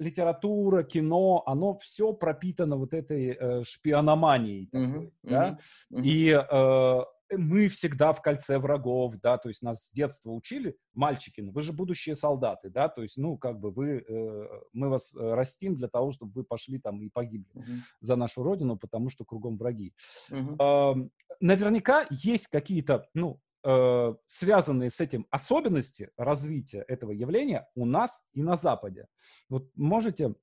литература, 0.02 0.82
кино, 0.82 1.42
оно 1.46 1.76
все 1.78 2.12
пропитано 2.12 2.76
вот 2.76 2.92
этой 2.92 3.36
э, 3.38 3.62
шпиономанией. 3.64 4.66
Такой, 4.66 5.06
uh-huh, 5.06 5.12
да? 5.22 5.58
uh-huh. 5.92 6.02
И 6.02 6.28
э, 6.30 7.36
мы 7.38 7.68
всегда 7.68 8.12
в 8.12 8.22
кольце 8.22 8.58
врагов, 8.58 9.14
да, 9.22 9.38
то 9.38 9.48
есть 9.48 9.62
нас 9.62 9.86
с 9.86 9.92
детства 9.92 10.30
учили, 10.30 10.76
мальчики, 10.94 11.40
ну 11.40 11.52
вы 11.52 11.62
же 11.62 11.72
будущие 11.72 12.14
солдаты, 12.14 12.70
да, 12.70 12.88
то 12.88 13.02
есть, 13.02 13.16
ну, 13.16 13.36
как 13.38 13.58
бы 13.58 13.70
вы, 13.70 14.04
э, 14.06 14.48
мы 14.72 14.88
вас 14.88 15.14
э, 15.14 15.34
растим 15.34 15.74
для 15.74 15.88
того, 15.88 16.12
чтобы 16.12 16.32
вы 16.32 16.44
пошли 16.44 16.78
там 16.78 17.00
и 17.02 17.08
погибли 17.08 17.52
uh-huh. 17.54 17.78
за 18.00 18.16
нашу 18.16 18.42
родину, 18.42 18.76
потому 18.76 19.08
что 19.08 19.24
кругом 19.24 19.56
враги. 19.56 19.94
Uh-huh. 20.30 20.94
Э, 20.94 21.08
наверняка 21.40 22.06
есть 22.10 22.48
какие-то, 22.48 23.08
ну, 23.14 23.40
э, 23.64 24.14
связанные 24.26 24.90
с 24.90 25.00
этим 25.00 25.26
особенности 25.30 26.10
развития 26.16 26.84
этого 26.88 27.12
явления 27.12 27.68
у 27.74 27.84
нас 27.84 28.26
и 28.32 28.42
на 28.42 28.56
Западе. 28.56 29.06
Вот 29.48 29.70
можете 29.76 30.34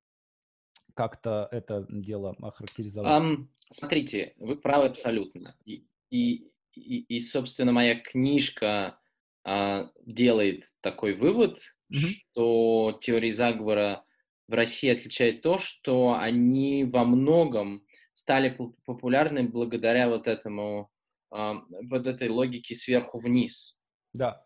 как-то 0.94 1.48
это 1.52 1.86
дело 1.90 2.36
охарактеризовать? 2.42 3.24
Um, 3.24 3.48
смотрите, 3.72 4.34
вы 4.38 4.58
правы 4.58 4.88
абсолютно. 4.88 5.56
И, 5.64 5.86
и, 6.10 6.52
и, 6.74 7.00
и 7.16 7.20
собственно, 7.22 7.72
моя 7.72 8.00
книжка 8.00 9.00
uh, 9.48 9.90
делает 10.06 10.66
такой 10.82 11.14
вывод, 11.14 11.60
mm-hmm. 11.92 11.98
что 11.98 13.00
теории 13.02 13.32
заговора 13.32 14.04
в 14.50 14.54
России 14.54 14.90
отличает 14.90 15.42
то, 15.42 15.60
что 15.60 16.16
они 16.20 16.84
во 16.84 17.06
многом 17.06 17.86
стали 18.14 18.58
популярны 18.86 19.44
благодаря 19.44 20.10
вот 20.10 20.28
этому 20.28 20.92
вот 21.32 22.08
этой 22.08 22.30
логики 22.30 22.74
сверху 22.74 23.20
вниз. 23.20 23.80
Да. 24.14 24.46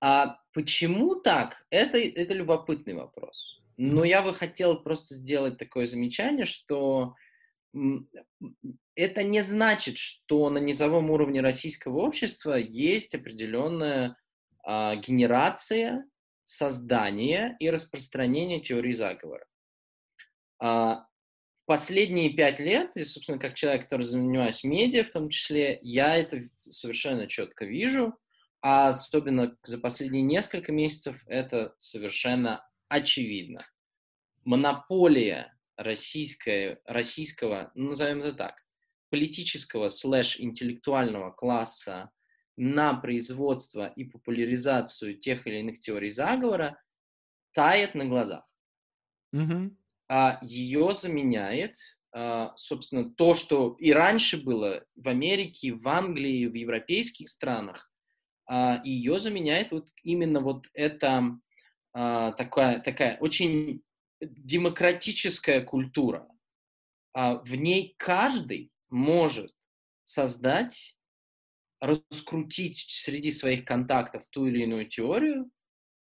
А 0.00 0.38
почему 0.52 1.16
так? 1.16 1.64
Это, 1.70 1.98
это 1.98 2.34
любопытный 2.34 2.94
вопрос. 2.94 3.60
Но 3.76 4.04
я 4.04 4.22
бы 4.22 4.34
хотел 4.34 4.82
просто 4.82 5.14
сделать 5.14 5.58
такое 5.58 5.86
замечание, 5.86 6.46
что 6.46 7.14
это 8.94 9.22
не 9.22 9.42
значит, 9.42 9.98
что 9.98 10.50
на 10.50 10.58
низовом 10.58 11.10
уровне 11.10 11.40
российского 11.40 11.98
общества 11.98 12.54
есть 12.54 13.14
определенная 13.14 14.16
а, 14.62 14.96
генерация, 14.96 16.04
создание 16.44 17.56
и 17.60 17.70
распространение 17.70 18.60
теории 18.60 18.92
заговора. 18.92 19.46
А, 20.58 21.06
последние 21.70 22.30
пять 22.30 22.58
лет, 22.58 22.90
и, 22.96 23.04
собственно, 23.04 23.38
как 23.38 23.54
человек, 23.54 23.84
который 23.84 24.02
занимаюсь 24.02 24.64
медиа 24.64 25.04
в 25.04 25.12
том 25.12 25.28
числе, 25.28 25.78
я 25.82 26.16
это 26.16 26.42
совершенно 26.58 27.28
четко 27.28 27.64
вижу, 27.64 28.18
а 28.60 28.88
особенно 28.88 29.56
за 29.62 29.78
последние 29.78 30.24
несколько 30.24 30.72
месяцев 30.72 31.22
это 31.28 31.76
совершенно 31.78 32.68
очевидно. 32.88 33.64
Монополия 34.44 35.56
российская, 35.76 36.80
российского, 36.86 37.70
ну, 37.76 37.90
назовем 37.90 38.18
это 38.18 38.32
так, 38.32 38.64
политического 39.10 39.86
слэш-интеллектуального 39.86 41.30
класса 41.30 42.10
на 42.56 42.94
производство 42.94 43.92
и 43.94 44.02
популяризацию 44.02 45.16
тех 45.16 45.46
или 45.46 45.60
иных 45.60 45.78
теорий 45.78 46.10
заговора 46.10 46.82
тает 47.52 47.94
на 47.94 48.06
глазах. 48.06 48.44
Мгм. 49.30 49.78
А 50.12 50.40
ее 50.42 50.92
заменяет, 50.92 51.76
а, 52.12 52.52
собственно, 52.56 53.08
то, 53.08 53.36
что 53.36 53.76
и 53.78 53.92
раньше 53.92 54.42
было 54.42 54.84
в 54.96 55.06
Америке, 55.06 55.72
в 55.72 55.86
Англии, 55.86 56.46
в 56.46 56.54
европейских 56.54 57.28
странах, 57.28 57.92
а, 58.48 58.82
ее 58.84 59.20
заменяет 59.20 59.70
вот 59.70 59.88
именно 60.02 60.40
вот 60.40 60.66
эта 60.74 61.38
такая, 61.92 62.80
такая 62.80 63.18
очень 63.18 63.82
демократическая 64.20 65.60
культура. 65.60 66.28
В 67.12 67.56
ней 67.56 67.96
каждый 67.98 68.70
может 68.90 69.52
создать, 70.04 70.96
раскрутить 71.80 72.78
среди 72.88 73.32
своих 73.32 73.64
контактов 73.64 74.22
ту 74.30 74.46
или 74.46 74.62
иную 74.62 74.86
теорию 74.86 75.50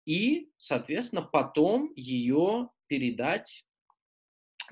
и, 0.06 0.52
соответственно, 0.60 1.24
потом 1.24 1.92
ее 1.96 2.70
передать 2.86 3.66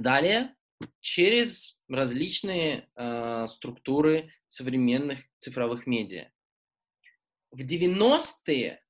далее 0.01 0.55
через 1.01 1.79
различные 1.89 2.89
э, 2.95 3.47
структуры 3.47 4.31
современных 4.47 5.19
цифровых 5.39 5.87
медиа. 5.87 6.31
В 7.51 7.61
90-е 7.61 8.81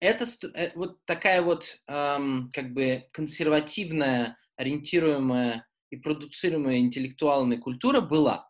это 0.00 0.24
э, 0.54 0.70
вот 0.74 1.04
такая 1.06 1.42
вот 1.42 1.78
эм, 1.86 2.50
как 2.52 2.72
бы 2.72 3.08
консервативная, 3.12 4.36
ориентируемая 4.56 5.66
и 5.90 5.96
продуцируемая 5.96 6.78
интеллектуальная 6.78 7.58
культура 7.58 8.00
была. 8.00 8.48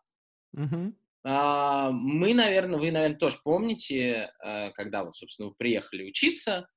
Мгм. 0.51 0.97
А, 1.23 1.89
мы, 1.91 2.33
наверное, 2.33 2.79
вы, 2.79 2.91
наверное, 2.91 3.17
тоже 3.17 3.37
помните, 3.43 4.31
э, 4.43 4.71
когда 4.71 5.03
вот, 5.03 5.15
собственно, 5.15 5.49
вы 5.49 5.55
приехали 5.55 6.03
учиться, 6.03 6.67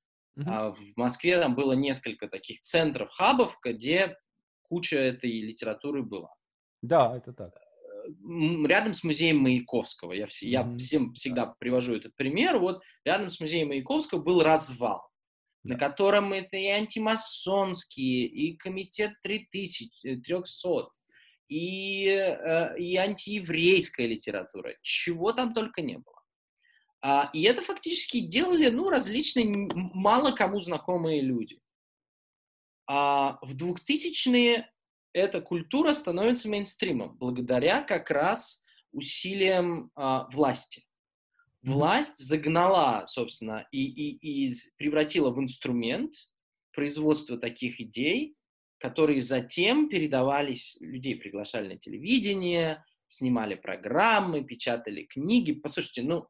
а, 0.47 0.71
в 0.71 0.97
Москве 0.97 1.41
там 1.41 1.57
было 1.57 1.73
несколько 1.73 2.29
таких 2.29 2.61
центров, 2.61 3.11
хабов, 3.11 3.59
где 3.65 4.17
куча 4.69 4.97
этой 4.99 5.41
литературы 5.41 6.03
была. 6.03 6.35
Да, 6.83 7.17
это 7.17 7.33
так. 7.33 7.53
Рядом 8.67 8.95
с 8.95 9.05
музеем 9.05 9.39
Маяковского, 9.39 10.13
я, 10.13 10.27
все- 10.27 10.49
я 10.49 10.77
всем 10.77 11.13
всегда 11.13 11.47
привожу 11.59 11.95
этот 11.97 12.15
пример, 12.17 12.59
вот 12.59 12.81
рядом 13.05 13.31
с 13.31 13.39
музеем 13.41 13.69
Маяковского 13.69 14.21
был 14.21 14.43
развал, 14.43 15.03
на 15.65 15.75
Да. 15.75 15.89
котором 15.89 16.33
это 16.33 16.57
и 16.57 16.67
антимасонские, 16.69 18.27
и 18.27 18.57
комитет 18.57 19.13
3000, 19.23 19.91
э, 20.07 20.17
300, 20.17 20.91
и, 21.49 22.07
э, 22.09 22.79
и 22.79 22.97
антиеврейская 22.97 24.07
литература, 24.07 24.75
чего 24.83 25.33
там 25.33 25.53
только 25.53 25.83
не 25.83 25.99
было. 25.99 26.15
А, 27.01 27.31
и 27.33 27.43
это 27.43 27.63
фактически 27.63 28.21
делали, 28.21 28.71
ну, 28.71 28.89
различные, 28.91 29.69
мало 29.95 30.33
кому 30.33 30.61
знакомые 30.61 31.21
люди. 31.21 31.61
А 32.89 33.39
в 33.43 33.55
2000-е 33.55 34.71
эта 35.13 35.41
культура 35.43 35.93
становится 35.93 36.49
мейнстримом 36.49 37.17
благодаря 37.19 37.83
как 37.83 38.11
раз 38.11 38.63
усилиям 38.93 39.91
а, 39.95 40.29
власти. 40.31 40.85
Власть 41.63 42.19
загнала, 42.19 43.05
собственно, 43.07 43.67
и, 43.73 43.85
и, 43.85 44.47
и 44.47 44.55
превратила 44.77 45.31
в 45.31 45.39
инструмент 45.39 46.15
производства 46.73 47.37
таких 47.37 47.81
идей, 47.81 48.37
которые 48.79 49.21
затем 49.21 49.89
передавались, 49.89 50.79
людей 50.81 51.17
приглашали 51.17 51.75
на 51.75 51.79
телевидение, 51.79 52.85
снимали 53.09 53.55
программы, 53.55 54.45
печатали 54.45 55.03
книги. 55.03 55.53
Послушайте, 55.53 56.03
ну, 56.03 56.27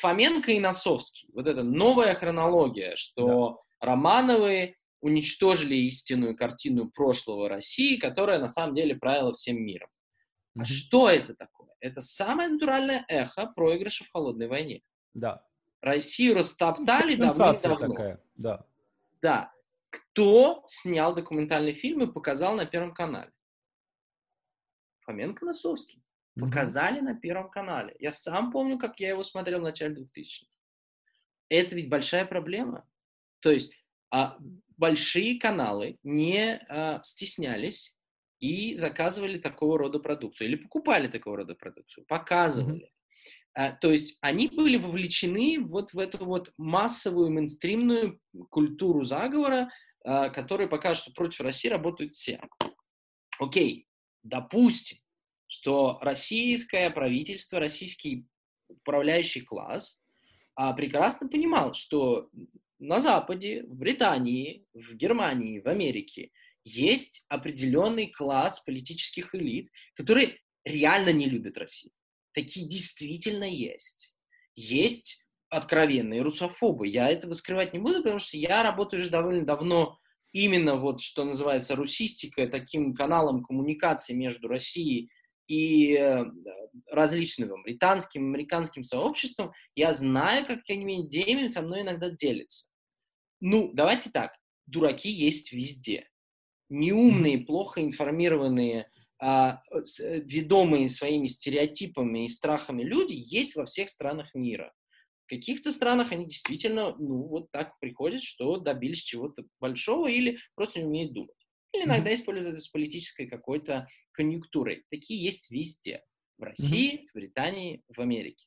Фоменко 0.00 0.52
и 0.52 0.60
Носовский, 0.60 1.28
вот 1.32 1.46
эта 1.46 1.62
новая 1.62 2.14
хронология, 2.14 2.96
что 2.96 3.62
Романовы 3.80 4.76
уничтожили 5.02 5.74
истинную 5.74 6.36
картину 6.36 6.88
прошлого 6.90 7.48
России, 7.48 7.96
которая 7.96 8.38
на 8.38 8.48
самом 8.48 8.74
деле 8.74 8.96
правила 8.96 9.34
всем 9.34 9.62
миром. 9.62 9.90
А 10.58 10.64
что 10.64 11.10
это 11.10 11.34
такое? 11.34 11.70
Это 11.80 12.00
самое 12.00 12.48
натуральное 12.48 13.04
эхо 13.08 13.52
проигрыша 13.54 14.04
в 14.04 14.10
холодной 14.10 14.48
войне. 14.48 14.80
Да. 15.12 15.44
Россию 15.80 16.36
растоптали 16.36 17.16
давным-давно. 17.16 17.88
такая, 17.88 18.24
да. 18.36 18.64
Да. 19.20 19.52
Кто 19.90 20.64
снял 20.68 21.14
документальный 21.14 21.72
фильм 21.72 22.02
и 22.02 22.12
показал 22.12 22.54
на 22.54 22.64
Первом 22.64 22.94
канале? 22.94 23.32
Фоменко 25.00 25.44
Носовский. 25.44 26.02
Показали 26.38 27.00
на 27.00 27.14
Первом 27.14 27.50
канале. 27.50 27.96
Я 27.98 28.12
сам 28.12 28.52
помню, 28.52 28.78
как 28.78 29.00
я 29.00 29.10
его 29.10 29.22
смотрел 29.22 29.58
в 29.58 29.64
начале 29.64 29.96
2000-х. 29.96 30.46
Это 31.48 31.74
ведь 31.74 31.90
большая 31.90 32.24
проблема. 32.24 32.88
То 33.40 33.50
есть 33.50 33.74
а, 34.10 34.38
большие 34.82 35.38
каналы 35.38 35.96
не 36.02 36.56
а, 36.68 37.00
стеснялись 37.04 37.96
и 38.40 38.74
заказывали 38.74 39.38
такого 39.38 39.78
рода 39.78 40.00
продукцию. 40.00 40.48
Или 40.48 40.56
покупали 40.56 41.06
такого 41.06 41.36
рода 41.36 41.54
продукцию. 41.54 42.04
Показывали. 42.08 42.90
А, 43.54 43.70
то 43.70 43.92
есть 43.92 44.18
они 44.20 44.48
были 44.48 44.78
вовлечены 44.78 45.60
вот 45.60 45.92
в 45.92 46.00
эту 46.00 46.24
вот 46.24 46.52
массовую 46.58 47.30
мейнстримную 47.30 48.18
культуру 48.50 49.04
заговора, 49.04 49.70
а, 50.04 50.30
которая 50.30 50.66
покажет, 50.66 51.04
что 51.04 51.12
против 51.12 51.42
России 51.42 51.68
работают 51.68 52.14
все. 52.14 52.40
Окей, 53.38 53.86
допустим, 54.24 54.98
что 55.46 56.00
российское 56.00 56.90
правительство, 56.90 57.60
российский 57.60 58.26
управляющий 58.66 59.42
класс 59.42 60.02
а, 60.56 60.72
прекрасно 60.72 61.28
понимал, 61.28 61.72
что 61.72 62.30
на 62.82 63.00
Западе, 63.00 63.62
в 63.62 63.76
Британии, 63.76 64.66
в 64.74 64.94
Германии, 64.94 65.60
в 65.60 65.68
Америке 65.68 66.32
есть 66.64 67.24
определенный 67.28 68.08
класс 68.08 68.60
политических 68.60 69.34
элит, 69.36 69.70
которые 69.94 70.38
реально 70.64 71.10
не 71.10 71.26
любят 71.26 71.56
Россию. 71.56 71.92
Такие 72.34 72.68
действительно 72.68 73.44
есть. 73.44 74.16
Есть 74.56 75.24
откровенные 75.48 76.22
русофобы. 76.22 76.88
Я 76.88 77.08
этого 77.08 77.34
скрывать 77.34 77.72
не 77.72 77.78
буду, 77.78 78.02
потому 78.02 78.18
что 78.18 78.36
я 78.36 78.64
работаю 78.64 79.00
уже 79.00 79.10
довольно 79.10 79.46
давно 79.46 79.98
именно 80.32 80.74
вот, 80.74 81.00
что 81.00 81.24
называется, 81.24 81.76
русистика, 81.76 82.48
таким 82.48 82.94
каналом 82.94 83.44
коммуникации 83.44 84.14
между 84.14 84.48
Россией 84.48 85.08
и 85.46 85.94
э, 85.94 86.24
различным 86.90 87.62
британским, 87.62 88.24
американским 88.24 88.82
сообществом. 88.82 89.52
Я 89.76 89.94
знаю, 89.94 90.46
как 90.46 90.60
какими 90.60 91.02
идеями 91.02 91.48
со 91.48 91.62
мной 91.62 91.82
иногда 91.82 92.10
делятся. 92.10 92.71
Ну, 93.44 93.72
давайте 93.74 94.08
так, 94.08 94.36
дураки 94.66 95.10
есть 95.10 95.52
везде. 95.52 96.08
Неумные, 96.68 97.38
плохо 97.38 97.82
информированные, 97.82 98.88
а, 99.18 99.60
э, 99.72 100.20
ведомые 100.20 100.86
своими 100.86 101.26
стереотипами 101.26 102.24
и 102.24 102.28
страхами 102.28 102.84
люди 102.84 103.14
есть 103.16 103.56
во 103.56 103.66
всех 103.66 103.88
странах 103.88 104.32
мира. 104.34 104.72
В 105.26 105.30
каких-то 105.30 105.72
странах 105.72 106.12
они 106.12 106.26
действительно, 106.26 106.94
ну, 106.96 107.24
вот 107.26 107.50
так 107.50 107.76
приходят, 107.80 108.22
что 108.22 108.58
добились 108.58 109.02
чего-то 109.02 109.44
большого 109.58 110.06
или 110.06 110.38
просто 110.54 110.78
не 110.78 110.86
умеют 110.86 111.12
думать. 111.12 111.34
Или 111.74 111.82
иногда 111.82 112.14
используют 112.14 112.54
это 112.54 112.62
с 112.62 112.68
политической 112.68 113.26
какой-то 113.26 113.88
конъюнктурой. 114.12 114.84
Такие 114.88 115.20
есть 115.20 115.50
везде. 115.50 116.04
В 116.38 116.44
России, 116.44 117.08
в 117.10 117.14
Британии, 117.14 117.82
в 117.88 118.00
Америке. 118.00 118.46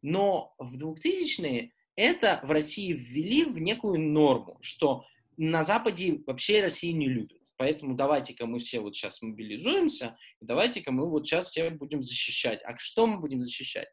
Но 0.00 0.54
в 0.58 0.78
2000-е 0.78 1.72
это 2.00 2.40
в 2.42 2.50
России 2.50 2.92
ввели 2.92 3.44
в 3.44 3.58
некую 3.58 4.00
норму, 4.00 4.58
что 4.62 5.04
на 5.36 5.64
Западе 5.64 6.22
вообще 6.26 6.62
Россию 6.62 6.96
не 6.96 7.08
любят. 7.08 7.38
Поэтому 7.56 7.94
давайте-ка 7.94 8.46
мы 8.46 8.60
все 8.60 8.80
вот 8.80 8.96
сейчас 8.96 9.20
мобилизуемся, 9.20 10.16
и 10.40 10.46
давайте-ка 10.46 10.92
мы 10.92 11.08
вот 11.08 11.26
сейчас 11.26 11.48
все 11.48 11.68
будем 11.68 12.02
защищать. 12.02 12.62
А 12.64 12.76
что 12.78 13.06
мы 13.06 13.20
будем 13.20 13.42
защищать? 13.42 13.88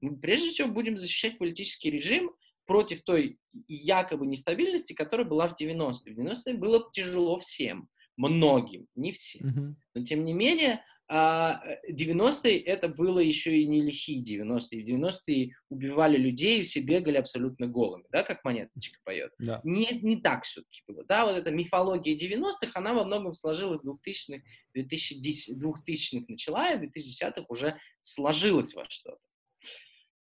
Мы 0.00 0.16
прежде 0.16 0.50
всего 0.50 0.68
будем 0.68 0.96
защищать 0.96 1.36
политический 1.36 1.90
режим 1.90 2.30
против 2.64 3.02
той 3.02 3.40
якобы 3.66 4.26
нестабильности, 4.26 4.92
которая 4.92 5.26
была 5.26 5.48
в 5.48 5.60
90-е. 5.60 6.14
В 6.14 6.18
90-е 6.18 6.54
было 6.54 6.88
тяжело 6.92 7.38
всем, 7.38 7.88
многим, 8.16 8.86
не 8.94 9.10
всем. 9.10 9.76
Но 9.94 10.04
тем 10.04 10.24
не 10.24 10.32
менее, 10.32 10.84
а, 11.10 11.62
э, 11.64 11.92
90-е 11.92 12.58
это 12.58 12.88
было 12.88 13.18
еще 13.18 13.56
и 13.56 13.66
не 13.66 13.80
лихие 13.80 14.22
90-е. 14.22 14.82
В 14.82 14.86
90-е 14.86 15.56
убивали 15.70 16.18
людей, 16.18 16.62
все 16.64 16.80
бегали 16.80 17.16
абсолютно 17.16 17.66
голыми, 17.66 18.04
да, 18.10 18.22
как 18.22 18.44
монеточка 18.44 18.98
поет. 19.04 19.32
Да. 19.38 19.62
Не, 19.64 19.88
не 20.02 20.20
так 20.20 20.44
все-таки 20.44 20.82
было. 20.86 21.04
Да, 21.04 21.24
вот 21.24 21.36
эта 21.36 21.50
мифология 21.50 22.14
90-х, 22.14 22.72
она 22.74 22.92
во 22.92 23.04
многом 23.04 23.32
сложилась 23.32 23.80
в 23.80 23.88
2000-х, 23.88 24.42
2010, 24.74 25.56
2000-х 25.56 26.26
начала, 26.28 26.72
и 26.72 26.76
в 26.76 26.90
2010-х 26.90 27.46
уже 27.48 27.78
сложилась 28.00 28.74
во 28.74 28.84
что-то. 28.90 29.18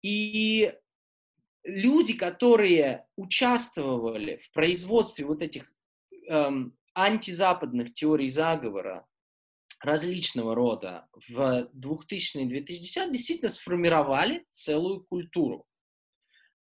И 0.02 0.74
люди, 1.66 2.14
которые 2.14 3.06
участвовали 3.18 4.38
в 4.38 4.52
производстве 4.54 5.26
вот 5.26 5.42
этих 5.42 5.70
эм, 6.30 6.78
антизападных 6.94 7.94
теорий 7.94 8.30
заговора 8.30 9.06
различного 9.82 10.56
рода 10.56 11.08
в 11.28 11.70
2000-е 11.76 12.46
2010 12.46 13.12
действительно 13.12 13.50
сформировали 13.50 14.46
целую 14.52 15.04
культуру. 15.04 15.66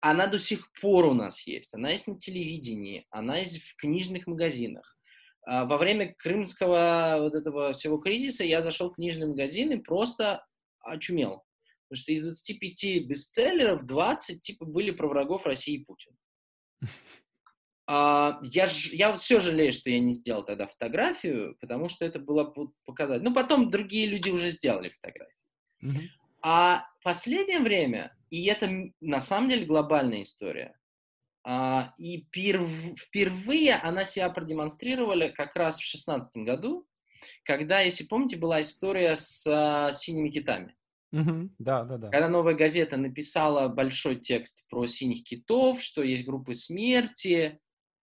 Она 0.01 0.27
до 0.27 0.37
сих 0.37 0.71
пор 0.81 1.05
у 1.05 1.13
нас 1.13 1.47
есть. 1.47 1.73
Она 1.73 1.91
есть 1.91 2.07
на 2.07 2.19
телевидении, 2.19 3.07
она 3.09 3.37
есть 3.37 3.61
в 3.61 3.75
книжных 3.77 4.27
магазинах. 4.27 4.97
А, 5.47 5.65
во 5.65 5.77
время 5.77 6.13
крымского 6.17 7.17
вот 7.21 7.33
этого 7.33 7.73
всего 7.73 7.97
кризиса 7.97 8.43
я 8.43 8.61
зашел 8.61 8.91
в 8.91 8.95
книжный 8.95 9.27
магазин 9.27 9.71
и 9.71 9.77
просто 9.77 10.45
очумел. 10.81 11.43
Потому 11.87 12.03
что 12.03 12.11
из 12.11 12.23
25 12.23 13.07
бестселлеров 13.07 13.85
20 13.85 14.41
типа 14.41 14.65
были 14.65 14.91
про 14.91 15.07
врагов 15.07 15.45
России 15.45 15.75
и 15.75 15.85
Путина. 15.85 16.17
А, 17.87 18.39
я, 18.43 18.67
ж, 18.67 18.89
я 18.93 19.11
вот 19.11 19.21
все 19.21 19.39
жалею, 19.39 19.71
что 19.71 19.89
я 19.89 19.99
не 19.99 20.11
сделал 20.11 20.43
тогда 20.43 20.67
фотографию, 20.67 21.55
потому 21.59 21.89
что 21.89 22.05
это 22.05 22.19
было 22.19 22.53
показать. 22.85 23.21
Ну, 23.21 23.33
потом 23.33 23.69
другие 23.69 24.07
люди 24.07 24.29
уже 24.29 24.51
сделали 24.51 24.89
фотографии. 24.89 25.35
Mm-hmm. 25.83 26.07
А 26.41 26.87
последнее 27.03 27.59
время, 27.59 28.15
и 28.29 28.45
это 28.45 28.69
на 29.01 29.19
самом 29.19 29.49
деле 29.49 29.65
глобальная 29.65 30.23
история, 30.23 30.75
а, 31.43 31.93
и 31.99 32.25
перв, 32.31 32.69
впервые 32.97 33.75
она 33.75 34.05
себя 34.05 34.29
продемонстрировала 34.29 35.29
как 35.29 35.55
раз 35.55 35.77
в 35.77 35.85
шестнадцатом 35.85 36.43
году, 36.43 36.87
когда, 37.43 37.81
если 37.81 38.05
помните, 38.05 38.37
была 38.37 38.63
история 38.63 39.15
с 39.15 39.45
а, 39.47 39.91
синими 39.91 40.29
китами. 40.29 40.75
Да, 41.59 41.83
да, 41.83 41.97
да. 41.97 42.09
Когда 42.09 42.27
новая 42.29 42.55
газета 42.55 42.97
написала 42.97 43.69
большой 43.69 44.17
текст 44.17 44.67
про 44.69 44.85
синих 44.85 45.23
китов, 45.23 45.81
что 45.81 46.03
есть 46.03 46.25
группы 46.25 46.55
смерти, 46.55 47.59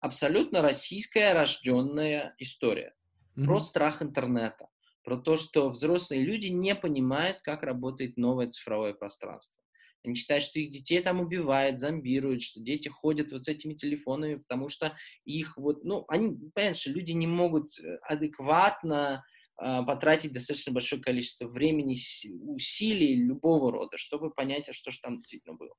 абсолютно 0.07 0.63
российская 0.63 1.33
рожденная 1.35 2.35
история 2.39 2.95
mm-hmm. 3.37 3.45
про 3.45 3.61
страх 3.61 4.03
интернета, 4.03 4.69
про 5.03 5.17
то, 5.17 5.37
что 5.37 5.69
взрослые 5.69 6.25
люди 6.25 6.47
не 6.47 6.75
понимают, 6.75 7.41
как 7.43 7.63
работает 7.63 8.17
новое 8.17 8.49
цифровое 8.49 8.95
пространство. 8.95 9.61
Они 10.05 10.15
считают, 10.15 10.45
что 10.45 10.61
их 10.61 10.71
детей 10.71 11.03
там 11.03 11.21
убивают, 11.21 11.81
зомбируют, 11.81 12.41
что 12.41 12.61
дети 12.61 12.89
ходят 12.89 13.33
вот 13.33 13.45
с 13.45 13.49
этими 13.49 13.75
телефонами, 13.75 14.37
потому 14.37 14.69
что 14.69 14.97
их 15.25 15.57
вот, 15.57 15.85
ну, 15.85 16.05
они, 16.07 16.37
понятно, 16.55 16.79
что 16.79 16.91
люди 16.93 17.11
не 17.11 17.27
могут 17.27 17.77
э, 17.81 17.97
адекватно 18.03 19.25
э, 19.61 19.83
потратить 19.85 20.33
достаточно 20.33 20.73
большое 20.73 21.03
количество 21.03 21.49
времени, 21.49 21.97
усилий 22.45 23.17
любого 23.17 23.73
рода, 23.73 23.99
чтобы 23.99 24.31
понять, 24.31 24.69
а 24.69 24.73
что 24.73 24.93
же 24.93 25.01
там 25.01 25.17
действительно 25.17 25.57
было. 25.57 25.75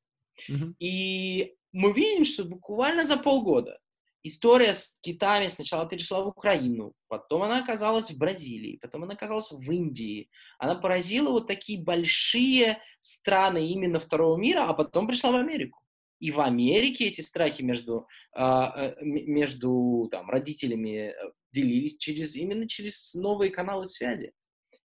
Mm-hmm. 0.51 0.73
И 0.80 1.55
мы 1.71 1.93
видим, 1.93 2.25
что 2.25 2.43
буквально 2.43 3.05
за 3.05 3.15
полгода 3.17 3.80
история 4.28 4.73
с 4.73 4.97
китами 5.01 5.47
сначала 5.47 5.88
перешла 5.88 6.21
в 6.21 6.28
Украину, 6.28 6.93
потом 7.07 7.43
она 7.43 7.59
оказалась 7.59 8.11
в 8.11 8.17
Бразилии, 8.17 8.80
потом 8.82 9.03
она 9.03 9.13
оказалась 9.13 9.51
в 9.51 9.71
Индии. 9.71 10.30
Она 10.59 10.75
поразила 10.75 11.32
вот 11.32 11.47
такие 11.47 11.84
большие 11.84 12.80
страны 12.99 13.67
именно 13.69 13.99
второго 13.99 14.38
мира, 14.38 14.65
а 14.67 14.73
потом 14.73 15.07
пришла 15.07 15.32
в 15.32 15.36
Америку. 15.36 15.80
И 16.19 16.32
в 16.32 16.39
Америке 16.39 17.07
эти 17.07 17.21
страхи 17.21 17.61
между, 17.61 18.07
э, 18.36 18.95
между 19.01 20.07
там, 20.11 20.30
родителями 20.30 21.09
э, 21.09 21.13
делились 21.51 21.97
через, 21.97 22.36
именно 22.36 22.67
через 22.67 23.13
новые 23.13 23.51
каналы 23.51 23.86
связи. 23.86 24.34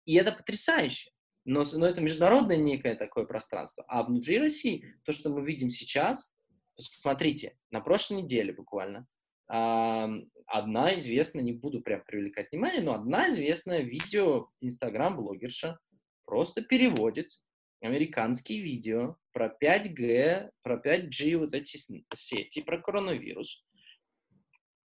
И 0.07 0.15
это 0.15 0.33
потрясающе. 0.33 1.11
Но, 1.45 1.65
но 1.73 1.87
это 1.87 2.01
международное 2.01 2.57
некое 2.57 2.97
такое 2.97 3.27
пространство. 3.27 3.85
А 3.87 4.03
внутри 4.03 4.39
России, 4.39 4.95
то, 5.05 5.13
что 5.13 5.31
мы 5.31 5.45
видим 5.45 5.71
сейчас, 5.71 6.35
смотрите, 6.79 7.57
на 7.71 7.81
прошлой 7.81 8.23
неделе 8.23 8.53
буквально 8.53 9.07
одна 9.51 10.95
известная, 10.97 11.43
не 11.43 11.53
буду 11.53 11.81
прям 11.81 12.05
привлекать 12.05 12.53
внимание, 12.53 12.81
но 12.81 12.95
одна 12.95 13.29
известная 13.29 13.81
видео 13.81 14.49
Инстаграм-блогерша 14.61 15.79
просто 16.25 16.63
переводит 16.63 17.33
американские 17.81 18.63
видео 18.63 19.17
про 19.33 19.49
5G, 19.61 20.51
про 20.63 20.81
5G, 20.81 21.37
вот 21.37 21.55
эти 21.55 21.77
сети, 22.15 22.63
про 22.63 22.81
коронавирус, 22.81 23.65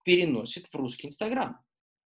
переносит 0.04 0.68
в 0.68 0.74
русский 0.74 1.08
Инстаграм. 1.08 1.58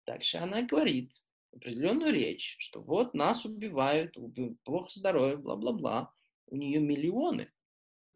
Дальше 0.06 0.38
она 0.38 0.62
говорит 0.62 1.12
определенную 1.52 2.12
речь, 2.12 2.56
что 2.58 2.82
вот 2.82 3.14
нас 3.14 3.44
убивают, 3.44 4.16
плохо 4.64 4.88
здоровье, 4.90 5.36
бла-бла-бла. 5.36 6.12
У 6.46 6.56
нее 6.56 6.80
миллионы. 6.80 7.52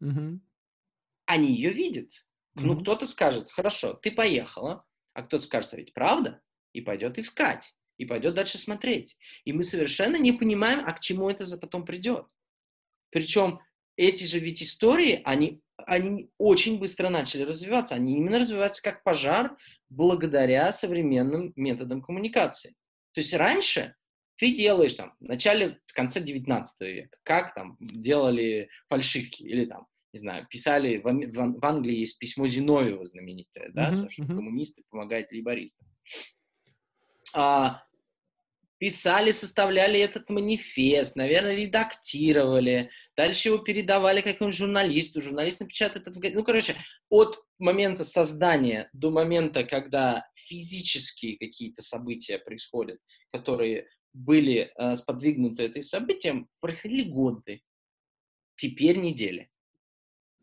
Mm-hmm. 0.01 0.39
Они 1.27 1.47
ее 1.47 1.71
видят. 1.71 2.09
Ну, 2.55 2.79
кто-то 2.79 3.05
скажет, 3.05 3.51
хорошо, 3.51 3.93
ты 3.93 4.11
поехала, 4.11 4.83
а 5.13 5.23
кто-то 5.23 5.43
скажет, 5.45 5.73
а 5.73 5.77
ведь 5.77 5.93
правда, 5.93 6.41
и 6.71 6.81
пойдет 6.81 7.17
искать, 7.17 7.75
и 7.97 8.05
пойдет 8.05 8.35
дальше 8.35 8.57
смотреть. 8.57 9.17
И 9.45 9.53
мы 9.53 9.63
совершенно 9.63 10.17
не 10.17 10.33
понимаем, 10.33 10.83
а 10.85 10.93
к 10.93 10.99
чему 10.99 11.29
это 11.29 11.43
за 11.43 11.57
потом 11.57 11.85
придет. 11.85 12.25
Причем 13.09 13.59
эти 13.95 14.23
же 14.25 14.39
ведь 14.39 14.61
истории, 14.61 15.21
они, 15.23 15.61
они 15.77 16.29
очень 16.37 16.79
быстро 16.79 17.09
начали 17.09 17.43
развиваться. 17.43 17.95
Они 17.95 18.17
именно 18.17 18.39
развиваются 18.39 18.81
как 18.81 19.03
пожар 19.03 19.55
благодаря 19.89 20.73
современным 20.73 21.53
методам 21.55 22.01
коммуникации. 22.01 22.75
То 23.13 23.21
есть 23.21 23.33
раньше 23.33 23.95
ты 24.37 24.55
делаешь 24.55 24.95
там 24.95 25.15
в 25.19 25.23
начале, 25.23 25.79
в 25.85 25.93
конце 25.93 26.19
19 26.19 26.81
века, 26.81 27.17
как 27.23 27.53
там 27.53 27.77
делали 27.79 28.69
фальшивки 28.89 29.43
или 29.43 29.65
там 29.65 29.87
не 30.13 30.19
знаю, 30.19 30.47
писали, 30.47 30.97
в, 30.97 31.05
в, 31.05 31.59
в 31.59 31.65
Англии 31.65 31.95
есть 31.95 32.19
письмо 32.19 32.47
Зиновьева 32.47 33.03
знаменитое, 33.03 33.71
да, 33.73 33.91
uh-huh, 33.91 34.09
что 34.09 34.25
коммунисты 34.25 34.83
помогают 34.89 35.31
лейбористам. 35.31 35.87
А, 37.33 37.83
писали, 38.77 39.31
составляли 39.31 39.99
этот 39.99 40.29
манифест, 40.29 41.15
наверное, 41.15 41.55
редактировали, 41.55 42.91
дальше 43.17 43.47
его 43.47 43.57
передавали 43.57 44.21
какому-нибудь 44.21 44.57
журналисту, 44.57 45.19
журналист 45.19 45.61
напечатает 45.61 46.07
это 46.07 46.19
в 46.19 46.33
Ну, 46.33 46.43
короче, 46.43 46.75
от 47.09 47.39
момента 47.57 48.03
создания 48.03 48.89
до 48.93 49.09
момента, 49.09 49.63
когда 49.63 50.27
физические 50.35 51.37
какие-то 51.37 51.81
события 51.81 52.37
происходят, 52.37 52.99
которые 53.31 53.87
были 54.13 54.71
э, 54.75 54.95
сподвигнуты 54.95 55.63
этим 55.63 55.81
событием, 55.81 56.49
проходили 56.59 57.09
годы, 57.09 57.61
теперь 58.57 58.99
недели. 58.99 59.49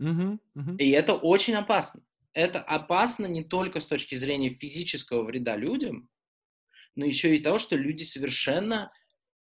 Угу, 0.00 0.38
угу. 0.54 0.76
И 0.78 0.90
это 0.90 1.14
очень 1.14 1.54
опасно. 1.54 2.02
Это 2.32 2.60
опасно 2.60 3.26
не 3.26 3.44
только 3.44 3.80
с 3.80 3.86
точки 3.86 4.14
зрения 4.14 4.50
физического 4.50 5.24
вреда 5.24 5.56
людям, 5.56 6.08
но 6.96 7.04
еще 7.04 7.36
и 7.36 7.40
того, 7.40 7.58
что 7.58 7.76
люди 7.76 8.04
совершенно 8.04 8.90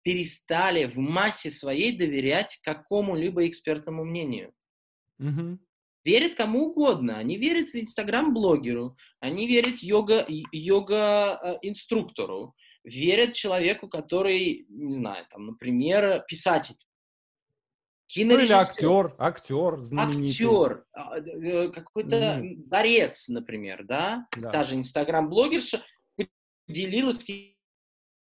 перестали 0.03 0.86
в 0.86 0.97
массе 0.97 1.51
своей 1.51 1.97
доверять 1.97 2.60
какому-либо 2.64 3.47
экспертному 3.47 4.06
мнению. 4.06 4.53
Угу. 5.20 5.60
Верят 6.06 6.36
кому 6.36 6.68
угодно. 6.68 7.18
Они 7.18 7.38
верят 7.38 7.70
в 7.70 7.76
инстаграм-блогеру, 7.76 8.95
они 9.20 9.47
верят 9.47 9.82
йога, 9.82 10.24
йога-инструктору, 10.28 12.53
верят 12.84 13.34
человеку, 13.34 13.89
который, 13.89 14.68
не 14.70 14.93
знаю, 14.93 15.26
там, 15.32 15.47
например, 15.47 16.24
писатель. 16.28 16.76
Ну 18.16 18.39
или 18.39 18.51
актер, 18.51 19.16
актер 19.18 19.82
знаменитый. 19.82 20.30
Актер, 20.30 20.86
а, 20.93 21.18
э, 21.18 21.70
какой-то 21.70 22.16
mm. 22.16 22.56
борец, 22.68 23.30
например, 23.30 23.84
да? 23.84 24.28
да. 24.38 24.51
Та 24.51 24.64
же 24.64 24.76
инстаграм-блогерша 24.76 25.84
поделилась 26.68 27.26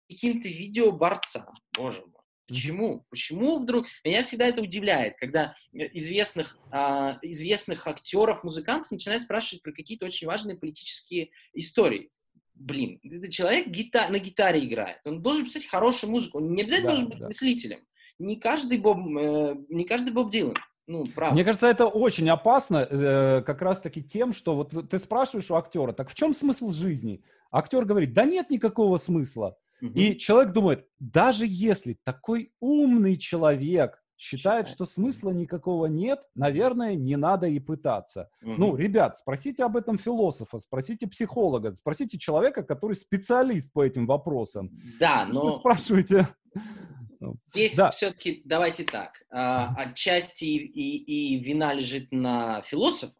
каким-то 0.09 0.47
видео 0.47 0.91
борца. 0.91 1.51
Боже 1.77 2.01
мой. 2.01 2.13
Почему? 2.47 3.05
Почему 3.11 3.59
вдруг? 3.59 3.85
Меня 4.03 4.23
всегда 4.23 4.47
это 4.47 4.61
удивляет, 4.61 5.17
когда 5.17 5.55
известных, 5.71 6.57
а, 6.71 7.19
известных 7.21 7.85
актеров, 7.85 8.43
музыкантов 8.43 8.89
начинают 8.89 9.23
спрашивать 9.23 9.61
про 9.61 9.71
какие-то 9.71 10.07
очень 10.07 10.25
важные 10.25 10.57
политические 10.57 11.29
истории. 11.53 12.09
Блин, 12.55 12.99
этот 13.03 13.29
человек 13.29 13.67
гита- 13.67 14.09
на 14.09 14.17
гитаре 14.17 14.65
играет. 14.65 14.97
Он 15.05 15.21
должен 15.21 15.45
писать 15.45 15.67
хорошую 15.67 16.09
музыку. 16.09 16.39
Он 16.39 16.55
не 16.55 16.63
обязательно 16.63 16.89
да, 16.89 16.95
должен 16.95 17.09
быть 17.09 17.19
да. 17.19 17.27
мыслителем 17.27 17.85
не 18.19 18.35
каждый 18.35 18.77
Боб, 18.79 18.99
э, 18.99 19.55
не 19.69 19.85
каждый 19.85 20.13
Боб 20.13 20.29
Дилан. 20.29 20.55
Ну, 20.87 21.03
правда. 21.15 21.35
Мне 21.35 21.45
кажется, 21.45 21.67
это 21.67 21.85
очень 21.85 22.29
опасно 22.29 22.87
э, 22.89 23.43
как 23.45 23.61
раз-таки 23.61 24.03
тем, 24.03 24.33
что 24.33 24.55
вот 24.55 24.73
ты 24.89 24.97
спрашиваешь 24.97 25.49
у 25.51 25.55
актера, 25.55 25.93
так 25.93 26.09
в 26.09 26.15
чем 26.15 26.33
смысл 26.33 26.71
жизни? 26.71 27.23
Актер 27.51 27.85
говорит, 27.85 28.13
да 28.13 28.25
нет 28.25 28.49
никакого 28.49 28.97
смысла. 28.97 29.55
Угу. 29.81 29.93
И 29.93 30.17
человек 30.17 30.51
думает, 30.51 30.87
даже 30.99 31.45
если 31.47 31.97
такой 32.03 32.51
умный 32.59 33.17
человек 33.17 34.01
считает, 34.17 34.67
что 34.67 34.85
смысла 34.85 35.29
никакого 35.31 35.85
нет, 35.85 36.19
наверное, 36.35 36.95
не 36.95 37.15
надо 37.15 37.47
и 37.47 37.59
пытаться. 37.59 38.29
Угу. 38.41 38.53
Ну, 38.57 38.75
ребят, 38.75 39.15
спросите 39.15 39.63
об 39.63 39.77
этом 39.77 39.97
философа, 39.97 40.59
спросите 40.59 41.07
психолога, 41.07 41.73
спросите 41.73 42.17
человека, 42.17 42.63
который 42.63 42.93
специалист 42.93 43.71
по 43.71 43.83
этим 43.83 44.05
вопросам. 44.05 44.71
Да, 44.99 45.25
но... 45.31 45.45
Вы 45.45 45.51
спрашиваете? 45.51 46.27
Ну, 47.19 47.35
здесь 47.51 47.75
да. 47.75 47.91
все-таки, 47.91 48.41
давайте 48.45 48.85
так, 48.85 49.23
а, 49.29 49.73
отчасти 49.75 50.45
и, 50.45 51.35
и 51.35 51.43
вина 51.43 51.73
лежит 51.73 52.11
на 52.11 52.61
философах. 52.61 53.15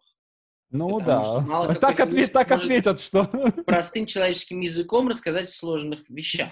Ну 0.71 0.99
да, 0.99 1.75
так, 1.81 1.99
ответ, 1.99 2.31
так 2.31 2.51
ответят, 2.51 2.99
что... 2.99 3.25
Простым 3.65 4.05
человеческим 4.05 4.61
языком 4.61 5.07
рассказать 5.07 5.45
о 5.45 5.51
сложных 5.51 6.07
вещах. 6.09 6.49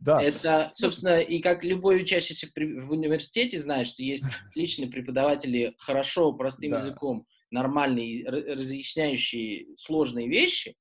Да. 0.00 0.22
Это, 0.22 0.70
собственно, 0.72 1.20
и 1.20 1.40
как 1.40 1.64
любой 1.64 2.02
учащийся 2.02 2.46
в, 2.46 2.52
в 2.54 2.92
университете 2.92 3.58
знает, 3.58 3.88
что 3.88 4.02
есть 4.02 4.24
отличные 4.48 4.88
преподаватели, 4.88 5.74
хорошо, 5.78 6.32
простым 6.32 6.70
да. 6.72 6.78
языком, 6.78 7.26
нормальные, 7.50 8.28
разъясняющие 8.28 9.66
сложные 9.76 10.28
вещи, 10.28 10.76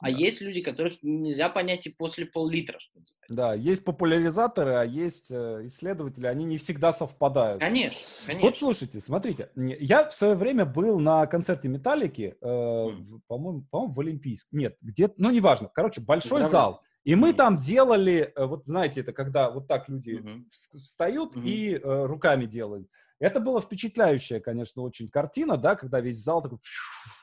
а 0.00 0.10
да. 0.10 0.16
есть 0.16 0.40
люди, 0.40 0.62
которых 0.62 1.02
нельзя 1.02 1.48
понять 1.48 1.86
и 1.86 1.90
после 1.90 2.26
пол-литра, 2.26 2.78
что 2.78 2.98
называется. 2.98 3.34
Да, 3.34 3.54
есть 3.54 3.84
популяризаторы, 3.84 4.74
а 4.74 4.84
есть 4.84 5.30
э, 5.30 5.60
исследователи, 5.64 6.26
они 6.26 6.44
не 6.44 6.58
всегда 6.58 6.92
совпадают. 6.92 7.60
Конечно, 7.60 8.00
конечно. 8.26 8.48
Вот 8.48 8.58
слушайте, 8.58 9.00
смотрите, 9.00 9.50
я 9.56 10.08
в 10.08 10.14
свое 10.14 10.34
время 10.34 10.64
был 10.64 10.98
на 10.98 11.26
концерте 11.26 11.68
Металлики, 11.68 12.36
э, 12.40 12.46
mm. 12.46 13.20
по-моему, 13.26 13.64
по-моему, 13.70 13.94
в 13.94 14.00
Олимпийск, 14.00 14.48
нет, 14.52 14.76
где 14.80 15.10
ну, 15.16 15.30
неважно, 15.30 15.70
короче, 15.72 16.00
большой 16.00 16.42
зал, 16.42 16.82
и 17.04 17.14
мы 17.14 17.30
mm 17.30 17.34
там 17.34 17.58
делали, 17.58 18.32
э, 18.34 18.44
вот 18.44 18.66
знаете, 18.66 19.00
это 19.00 19.12
когда 19.12 19.50
вот 19.50 19.66
так 19.66 19.88
люди 19.88 20.10
mm-hmm. 20.10 20.44
встают 20.50 21.34
mm-hmm. 21.34 21.48
и 21.48 21.74
э, 21.74 22.06
руками 22.06 22.46
делают. 22.46 22.88
Это 23.20 23.38
была 23.38 23.60
впечатляющая, 23.60 24.40
конечно, 24.40 24.82
очень 24.82 25.08
картина, 25.08 25.56
да, 25.56 25.76
когда 25.76 26.00
весь 26.00 26.22
зал 26.22 26.42
такой 26.42 26.58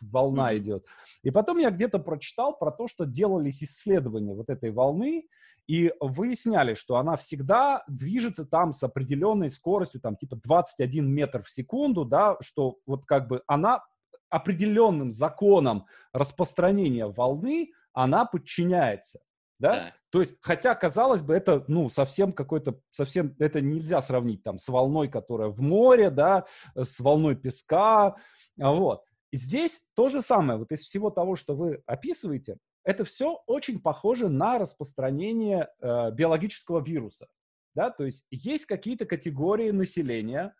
волна 0.01 0.53
mm-hmm. 0.53 0.57
идет. 0.59 0.85
И 1.23 1.31
потом 1.31 1.57
я 1.57 1.71
где-то 1.71 1.99
прочитал 1.99 2.57
про 2.57 2.71
то, 2.71 2.87
что 2.87 3.05
делались 3.05 3.63
исследования 3.63 4.33
вот 4.33 4.49
этой 4.49 4.71
волны, 4.71 5.27
и 5.67 5.91
выясняли, 5.99 6.75
что 6.75 6.95
она 6.95 7.17
всегда 7.17 7.83
движется 7.89 8.45
там 8.45 8.71
с 8.71 8.81
определенной 8.83 9.49
скоростью, 9.49 9.99
там 9.99 10.15
типа 10.15 10.37
21 10.41 11.05
метр 11.05 11.43
в 11.43 11.49
секунду, 11.49 12.05
да, 12.05 12.37
что 12.41 12.77
вот 12.85 13.05
как 13.05 13.27
бы 13.27 13.43
она 13.47 13.83
определенным 14.29 15.11
законом 15.11 15.85
распространения 16.13 17.07
волны, 17.07 17.71
она 17.91 18.23
подчиняется 18.25 19.19
да? 19.59 19.71
да. 19.71 19.93
То 20.09 20.21
есть, 20.21 20.35
хотя, 20.41 20.73
казалось 20.75 21.21
бы, 21.21 21.33
это, 21.33 21.63
ну, 21.67 21.89
совсем 21.89 22.31
какой-то, 22.31 22.79
совсем, 22.89 23.35
это 23.39 23.61
нельзя 23.61 24.01
сравнить 24.01 24.43
там 24.43 24.57
с 24.57 24.67
волной, 24.69 25.09
которая 25.09 25.49
в 25.49 25.61
море, 25.61 26.09
да, 26.09 26.45
с 26.75 26.99
волной 26.99 27.35
песка, 27.35 28.15
а 28.59 28.71
вот. 28.71 29.03
И 29.31 29.37
здесь 29.37 29.85
то 29.93 30.09
же 30.09 30.21
самое, 30.21 30.57
вот 30.57 30.71
из 30.71 30.83
всего 30.83 31.09
того, 31.09 31.35
что 31.35 31.55
вы 31.55 31.81
описываете, 31.85 32.57
это 32.85 33.03
все 33.03 33.41
очень 33.47 33.81
похоже 33.81 34.29
на 34.29 34.57
распространение 34.57 35.67
э, 35.81 36.11
биологического 36.11 36.81
вируса, 36.81 37.27
да, 37.75 37.89
то 37.89 38.05
есть 38.05 38.25
есть 38.31 38.65
какие-то 38.65 39.05
категории 39.05 39.71
населения, 39.71 40.55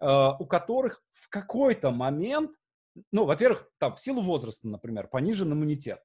э, 0.00 0.28
у 0.38 0.44
которых 0.44 1.02
в 1.12 1.30
какой-то 1.30 1.90
момент, 1.90 2.50
ну, 3.10 3.24
во-первых, 3.24 3.66
там, 3.78 3.96
в 3.96 4.00
силу 4.00 4.20
возраста, 4.20 4.68
например, 4.68 5.08
понижен 5.08 5.50
иммунитет, 5.50 6.02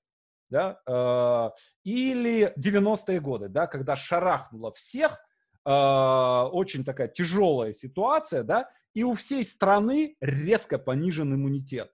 да, 0.50 0.80
э, 0.88 1.50
или 1.84 2.54
90-е 2.58 3.20
годы, 3.20 3.50
да, 3.50 3.68
когда 3.68 3.95
шарахнуло 3.95 4.72
всех, 4.72 5.20
э, 5.66 5.70
очень 5.70 6.84
такая 6.84 7.08
тяжелая 7.08 7.72
ситуация, 7.72 8.43
да, 8.43 8.70
и 8.93 9.04
у 9.04 9.14
всей 9.14 9.43
страны 9.43 10.16
резко 10.22 10.78
понижен 10.78 11.34
иммунитет. 11.34 11.91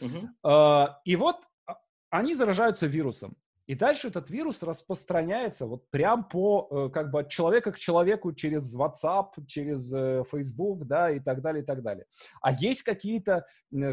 Угу. 0.00 0.50
Э, 0.50 0.86
и 1.04 1.16
вот 1.16 1.36
они 2.10 2.34
заражаются 2.34 2.86
вирусом. 2.86 3.36
И 3.66 3.74
дальше 3.74 4.08
этот 4.08 4.28
вирус 4.28 4.62
распространяется 4.62 5.66
вот 5.66 5.88
прям 5.90 6.24
по, 6.24 6.68
э, 6.70 6.90
как 6.92 7.10
бы 7.10 7.20
от 7.20 7.28
человека 7.28 7.72
к 7.72 7.78
человеку 7.78 8.32
через 8.32 8.74
WhatsApp, 8.74 9.46
через 9.46 9.92
э, 9.94 10.24
Facebook, 10.30 10.86
да, 10.86 11.10
и 11.10 11.20
так 11.20 11.42
далее, 11.42 11.62
и 11.62 11.66
так 11.66 11.82
далее. 11.82 12.06
А 12.40 12.52
есть 12.52 12.82
какие-то, 12.82 13.46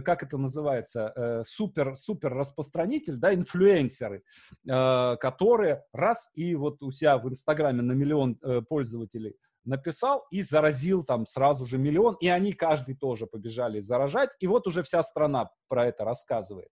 как 0.03 0.23
это 0.23 0.37
называется, 0.37 1.13
э, 1.15 1.43
супер, 1.43 1.95
супер 1.95 2.33
распространитель, 2.33 3.17
да, 3.17 3.33
инфлюенсеры, 3.33 4.23
которые 4.65 5.83
раз 5.93 6.31
и 6.33 6.55
вот 6.55 6.81
у 6.81 6.91
себя 6.91 7.17
в 7.17 7.29
Инстаграме 7.29 7.81
на 7.81 7.93
миллион 7.93 8.35
пользователей 8.67 9.35
написал 9.65 10.25
и 10.31 10.41
заразил 10.41 11.03
там 11.03 11.25
сразу 11.25 11.65
же 11.65 11.77
миллион, 11.77 12.15
и 12.19 12.27
они 12.27 12.53
каждый 12.53 12.95
тоже 12.95 13.27
побежали 13.27 13.79
заражать, 13.79 14.31
и 14.39 14.47
вот 14.47 14.67
уже 14.67 14.83
вся 14.83 15.03
страна 15.03 15.49
про 15.67 15.85
это 15.87 16.03
рассказывает. 16.03 16.69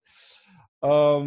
Э, 0.84 1.22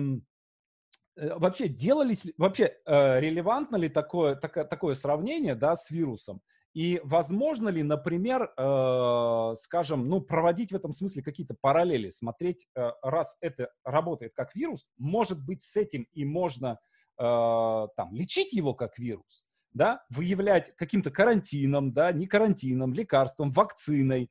вообще 1.21 1.69
делались, 1.69 2.27
вообще 2.37 2.77
э, 2.87 3.21
релевантно 3.21 3.77
ли 3.77 3.89
такое, 3.89 4.35
такое, 4.35 4.65
такое 4.65 4.95
сравнение, 4.95 5.55
да, 5.55 5.77
с 5.77 5.91
вирусом? 5.91 6.41
И 6.73 7.01
возможно 7.03 7.69
ли, 7.69 7.83
например, 7.83 8.53
э, 8.57 9.55
скажем, 9.59 10.09
ну, 10.09 10.21
проводить 10.21 10.71
в 10.71 10.77
этом 10.77 10.93
смысле 10.93 11.23
какие-то 11.23 11.57
параллели, 11.61 12.11
смотреть, 12.11 12.69
э, 12.77 12.91
раз 13.03 13.37
это 13.41 13.71
работает 13.85 14.33
как 14.35 14.55
вирус, 14.55 14.87
может 14.97 15.45
быть, 15.45 15.63
с 15.63 15.77
этим 15.77 16.07
и 16.13 16.25
можно 16.25 16.79
э, 17.19 17.23
там 17.23 18.15
лечить 18.15 18.53
его 18.53 18.75
как 18.75 18.99
вирус, 18.99 19.45
да, 19.73 20.05
выявлять 20.11 20.75
каким-то 20.77 21.11
карантином, 21.11 21.93
да, 21.93 22.13
не 22.13 22.29
карантином, 22.29 22.95
лекарством, 22.95 23.51
вакциной. 23.51 24.31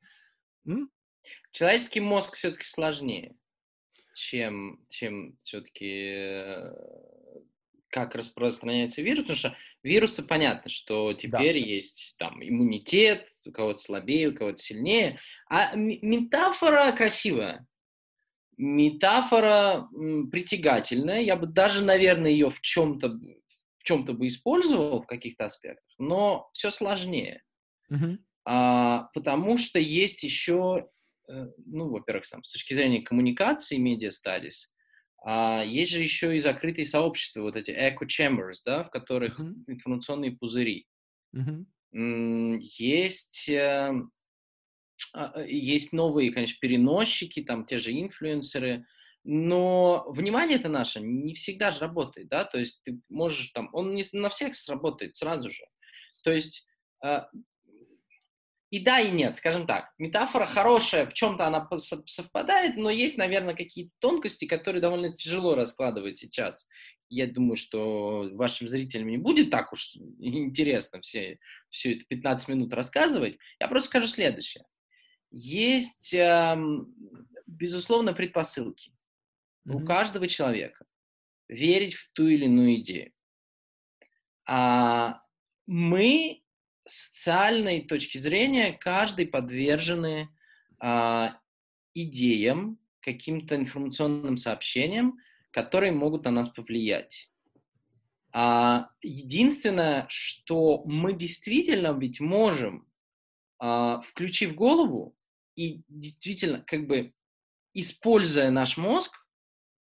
М? 0.66 0.90
Человеческий 1.52 2.00
мозг 2.00 2.36
все-таки 2.36 2.64
сложнее 2.64 3.36
чем, 4.14 4.84
чем 4.88 5.36
все-таки 5.40 6.70
как 7.90 8.14
распространяется 8.14 9.02
вирус, 9.02 9.22
потому 9.22 9.36
что 9.36 9.56
вирус-то 9.82 10.22
понятно, 10.22 10.70
что 10.70 11.12
теперь 11.12 11.60
да. 11.60 11.66
есть 11.66 12.16
там 12.18 12.42
иммунитет, 12.42 13.28
у 13.44 13.50
кого-то 13.50 13.78
слабее, 13.78 14.28
у 14.28 14.34
кого-то 14.34 14.58
сильнее, 14.58 15.18
а 15.48 15.74
метафора 15.74 16.92
красивая, 16.92 17.66
метафора 18.56 19.88
притягательная, 20.30 21.20
я 21.20 21.36
бы 21.36 21.46
даже, 21.46 21.82
наверное, 21.82 22.30
ее 22.30 22.50
в 22.50 22.60
чем-то 22.60 23.18
в 23.78 23.82
чем-то 23.82 24.12
бы 24.12 24.26
использовал 24.26 25.02
в 25.02 25.06
каких-то 25.06 25.46
аспектах, 25.46 25.94
но 25.98 26.50
все 26.52 26.70
сложнее, 26.70 27.42
угу. 27.88 28.18
а, 28.44 29.08
потому 29.14 29.56
что 29.56 29.78
есть 29.78 30.22
еще 30.22 30.90
ну, 31.66 31.88
во-первых, 31.88 32.26
сам, 32.26 32.42
с 32.44 32.50
точки 32.50 32.74
зрения 32.74 33.02
коммуникации 33.02 33.76
медиа 33.76 34.10
studies, 34.10 34.70
а 35.22 35.62
есть 35.64 35.92
же 35.92 36.02
еще 36.02 36.34
и 36.34 36.38
закрытые 36.38 36.86
сообщества, 36.86 37.42
вот 37.42 37.56
эти 37.56 37.70
echo 37.70 38.06
chambers, 38.06 38.60
да, 38.64 38.84
в 38.84 38.90
которых 38.90 39.38
mm-hmm. 39.38 39.64
информационные 39.66 40.32
пузыри. 40.32 40.86
Mm-hmm. 41.36 42.58
Есть, 42.62 43.48
э, 43.48 43.92
а, 45.12 45.42
есть 45.42 45.92
новые, 45.92 46.32
конечно, 46.32 46.58
переносчики, 46.60 47.42
там 47.42 47.66
те 47.66 47.78
же 47.78 47.92
инфлюенсеры, 47.92 48.86
но 49.24 50.06
внимание 50.10 50.56
это 50.58 50.70
наше 50.70 51.00
не 51.00 51.34
всегда 51.34 51.72
же 51.72 51.80
работает, 51.80 52.28
да, 52.28 52.44
то 52.44 52.58
есть 52.58 52.82
ты 52.84 53.00
можешь 53.10 53.50
там, 53.50 53.68
он 53.72 53.94
не 53.94 54.04
на 54.12 54.30
всех 54.30 54.54
сработает 54.54 55.16
сразу 55.16 55.50
же. 55.50 55.64
То 56.22 56.32
есть 56.32 56.66
а, 57.02 57.28
и 58.70 58.78
да, 58.78 59.00
и 59.00 59.10
нет, 59.10 59.36
скажем 59.36 59.66
так. 59.66 59.92
Метафора 59.98 60.46
хорошая, 60.46 61.06
в 61.06 61.12
чем-то 61.12 61.46
она 61.46 61.68
совпадает, 62.06 62.76
но 62.76 62.88
есть, 62.88 63.18
наверное, 63.18 63.54
какие-то 63.54 63.90
тонкости, 63.98 64.44
которые 64.44 64.80
довольно 64.80 65.12
тяжело 65.12 65.56
раскладывать 65.56 66.18
сейчас. 66.18 66.68
Я 67.08 67.26
думаю, 67.26 67.56
что 67.56 68.28
вашим 68.32 68.68
зрителям 68.68 69.08
не 69.08 69.18
будет 69.18 69.50
так 69.50 69.72
уж 69.72 69.96
интересно 70.20 71.00
все, 71.00 71.40
все 71.68 71.96
это 71.96 72.04
15 72.08 72.48
минут 72.48 72.72
рассказывать. 72.72 73.38
Я 73.58 73.66
просто 73.66 73.88
скажу 73.88 74.06
следующее. 74.06 74.64
Есть, 75.32 76.14
эм, 76.14 76.94
безусловно, 77.46 78.12
предпосылки 78.12 78.92
mm-hmm. 79.66 79.74
у 79.74 79.84
каждого 79.84 80.28
человека 80.28 80.84
верить 81.48 81.94
в 81.94 82.08
ту 82.12 82.28
или 82.28 82.44
иную 82.44 82.76
идею. 82.76 83.12
А 84.46 85.22
мы 85.66 86.39
социальной 86.90 87.82
точки 87.82 88.18
зрения 88.18 88.72
каждый 88.72 89.26
подвержены 89.26 90.28
а, 90.78 91.36
идеям, 91.94 92.78
каким-то 93.00 93.56
информационным 93.56 94.36
сообщениям, 94.36 95.18
которые 95.50 95.92
могут 95.92 96.24
на 96.24 96.30
нас 96.30 96.48
повлиять. 96.48 97.30
А, 98.32 98.90
единственное, 99.02 100.06
что 100.08 100.84
мы 100.84 101.12
действительно 101.12 101.96
ведь 101.98 102.20
можем, 102.20 102.86
а, 103.58 104.00
включив 104.02 104.54
голову 104.54 105.16
и 105.56 105.82
действительно 105.88 106.60
как 106.60 106.86
бы 106.86 107.12
используя 107.74 108.50
наш 108.50 108.76
мозг, 108.76 109.12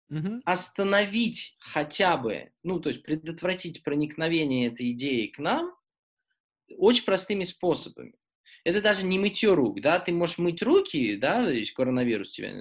угу. 0.10 0.42
остановить 0.46 1.56
хотя 1.60 2.18
бы, 2.18 2.52
ну 2.64 2.80
то 2.80 2.90
есть 2.90 3.04
предотвратить 3.04 3.84
проникновение 3.84 4.68
этой 4.68 4.92
идеи 4.92 5.28
к 5.28 5.40
нам, 5.40 5.74
очень 6.78 7.06
простыми 7.06 7.44
способами. 7.44 8.14
Это 8.64 8.82
даже 8.82 9.06
не 9.06 9.18
мытье 9.18 9.54
рук, 9.54 9.82
да, 9.82 10.00
ты 10.00 10.12
можешь 10.12 10.38
мыть 10.38 10.62
руки, 10.62 11.16
да, 11.16 11.50
есть 11.50 11.72
коронавирус 11.72 12.30
тебя, 12.30 12.52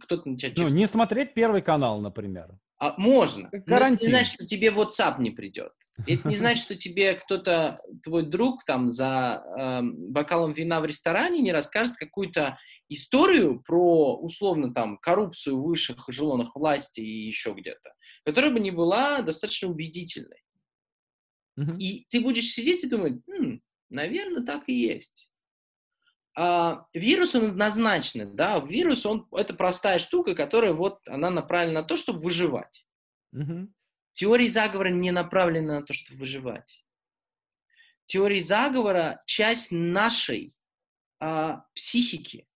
кто-то 0.00 0.28
на 0.28 0.38
тебя... 0.38 0.52
Ну, 0.56 0.68
не 0.68 0.86
смотреть 0.86 1.34
Первый 1.34 1.62
канал, 1.62 2.00
например. 2.00 2.58
А, 2.78 2.94
можно. 2.96 3.50
Карантин. 3.50 3.66
Но 3.68 3.94
это 3.94 4.04
не 4.04 4.10
значит, 4.10 4.34
что 4.34 4.46
тебе 4.46 4.68
WhatsApp 4.68 5.16
не 5.18 5.30
придет. 5.30 5.72
Это 6.06 6.28
не 6.28 6.36
значит, 6.36 6.62
что 6.62 6.76
тебе 6.76 7.14
кто-то, 7.14 7.80
твой 8.04 8.22
друг, 8.22 8.64
там, 8.64 8.88
за 8.88 9.42
э, 9.58 9.80
бокалом 9.82 10.52
вина 10.52 10.80
в 10.80 10.84
ресторане 10.84 11.40
не 11.40 11.52
расскажет 11.52 11.96
какую-то 11.96 12.56
историю 12.88 13.60
про, 13.60 14.16
условно, 14.16 14.72
там, 14.72 14.96
коррупцию 14.98 15.58
в 15.58 15.64
высших 15.64 16.08
эшелонах 16.08 16.54
власти 16.54 17.00
и 17.00 17.26
еще 17.26 17.52
где-то, 17.52 17.92
которая 18.24 18.52
бы 18.52 18.60
не 18.60 18.70
была 18.70 19.22
достаточно 19.22 19.68
убедительной. 19.68 20.42
Mm-hmm. 21.58 21.78
И 21.78 22.06
ты 22.08 22.20
будешь 22.20 22.52
сидеть 22.52 22.84
и 22.84 22.88
думать, 22.88 23.20
хм, 23.26 23.60
наверное, 23.90 24.44
так 24.44 24.68
и 24.68 24.74
есть. 24.74 25.28
А, 26.36 26.86
вирус, 26.94 27.34
он 27.34 27.46
однозначно, 27.46 28.26
да, 28.26 28.60
вирус, 28.60 29.04
он, 29.04 29.26
это 29.32 29.54
простая 29.54 29.98
штука, 29.98 30.36
которая 30.36 30.72
вот, 30.72 31.00
она 31.08 31.30
направлена 31.30 31.80
на 31.80 31.86
то, 31.86 31.96
чтобы 31.96 32.20
выживать. 32.20 32.86
Mm-hmm. 33.34 33.68
Теории 34.12 34.48
заговора 34.48 34.90
не 34.90 35.10
направлены 35.10 35.80
на 35.80 35.82
то, 35.82 35.92
чтобы 35.92 36.20
выживать. 36.20 36.84
Теории 38.06 38.40
заговора– 38.40 39.22
часть 39.26 39.72
нашей 39.72 40.54
а, 41.20 41.64
психики. 41.74 42.46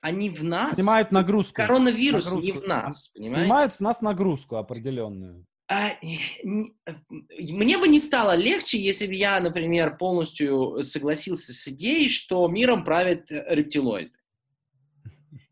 Они 0.00 0.28
в 0.30 0.44
нас. 0.44 0.74
Снимают 0.74 1.12
нагрузку. 1.12 1.54
Коронавирус 1.54 2.24
нагрузку. 2.26 2.44
не 2.44 2.52
в 2.52 2.66
нас, 2.66 3.08
понимаете? 3.08 3.44
Снимают 3.44 3.74
с 3.74 3.80
нас 3.80 4.00
нагрузку 4.02 4.56
определенную. 4.56 5.46
А, 5.72 5.96
мне 6.42 7.78
бы 7.78 7.88
не 7.88 7.98
стало 7.98 8.34
легче, 8.34 8.78
если 8.78 9.06
бы 9.06 9.14
я, 9.14 9.40
например, 9.40 9.96
полностью 9.96 10.82
согласился 10.82 11.54
с 11.54 11.68
идеей, 11.68 12.10
что 12.10 12.46
миром 12.48 12.84
правят 12.84 13.24
рептилоиды. 13.28 14.18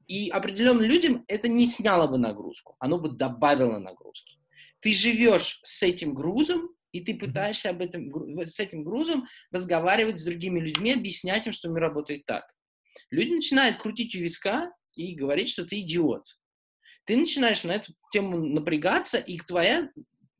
И 0.07 0.29
определенным 0.29 0.83
людям 0.83 1.25
это 1.29 1.49
не 1.49 1.66
сняло 1.66 2.07
бы 2.07 2.18
нагрузку, 2.18 2.77
оно 2.81 2.99
бы 2.99 3.11
добавило 3.11 3.79
нагрузки 3.79 4.41
ты 4.81 4.95
живешь 4.95 5.61
с 5.62 5.83
этим 5.83 6.14
грузом, 6.14 6.71
и 6.93 7.01
ты 7.01 7.14
пытаешься 7.14 7.71
об 7.71 7.83
этом, 7.83 8.11
с 8.47 8.59
этим 8.59 8.83
грузом 8.83 9.29
разговаривать 9.53 10.18
с 10.18 10.25
другими 10.25 10.59
людьми, 10.59 10.93
объяснять 10.93 11.47
им, 11.47 11.53
что 11.53 11.68
мир 11.68 11.83
работает 11.83 12.25
так. 12.25 12.45
Люди 13.11 13.33
начинают 13.35 13.77
крутить 13.77 14.14
у 14.16 14.18
виска 14.18 14.73
и 14.95 15.14
говорить, 15.14 15.51
что 15.51 15.64
ты 15.64 15.81
идиот. 15.81 16.25
Ты 17.11 17.16
начинаешь 17.16 17.64
на 17.64 17.72
эту 17.72 17.92
тему 18.12 18.38
напрягаться, 18.38 19.18
и 19.18 19.36
твоя, 19.40 19.90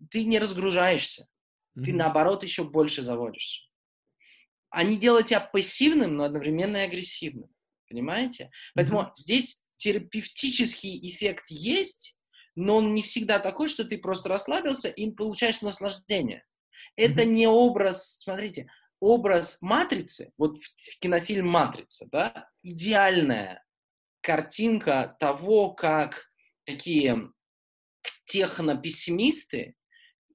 ты 0.09 0.23
не 0.23 0.39
разгружаешься. 0.39 1.27
Mm-hmm. 1.77 1.85
Ты, 1.85 1.93
наоборот, 1.95 2.45
еще 2.45 2.63
больше 2.63 3.03
заводишься. 3.03 3.63
Они 4.69 4.97
делают 4.97 5.27
тебя 5.27 5.41
пассивным, 5.41 6.15
но 6.15 6.23
одновременно 6.23 6.77
и 6.77 6.87
агрессивным. 6.87 7.51
Понимаете? 7.89 8.53
Поэтому 8.77 9.01
mm-hmm. 9.01 9.13
здесь 9.17 9.65
терапевтический 9.79 11.11
эффект 11.11 11.47
есть, 11.49 12.17
но 12.55 12.77
он 12.77 12.95
не 12.95 13.03
всегда 13.03 13.41
такой, 13.41 13.69
что 13.69 13.85
ты 13.85 13.99
просто 13.99 14.29
расслабился 14.29 14.91
и 14.91 15.11
получаешь 15.11 15.63
наслаждение. 15.63 16.45
Это 16.95 17.25
mm-hmm. 17.25 17.33
не 17.33 17.49
образ, 17.49 18.21
смотрите, 18.21 18.71
образ 19.01 19.61
матрицы, 19.61 20.31
вот 20.39 20.57
в 20.61 21.01
кинофильм 21.01 21.49
«Матрица», 21.51 22.07
да, 22.13 22.49
идеальная 22.63 23.65
картинка 24.21 25.17
того, 25.19 25.73
как 25.73 26.30
такие 26.71 27.31
технопессимисты 28.27 29.75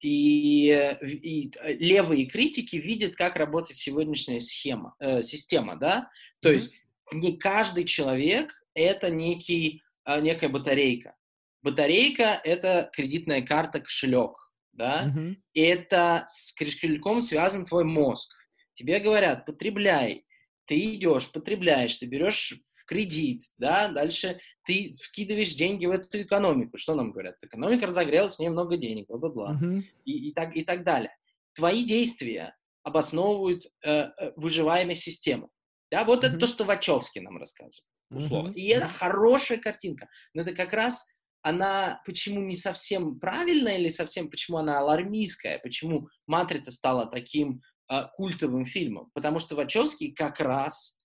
и, 0.00 0.70
и 1.02 1.50
левые 1.78 2.26
критики 2.26 2.76
видят, 2.76 3.16
как 3.16 3.36
работает 3.36 3.78
сегодняшняя 3.78 4.40
схема, 4.40 4.94
э, 5.00 5.22
система, 5.22 5.76
да, 5.76 6.10
то 6.40 6.50
mm-hmm. 6.50 6.54
есть 6.54 6.74
не 7.12 7.36
каждый 7.38 7.84
человек 7.84 8.52
это 8.74 9.10
некий, 9.10 9.82
э, 10.04 10.20
некая 10.20 10.48
батарейка. 10.48 11.16
Батарейка— 11.62 12.40
это 12.44 12.90
кредитная 12.92 13.42
карта, 13.42 13.80
кошелек, 13.80 14.36
да, 14.72 15.12
и 15.54 15.60
это 15.60 16.24
с 16.28 16.52
кошельком 16.52 17.22
связан 17.22 17.64
твой 17.64 17.84
мозг. 17.84 18.30
Тебе 18.74 19.00
говорят, 19.00 19.46
потребляй, 19.46 20.26
ты 20.66 20.78
идешь, 20.94 21.32
потребляешь, 21.32 21.96
ты 21.96 22.06
берешь 22.06 22.52
в 22.74 22.84
кредит, 22.84 23.42
да, 23.58 23.88
дальше 23.88 24.38
ты 24.66 24.92
вкидываешь 24.92 25.54
деньги 25.54 25.86
в 25.86 25.92
эту 25.92 26.22
экономику. 26.22 26.76
Что 26.76 26.94
нам 26.94 27.12
говорят? 27.12 27.42
Экономика 27.42 27.86
разогрелась, 27.86 28.36
в 28.36 28.38
ней 28.40 28.48
много 28.48 28.76
денег, 28.76 29.06
бла-бла-бла. 29.08 29.58
Uh-huh. 29.62 29.82
И, 30.04 30.28
и, 30.28 30.32
так, 30.32 30.54
и 30.56 30.64
так 30.64 30.84
далее. 30.84 31.16
Твои 31.54 31.84
действия 31.84 32.56
обосновывают 32.82 33.66
э, 33.84 34.10
э 34.18 34.32
выживаемость 34.36 35.02
системы. 35.02 35.48
Да, 35.90 36.04
вот 36.04 36.24
uh-huh. 36.24 36.28
это 36.28 36.38
то, 36.38 36.46
что 36.46 36.64
Вачовский 36.64 37.20
нам 37.20 37.38
рассказывает, 37.38 37.86
условно. 38.10 38.50
Uh-huh. 38.50 38.54
И 38.54 38.66
это 38.66 38.88
хорошая 38.88 39.58
картинка. 39.58 40.08
Но 40.34 40.42
это 40.42 40.52
как 40.52 40.72
раз 40.72 41.08
она 41.42 42.02
почему 42.04 42.40
не 42.40 42.56
совсем 42.56 43.20
правильная 43.20 43.78
или 43.78 43.88
совсем 43.88 44.28
почему 44.28 44.58
она 44.58 44.80
алармистская, 44.80 45.60
почему 45.60 46.08
«Матрица» 46.26 46.72
стала 46.72 47.06
таким 47.06 47.62
э, 47.88 48.02
культовым 48.16 48.66
фильмом? 48.66 49.12
Потому 49.14 49.38
что 49.38 49.54
Вачовский 49.54 50.10
как 50.10 50.40
раз 50.40 50.98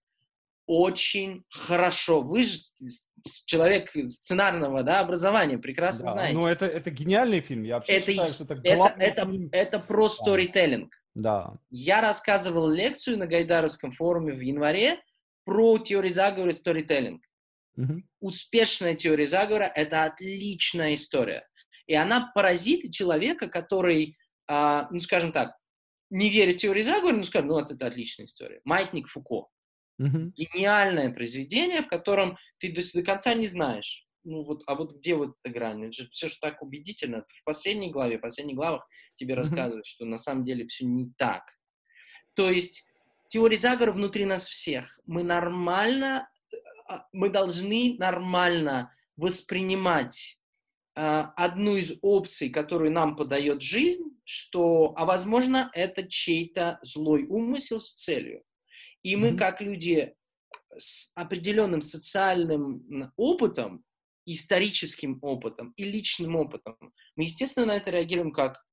очень 0.66 1.43
хорошо. 1.49 2.22
Вы 2.22 2.43
же 2.43 2.59
человек 3.45 3.91
сценарного 4.07 4.84
да, 4.84 4.99
образования, 4.99 5.57
прекрасно 5.57 6.05
да, 6.05 6.11
знаете. 6.13 6.38
Ну, 6.38 6.47
это, 6.47 6.65
это 6.65 6.89
гениальный 6.91 7.41
фильм. 7.41 7.63
Я 7.63 7.76
вообще 7.76 7.93
это, 7.93 8.11
считаю, 8.11 8.34
что 8.34 8.43
это 8.43 8.61
это, 8.63 8.95
это, 8.97 9.26
фильм. 9.26 9.49
это 9.51 9.80
про 9.80 10.09
сторителлинг. 10.09 10.93
Да. 11.13 11.55
Я 11.69 12.01
рассказывал 12.01 12.69
лекцию 12.69 13.17
на 13.17 13.28
Гайдаровском 13.28 13.91
форуме 13.91 14.34
в 14.34 14.39
январе 14.39 14.99
про 15.43 15.78
теорию 15.80 16.13
заговора 16.13 16.51
и 16.51 16.53
сторителлинг. 16.53 17.24
Угу. 17.78 18.03
Успешная 18.22 18.95
теория 18.95 19.28
заговора– 19.28 19.63
это 19.76 20.03
отличная 20.03 20.95
история. 20.95 21.47
И 21.88 21.95
она 21.95 22.32
поразит 22.34 22.91
человека, 22.93 23.47
который, 23.49 24.17
а, 24.47 24.88
ну, 24.91 24.99
скажем 24.99 25.32
так, 25.32 25.55
не 26.09 26.30
верит 26.30 26.55
в 26.55 26.59
теорию 26.59 26.86
заговора, 26.86 27.15
но 27.15 27.24
скажет, 27.24 27.47
ну, 27.47 27.53
вот 27.55 27.72
это 27.72 27.88
отличная 27.88 28.26
история. 28.26 28.61
Маятник 28.63 29.07
Фуко. 29.07 29.47
Угу. 30.02 30.34
Гениальное 30.36 31.12
произведение, 31.12 31.82
в 31.82 31.88
котором 31.88 32.38
ты 32.60 32.72
до, 32.74 32.82
до 32.93 33.04
конца 33.04 33.34
не 33.34 33.47
знаешь, 33.47 34.08
ну 34.24 34.43
вот, 34.43 34.64
а 34.68 34.76
вот 34.76 34.93
где 34.97 35.16
вот 35.16 35.36
эта 35.43 35.54
грань? 35.54 35.86
Это 35.86 35.93
же 35.93 36.10
все 36.12 36.28
же 36.28 36.36
так 36.39 36.62
убедительно. 36.62 37.26
В 37.28 37.43
последней 37.43 37.91
главе, 37.91 38.18
в 38.18 38.22
последних 38.22 38.56
главах 38.56 38.88
тебе 39.16 39.34
рассказывают, 39.34 39.86
что 39.86 40.06
на 40.06 40.18
самом 40.18 40.43
деле 40.43 40.68
все 40.68 40.86
не 40.86 41.12
так. 41.18 41.43
То 42.36 42.49
есть 42.49 42.86
теория 43.30 43.58
заговора 43.58 43.93
внутри 43.93 44.26
нас 44.26 44.47
всех. 44.47 44.99
Мы 45.06 45.24
нормально 45.24 46.28
а, 46.91 47.08
мы 47.14 47.30
должны 47.30 47.95
нормально 47.99 48.93
воспринимать 49.16 50.39
а, 50.95 51.34
одну 51.38 51.78
из 51.78 51.93
опций, 52.02 52.49
которую 52.49 52.91
нам 52.91 53.16
подает 53.16 53.62
жизнь, 53.62 54.04
что, 54.26 54.93
а 54.97 55.06
возможно, 55.06 55.72
это 55.74 56.08
чей-то 56.08 56.80
злой 56.84 57.26
умысел 57.28 57.80
с 57.80 57.93
целью. 57.93 58.43
И 59.04 59.16
мы, 59.16 59.36
как 59.36 59.62
люди 59.62 60.16
с 60.78 61.12
определенным 61.16 61.82
социальным 61.82 63.12
опытом, 63.16 63.84
историческим 64.26 65.20
опытом 65.22 65.74
и 65.76 65.84
личным 65.84 66.36
опытом, 66.36 66.78
мы, 67.16 67.24
естественно, 67.24 67.66
на 67.66 67.76
это 67.76 67.91
реагируем 67.91 68.32
как, 68.32 68.64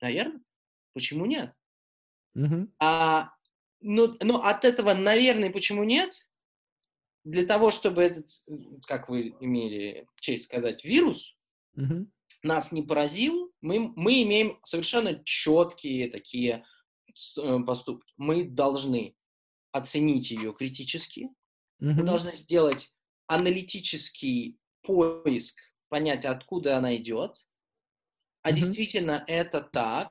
наверное, 0.00 0.42
почему 0.94 1.26
нет? 1.26 1.52
Mm-hmm. 2.36 2.68
А, 2.80 3.30
но, 3.80 4.16
но 4.20 4.42
от 4.42 4.64
этого, 4.64 4.94
наверное, 4.94 5.50
почему 5.50 5.84
нет, 5.84 6.12
для 7.24 7.46
того, 7.46 7.70
чтобы 7.70 8.02
этот, 8.02 8.28
как 8.86 9.08
вы 9.08 9.34
имели 9.40 10.06
честь 10.20 10.44
сказать, 10.44 10.84
вирус 10.84 11.36
mm-hmm. 11.76 12.06
нас 12.42 12.72
не 12.72 12.82
поразил, 12.82 13.52
мы, 13.60 13.92
мы 13.94 14.22
имеем 14.22 14.58
совершенно 14.64 15.22
четкие 15.24 16.10
такие 16.10 16.64
поступки. 17.66 18.12
Мы 18.16 18.44
должны 18.44 19.16
оценить 19.72 20.30
ее 20.30 20.52
критически, 20.52 21.30
mm-hmm. 21.82 21.92
мы 21.94 22.02
должны 22.04 22.32
сделать 22.32 22.94
аналитический 23.26 24.58
поиск, 24.82 25.58
понять, 25.88 26.24
откуда 26.24 26.76
она 26.76 26.96
идет, 26.96 27.36
а 28.42 28.50
mm-hmm. 28.50 28.54
действительно 28.54 29.24
это 29.26 29.60
так, 29.60 30.10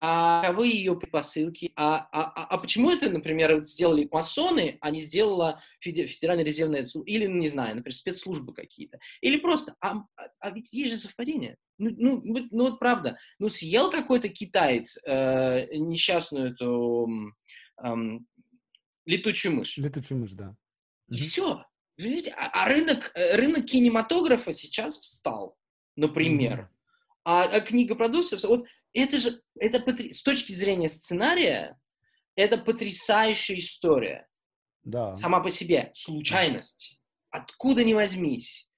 а 0.00 0.42
каковы 0.42 0.68
ее 0.68 0.96
предпосылки, 0.98 1.72
а, 1.74 2.08
а, 2.12 2.22
а, 2.22 2.44
а 2.44 2.58
почему 2.58 2.90
это, 2.90 3.10
например, 3.10 3.64
сделали 3.66 4.08
масоны, 4.10 4.78
а 4.80 4.90
не 4.90 5.00
сделала 5.00 5.60
Федеральная 5.80 6.44
резервная 6.44 6.86
служба, 6.86 7.10
или, 7.10 7.26
не 7.26 7.48
знаю, 7.48 7.76
например, 7.76 7.94
спецслужбы 7.94 8.54
какие-то, 8.54 9.00
или 9.20 9.38
просто, 9.38 9.74
а, 9.80 9.96
а, 10.16 10.28
а 10.38 10.50
ведь 10.52 10.72
есть 10.72 10.92
же 10.92 10.98
совпадение. 10.98 11.56
Ну, 11.78 11.90
ну, 11.96 12.48
ну 12.50 12.64
вот 12.64 12.78
правда, 12.78 13.18
ну 13.38 13.48
съел 13.48 13.90
какой-то 13.90 14.28
китаец 14.28 14.98
э, 15.04 15.76
несчастную 15.76 16.52
эту 16.52 17.08
э, 17.82 17.94
летучую 19.06 19.56
мышь. 19.56 19.76
Летучую 19.76 20.20
мышь, 20.20 20.32
да. 20.32 20.56
И 21.08 21.14
все. 21.14 21.64
Понимаете? 21.96 22.34
А, 22.36 22.50
а 22.52 22.68
рынок, 22.68 23.12
э, 23.14 23.36
рынок 23.36 23.66
кинематографа 23.66 24.52
сейчас 24.52 24.98
встал, 24.98 25.56
например. 25.96 26.60
Mm-hmm. 26.60 26.78
А, 27.24 27.42
а 27.42 27.60
книга 27.60 27.94
продукции, 27.94 28.38
вот 28.46 28.66
это 28.92 29.18
же, 29.18 29.42
это 29.58 29.80
потр... 29.80 30.12
с 30.12 30.22
точки 30.22 30.52
зрения 30.52 30.88
сценария, 30.88 31.78
это 32.36 32.58
потрясающая 32.58 33.58
история. 33.58 34.28
Да. 34.84 35.14
Сама 35.14 35.40
по 35.40 35.50
себе. 35.50 35.90
Случайность. 35.94 37.00
Откуда 37.30 37.84
ни 37.84 37.92
возьмись. 37.92 38.68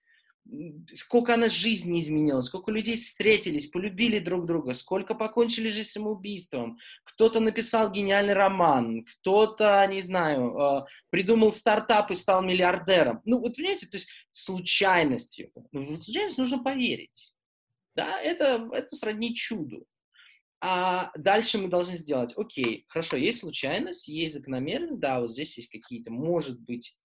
сколько 0.97 1.35
она 1.35 1.49
жизни 1.49 2.01
изменила, 2.01 2.41
сколько 2.41 2.73
людей 2.73 2.97
встретились, 2.97 3.69
полюбили 3.69 4.19
друг 4.19 4.47
друга, 4.47 4.75
сколько 4.75 5.15
покончили 5.15 5.69
жизнь 5.69 5.89
самоубийством. 5.89 6.79
Кто-то 7.05 7.41
написал 7.41 7.91
гениальный 7.93 8.33
роман, 8.33 9.05
кто-то, 9.05 9.87
не 9.87 10.01
знаю, 10.01 10.57
э, 10.59 10.87
придумал 11.11 11.53
стартап 11.53 12.11
и 12.11 12.17
стал 12.17 12.43
миллиардером. 12.43 13.21
Ну, 13.25 13.39
вот 13.39 13.57
понимаете, 13.57 13.87
то 13.87 13.97
есть 13.97 14.09
случайностью. 14.33 15.53
В 15.73 16.01
случайность 16.01 16.39
нужно 16.39 16.63
поверить. 16.63 17.35
Да, 17.95 18.21
это, 18.21 18.69
это 18.73 18.97
сродни 18.97 19.35
чуду. 19.35 19.87
А 20.63 21.11
дальше 21.17 21.59
мы 21.59 21.69
должны 21.69 21.97
сделать, 21.97 22.35
окей, 22.37 22.85
хорошо, 22.89 23.17
есть 23.17 23.41
случайность, 23.41 24.09
есть 24.09 24.35
закономерность, 24.35 25.01
да, 25.01 25.21
вот 25.21 25.33
здесь 25.33 25.57
есть 25.57 25.71
какие-то, 25.71 26.11
может 26.11 26.61
быть, 26.61 26.97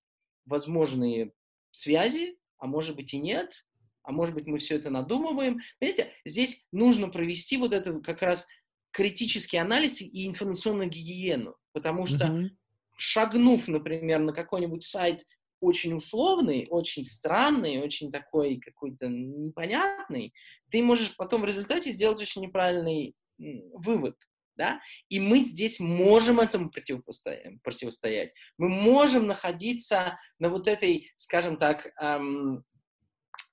возможные 0.46 1.32
связи, 1.72 2.38
а 2.58 2.68
может 2.68 2.98
быть 2.98 3.14
и 3.14 3.18
нет, 3.18 3.66
а 4.04 4.12
может 4.12 4.36
быть 4.36 4.46
мы 4.46 4.60
все 4.60 4.76
это 4.76 4.90
надумываем. 4.90 5.60
Понимаете, 5.80 6.12
здесь 6.26 6.66
нужно 6.72 7.08
провести 7.10 7.58
вот 7.58 7.74
это 7.74 8.00
как 8.02 8.22
раз 8.22 8.46
критический 8.92 9.58
анализ 9.58 10.02
и 10.02 10.28
информационную 10.28 10.90
гигиену, 10.90 11.56
потому 11.72 12.08
что 12.08 12.26
mm-hmm. 12.26 12.50
шагнув, 12.98 13.68
например, 13.68 14.20
на 14.20 14.34
какой-нибудь 14.34 14.84
сайт 14.84 15.26
очень 15.60 15.94
условный, 15.94 16.68
очень 16.70 17.04
странный, 17.04 17.82
очень 17.82 18.12
такой 18.12 18.60
какой-то 18.60 19.08
непонятный, 19.08 20.34
ты 20.70 20.84
можешь 20.84 21.16
потом 21.16 21.42
в 21.42 21.46
результате 21.46 21.92
сделать 21.92 22.22
очень 22.22 22.42
неправильный 22.42 23.16
вывод 23.38 24.16
да, 24.58 24.80
и 25.10 25.20
мы 25.20 25.40
здесь 25.40 25.80
можем 25.80 26.40
этому 26.40 26.72
противостоять. 26.72 28.34
Мы 28.58 28.70
можем 28.70 29.28
находиться 29.28 30.18
на 30.40 30.50
вот 30.50 30.68
этой, 30.68 31.12
скажем 31.18 31.58
так, 31.58 31.92
эм, 32.00 32.64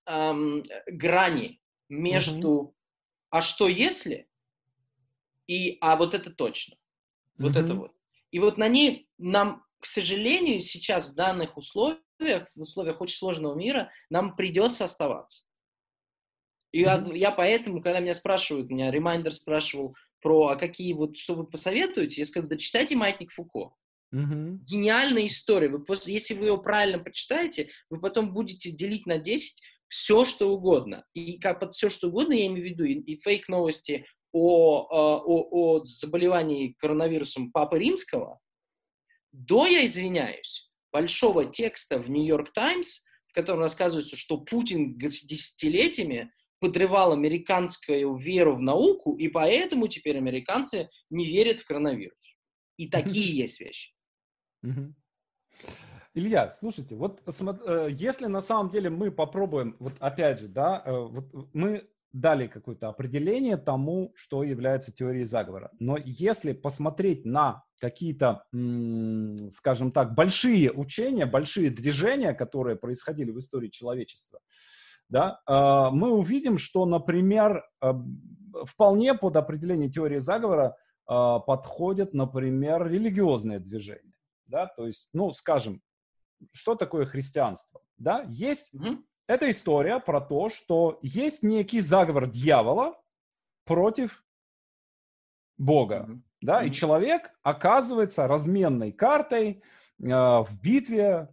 эм, 0.06 0.64
грани 0.86 1.60
между 1.88 2.48
mm-hmm. 2.48 2.74
«а 3.30 3.42
что 3.42 3.68
если?» 3.68 4.28
и 5.46 5.78
«а 5.80 5.96
вот 5.96 6.14
это 6.14 6.30
точно». 6.30 6.76
Вот 7.38 7.56
mm-hmm. 7.56 7.64
это 7.64 7.74
вот. 7.74 7.92
И 8.30 8.38
вот 8.38 8.56
на 8.56 8.68
ней 8.68 9.08
нам, 9.18 9.64
к 9.80 9.86
сожалению, 9.86 10.60
сейчас 10.60 11.10
в 11.10 11.14
данных 11.14 11.56
условиях, 11.56 12.48
в 12.54 12.60
условиях 12.60 13.00
очень 13.00 13.16
сложного 13.16 13.56
мира, 13.56 13.90
нам 14.08 14.36
придется 14.36 14.84
оставаться. 14.84 15.44
И 16.72 16.82
mm-hmm. 16.82 17.16
я, 17.16 17.30
поэтому, 17.30 17.82
когда 17.82 18.00
меня 18.00 18.14
спрашивают, 18.14 18.70
меня 18.70 18.90
ремайдер 18.90 19.32
спрашивал, 19.32 19.94
про 20.22 20.48
а 20.48 20.56
какие 20.56 20.92
вот, 20.94 21.18
что 21.18 21.34
вы 21.34 21.46
посоветуете, 21.46 22.20
я 22.20 22.26
скажу, 22.26 22.46
да 22.46 22.56
читайте 22.56 22.96
«Маятник 22.96 23.32
Фуко». 23.32 23.74
Угу. 24.12 24.60
Гениальная 24.66 25.26
история. 25.26 25.68
Вы 25.68 25.84
после, 25.84 26.14
если 26.14 26.34
вы 26.34 26.46
его 26.46 26.58
правильно 26.58 26.98
прочитаете, 26.98 27.70
вы 27.90 28.00
потом 28.00 28.32
будете 28.32 28.70
делить 28.70 29.06
на 29.06 29.18
10 29.18 29.60
все, 29.88 30.24
что 30.24 30.50
угодно. 30.50 31.04
И 31.14 31.38
как 31.38 31.60
под 31.60 31.74
все, 31.74 31.90
что 31.90 32.08
угодно, 32.08 32.34
я 32.34 32.46
имею 32.46 32.62
в 32.62 32.70
виду 32.70 32.84
и, 32.84 32.94
и 32.94 33.20
фейк-новости 33.20 34.06
о, 34.32 34.86
а, 34.90 35.18
о, 35.18 35.48
о 35.50 35.84
заболевании 35.84 36.74
коронавирусом 36.78 37.50
Папы 37.52 37.78
Римского, 37.78 38.38
до, 39.32 39.66
я 39.66 39.84
извиняюсь, 39.84 40.70
большого 40.92 41.46
текста 41.46 41.98
в 41.98 42.10
Нью-Йорк 42.10 42.52
Таймс, 42.52 43.00
в 43.28 43.32
котором 43.34 43.60
рассказывается, 43.60 44.16
что 44.16 44.38
Путин 44.38 44.98
десятилетиями 44.98 46.30
подрывал 46.62 47.12
американскую 47.12 48.14
веру 48.14 48.54
в 48.54 48.62
науку, 48.62 49.16
и 49.16 49.26
поэтому 49.26 49.88
теперь 49.88 50.16
американцы 50.16 50.88
не 51.10 51.26
верят 51.26 51.60
в 51.60 51.66
коронавирус. 51.66 52.36
И 52.76 52.88
такие 52.88 53.36
есть 53.44 53.60
вещи. 53.60 53.92
Илья, 56.14 56.50
слушайте, 56.52 56.94
вот 56.94 57.20
э, 57.26 57.88
если 57.90 58.26
на 58.26 58.40
самом 58.40 58.70
деле 58.70 58.90
мы 58.90 59.10
попробуем, 59.10 59.76
вот 59.80 59.94
опять 59.98 60.38
же, 60.38 60.46
да, 60.46 60.82
э, 60.84 60.92
вот 60.92 61.48
мы 61.52 61.88
дали 62.12 62.46
какое-то 62.46 62.88
определение 62.88 63.56
тому, 63.56 64.12
что 64.14 64.44
является 64.44 64.92
теорией 64.92 65.24
заговора. 65.24 65.70
Но 65.80 65.96
если 65.96 66.52
посмотреть 66.52 67.24
на 67.24 67.64
какие-то, 67.80 68.44
скажем 69.52 69.90
так, 69.90 70.14
большие 70.14 70.70
учения, 70.70 71.26
большие 71.26 71.70
движения, 71.70 72.34
которые 72.34 72.76
происходили 72.76 73.30
в 73.32 73.38
истории 73.38 73.68
человечества, 73.68 74.38
да, 75.08 75.40
а, 75.46 75.90
мы 75.90 76.10
увидим, 76.10 76.58
что, 76.58 76.86
например, 76.86 77.64
а, 77.80 77.94
вполне 78.64 79.14
под 79.14 79.36
определение 79.36 79.90
теории 79.90 80.18
заговора 80.18 80.76
а, 81.06 81.38
подходят, 81.40 82.14
например, 82.14 82.88
религиозные 82.88 83.58
движения. 83.58 84.14
Да? 84.46 84.66
То 84.66 84.86
есть, 84.86 85.08
ну, 85.12 85.32
скажем, 85.32 85.80
что 86.52 86.74
такое 86.74 87.04
христианство? 87.04 87.80
Да? 87.96 88.24
Есть 88.28 88.74
mm-hmm. 88.74 88.98
эта 89.26 89.50
история 89.50 89.98
про 89.98 90.20
то, 90.20 90.48
что 90.48 90.98
есть 91.02 91.42
некий 91.42 91.80
заговор 91.80 92.28
дьявола 92.28 93.00
против 93.64 94.24
Бога. 95.58 96.06
Mm-hmm. 96.08 96.20
Да? 96.42 96.62
Mm-hmm. 96.62 96.68
И 96.68 96.72
человек 96.72 97.30
оказывается 97.42 98.26
разменной 98.26 98.92
картой 98.92 99.62
э, 100.00 100.06
в 100.06 100.48
битве 100.62 101.28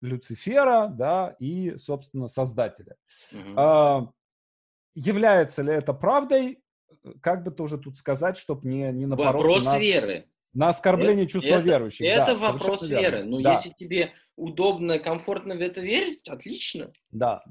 Люцифера, 0.00 0.88
да, 0.88 1.36
и, 1.38 1.76
собственно, 1.76 2.28
Создателя. 2.28 2.96
Угу. 3.32 3.54
А, 3.56 4.10
является 4.94 5.62
ли 5.62 5.72
это 5.72 5.92
правдой? 5.92 6.62
Как 7.20 7.44
бы 7.44 7.50
тоже 7.50 7.78
тут 7.78 7.96
сказать, 7.96 8.36
чтобы 8.36 8.68
не, 8.68 8.90
не 8.92 9.06
напороться 9.06 9.38
Вопрос 9.38 9.64
на, 9.64 9.78
веры. 9.78 10.28
на 10.52 10.68
оскорбление 10.68 11.24
это, 11.24 11.32
чувства 11.32 11.54
это, 11.54 11.62
верующих. 11.62 12.06
Это 12.06 12.34
да, 12.34 12.38
вопрос 12.38 12.82
веры. 12.82 13.24
Но 13.24 13.38
ну, 13.38 13.42
да. 13.42 13.52
если 13.52 13.70
тебе 13.70 14.12
удобно, 14.36 14.98
комфортно 14.98 15.54
в 15.54 15.60
это 15.60 15.80
верить, 15.80 16.28
отлично. 16.28 16.92
Да. 17.10 17.42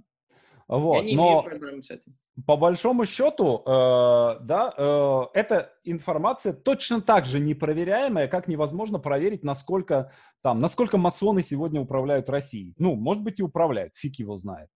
Вот. 0.68 0.98
Я 0.98 1.02
не 1.04 1.16
Но... 1.16 1.28
имею 1.30 1.43
проблем 1.43 1.84
с 1.84 1.89
этим 1.89 2.18
по 2.46 2.56
большому 2.56 3.06
счету, 3.06 3.64
э, 3.66 4.40
да, 4.42 4.74
э, 4.78 5.22
эта 5.34 5.74
информация 5.84 6.54
точно 6.54 7.02
так 7.02 7.26
же 7.26 7.40
непроверяемая, 7.40 8.28
как 8.28 8.48
невозможно 8.48 9.00
проверить, 9.00 9.44
насколько 9.44 10.12
там, 10.44 10.60
насколько 10.60 10.98
масоны 10.98 11.42
сегодня 11.42 11.82
управляют 11.82 12.30
Россией. 12.30 12.76
Ну, 12.78 12.96
может 12.96 13.24
быть, 13.24 13.40
и 13.40 13.44
управляют, 13.44 13.96
фиг 13.96 14.16
его 14.16 14.38
знает. 14.38 14.70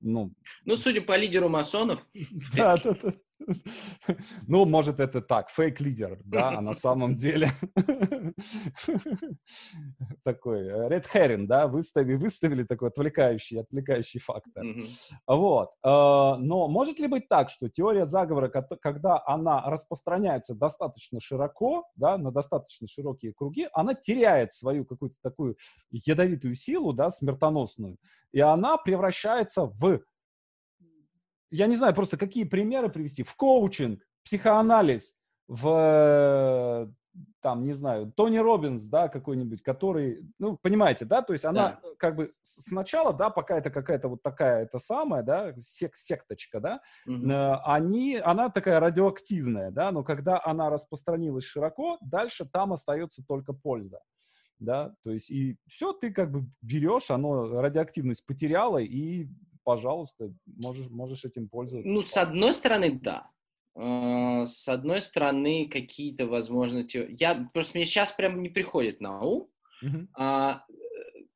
Ну, 0.00 0.32
ну 0.64 0.76
судя 0.76 1.02
по 1.02 1.16
лидеру 1.16 1.48
масонов. 1.48 2.00
Да, 2.54 2.76
да, 2.76 2.94
да. 3.02 3.12
Ну, 4.46 4.64
может, 4.64 5.00
это 5.00 5.20
так, 5.20 5.50
фейк-лидер, 5.50 6.18
да, 6.24 6.50
а 6.50 6.60
на 6.60 6.74
самом 6.74 7.14
деле 7.14 7.50
такой 10.24 10.66
э, 10.66 10.88
red 10.88 11.04
herring, 11.12 11.46
да, 11.46 11.66
выставили, 11.66 12.16
выставили 12.16 12.64
такой 12.64 12.88
отвлекающий, 12.88 13.60
отвлекающий 13.60 14.20
фактор. 14.20 14.64
Вот. 15.26 15.70
Э, 15.84 16.36
но 16.38 16.68
может 16.68 16.98
ли 16.98 17.06
быть 17.06 17.28
так, 17.28 17.50
что 17.50 17.68
теория 17.68 18.04
заговора, 18.04 18.48
когда 18.48 19.22
она 19.26 19.62
распространяется 19.66 20.54
достаточно 20.54 21.20
широко, 21.20 21.84
да, 21.96 22.18
на 22.18 22.30
достаточно 22.30 22.86
широкие 22.86 23.32
круги, 23.32 23.68
она 23.72 23.94
теряет 23.94 24.52
свою 24.52 24.84
какую-то 24.84 25.16
такую 25.22 25.56
ядовитую 25.90 26.54
силу, 26.54 26.92
да, 26.92 27.10
смертоносную, 27.10 27.96
и 28.32 28.40
она 28.40 28.76
превращается 28.76 29.64
в 29.64 30.00
я 31.50 31.66
не 31.66 31.76
знаю 31.76 31.94
просто 31.94 32.16
какие 32.16 32.44
примеры 32.44 32.88
привести, 32.88 33.22
в 33.22 33.34
коучинг, 33.36 34.02
психоанализ, 34.24 35.16
в 35.48 36.92
там, 37.40 37.64
не 37.64 37.72
знаю, 37.72 38.12
Тони 38.16 38.38
Робинс, 38.38 38.84
да, 38.86 39.08
какой-нибудь, 39.08 39.62
который, 39.62 40.28
ну, 40.38 40.56
понимаете, 40.56 41.04
да, 41.04 41.22
то 41.22 41.32
есть 41.32 41.44
она 41.44 41.80
да. 41.82 41.88
как 41.98 42.16
бы 42.16 42.30
сначала, 42.42 43.12
да, 43.12 43.30
пока 43.30 43.58
это 43.58 43.70
какая-то 43.70 44.08
вот 44.08 44.22
такая, 44.22 44.64
это 44.64 44.78
самая, 44.78 45.22
да, 45.22 45.52
сек 45.56 45.94
секточка, 45.94 46.60
да, 46.60 46.80
угу. 47.06 47.30
они, 47.64 48.16
она 48.16 48.50
такая 48.50 48.80
радиоактивная, 48.80 49.70
да, 49.70 49.90
но 49.92 50.02
когда 50.02 50.40
она 50.44 50.70
распространилась 50.70 51.44
широко, 51.44 51.98
дальше 52.00 52.44
там 52.44 52.72
остается 52.72 53.22
только 53.26 53.52
польза, 53.52 54.00
да, 54.58 54.94
то 55.04 55.10
есть 55.10 55.30
и 55.30 55.56
все, 55.68 55.92
ты 55.92 56.12
как 56.12 56.30
бы 56.30 56.46
берешь, 56.60 57.10
оно 57.10 57.60
радиоактивность 57.60 58.26
потеряла, 58.26 58.78
и 58.78 59.28
пожалуйста, 59.68 60.32
можешь, 60.46 60.88
можешь 60.88 61.26
этим 61.26 61.46
пользоваться. 61.46 61.92
Ну, 61.92 62.00
с 62.00 62.16
одной 62.16 62.54
стороны, 62.54 62.90
да. 62.90 63.30
А, 63.74 64.46
с 64.46 64.66
одной 64.66 65.02
стороны, 65.02 65.68
какие-то, 65.68 66.26
возможно, 66.26 66.86
я 67.10 67.50
просто 67.52 67.76
мне 67.76 67.84
сейчас 67.84 68.12
прям 68.12 68.40
не 68.42 68.48
приходит 68.48 69.02
на 69.02 69.20
ум. 69.20 69.50
Uh-huh. 69.84 70.06
А, 70.16 70.62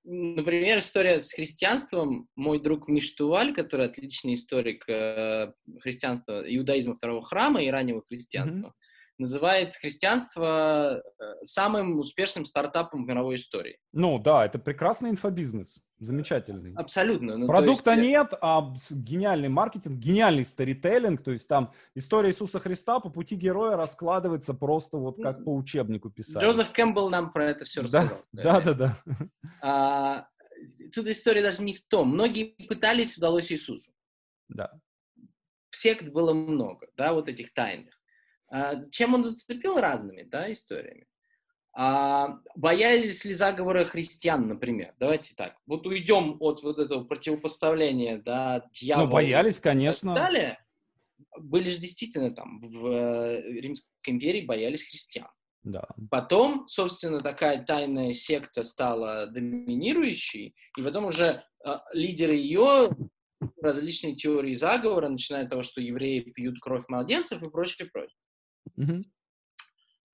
например, 0.05 0.79
история 0.79 1.21
с 1.21 1.31
христианством. 1.35 2.27
Мой 2.35 2.59
друг 2.59 2.89
Миштуваль, 2.89 3.53
который 3.53 3.85
отличный 3.85 4.33
историк 4.33 4.89
э, 4.89 5.53
христианства, 5.81 6.43
иудаизма 6.43 6.95
второго 6.95 7.23
храма 7.23 7.63
и 7.63 7.69
раннего 7.69 8.03
христианства, 8.09 8.69
uh-huh 8.69 8.92
называет 9.19 9.75
христианство 9.77 11.03
э, 11.19 11.35
самым 11.45 11.99
успешным 11.99 12.45
стартапом 12.45 13.05
в 13.05 13.07
мировой 13.07 13.37
истории. 13.37 13.79
Ну 13.93 14.19
да, 14.19 14.45
это 14.45 14.59
прекрасный 14.59 15.11
инфобизнес, 15.11 15.83
замечательный. 15.99 16.75
Абсолютно. 16.75 17.37
Ну, 17.37 17.47
Продукта 17.47 17.93
есть... 17.93 18.03
нет, 18.03 18.33
а 18.41 18.75
гениальный 18.91 19.49
маркетинг, 19.49 19.99
гениальный 19.99 20.45
сторителлинг, 20.45 21.23
то 21.23 21.31
есть 21.31 21.49
там 21.49 21.73
история 21.95 22.31
Иисуса 22.31 22.59
Христа 22.61 23.01
по 23.01 23.11
пути 23.11 23.37
героя 23.37 23.77
раскладывается 23.77 24.55
просто 24.55 24.97
вот 24.97 25.23
как 25.23 25.45
по 25.45 25.55
учебнику 25.55 26.11
писать. 26.11 26.43
Джозеф 26.43 26.73
Кэмпбелл 26.73 27.11
нам 27.11 27.33
про 27.33 27.51
это 27.51 27.65
все 27.65 27.83
рассказал. 27.83 28.23
Да, 28.33 28.61
да, 28.61 28.75
да. 28.75 28.99
А, 29.63 30.27
тут 30.93 31.07
история 31.07 31.43
даже 31.43 31.63
не 31.63 31.75
в 31.75 31.85
том. 31.87 32.09
Многие 32.09 32.57
пытались, 32.69 33.17
удалось 33.17 33.53
Иисусу. 33.53 33.93
Да. 34.49 34.73
Сект 35.71 36.09
было 36.09 36.35
много, 36.35 36.89
да, 36.97 37.13
вот 37.13 37.29
этих 37.29 37.53
тайных. 37.55 38.02
А, 38.53 38.79
чем 38.91 39.15
он 39.15 39.25
зацепил 39.25 39.79
разными, 39.79 40.23
да, 40.23 40.53
историями? 40.53 41.07
А, 41.75 42.39
боялись 42.55 43.25
ли 43.25 43.33
заговора 43.33 43.87
христиан, 43.87 44.47
например? 44.47 44.95
Давайте 45.01 45.35
так. 45.35 45.57
Вот 45.67 45.87
уйдем 45.87 46.37
от 46.39 46.63
вот 46.63 46.79
этого 46.79 47.05
противопоставления, 47.05 48.19
да, 48.19 48.69
дьявола. 48.75 49.07
Ну, 49.07 49.13
боялись, 49.13 49.59
конечно. 49.59 50.15
Далее. 50.15 50.59
Были 51.39 51.71
же 51.71 51.79
действительно 51.79 52.31
там 52.31 52.61
в 52.61 52.87
э, 52.89 53.41
Римской 53.61 53.89
империи 54.05 54.45
боялись 54.45 54.87
христиан. 54.87 55.29
Да. 55.63 55.89
Потом, 56.11 56.69
собственно, 56.69 57.21
такая 57.21 57.65
тайная 57.65 58.13
секта 58.13 58.65
стала 58.65 59.29
доминирующей, 59.29 60.55
и 60.77 60.83
потом 60.83 61.07
уже 61.07 61.43
э, 61.65 61.71
лидеры 61.95 62.35
ее 62.35 62.91
различные 63.63 64.15
теории 64.15 64.53
заговора, 64.53 65.09
начиная 65.09 65.45
от 65.45 65.49
того, 65.49 65.63
что 65.63 65.81
евреи 65.81 66.21
пьют 66.21 66.61
кровь 66.61 66.85
младенцев 66.89 67.43
и 67.43 67.49
прочее, 67.49 67.89
прочее. 67.91 68.19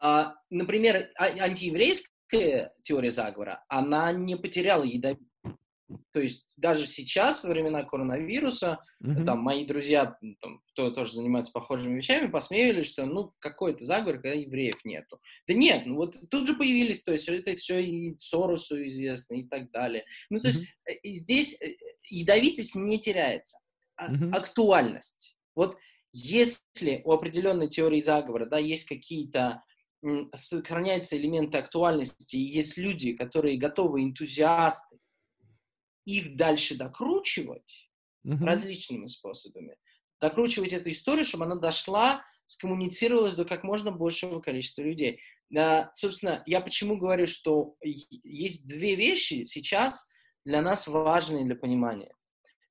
А, 0.01 0.35
например, 0.51 1.11
а- 1.17 1.27
антиеврейская 1.27 2.73
теория 2.83 3.11
заговора, 3.11 3.65
она 3.69 4.13
не 4.13 4.37
потеряла 4.37 4.85
ядовитость. 4.85 5.25
То 6.13 6.21
есть 6.21 6.53
даже 6.59 6.87
сейчас, 6.87 7.43
во 7.43 7.49
времена 7.51 7.83
коронавируса, 7.83 8.79
Мгм. 9.01 9.25
там 9.25 9.39
мои 9.41 9.65
друзья, 9.65 10.19
там, 10.43 10.61
кто 10.73 10.91
тоже 10.91 11.15
занимается 11.15 11.51
похожими 11.51 11.97
вещами, 11.97 12.31
посмеивались, 12.31 12.89
что 12.91 13.07
ну 13.07 13.33
какой-то 13.39 13.85
заговор, 13.85 14.17
когда 14.17 14.35
евреев 14.35 14.85
нету. 14.85 15.19
Да 15.47 15.55
нет, 15.55 15.87
ну 15.87 15.97
вот 15.97 16.15
тут 16.31 16.47
же 16.47 16.55
появились, 16.55 17.03
то 17.03 17.13
есть 17.13 17.27
это 17.29 17.57
все 17.57 17.83
и 17.83 18.15
Соросу 18.19 18.87
известно 18.87 19.37
и 19.37 19.45
так 19.45 19.71
далее. 19.71 20.05
Ну 20.29 20.41
то 20.41 20.49
есть 20.49 20.61
Мгм. 20.61 20.69
э, 20.85 21.09
здесь 21.15 21.59
э, 21.63 21.75
ядовитость 22.11 22.75
не 22.75 23.01
теряется, 23.01 23.59
а 23.97 24.13
Мгм. 24.13 24.35
актуальность. 24.35 25.39
Вот 25.55 25.79
если 26.13 27.03
у 27.05 27.13
определенной 27.13 27.69
теории 27.69 28.01
заговора, 28.01 28.47
да, 28.47 28.59
есть 28.59 28.87
какие-то 28.87 29.63
сохраняются 30.35 31.17
элементы 31.17 31.59
актуальности, 31.59 32.37
и 32.37 32.57
есть 32.57 32.77
люди, 32.79 33.15
которые 33.15 33.59
готовы, 33.59 34.05
энтузиасты, 34.05 34.99
их 36.05 36.37
дальше 36.37 36.77
докручивать, 36.77 37.91
Мгм. 38.25 38.47
различными 38.47 39.07
способами. 39.07 39.77
Докручивать 40.21 40.73
эту 40.73 40.91
историю, 40.91 41.25
чтобы 41.25 41.45
она 41.45 41.57
дошла, 41.57 42.25
скоммуницировалась 42.47 43.35
до 43.35 43.45
как 43.45 43.63
можно 43.63 43.91
большего 43.93 44.41
количества 44.41 44.83
людей. 44.83 45.21
Да, 45.51 45.91
собственно, 45.95 46.43
я 46.47 46.61
почему 46.61 46.97
говорю, 46.97 47.27
что 47.27 47.77
есть 47.83 48.67
две 48.67 48.97
вещи 48.97 49.45
сейчас 49.45 50.09
для 50.45 50.63
нас 50.63 50.87
важные 50.87 51.45
для 51.45 51.57
понимания. 51.57 52.13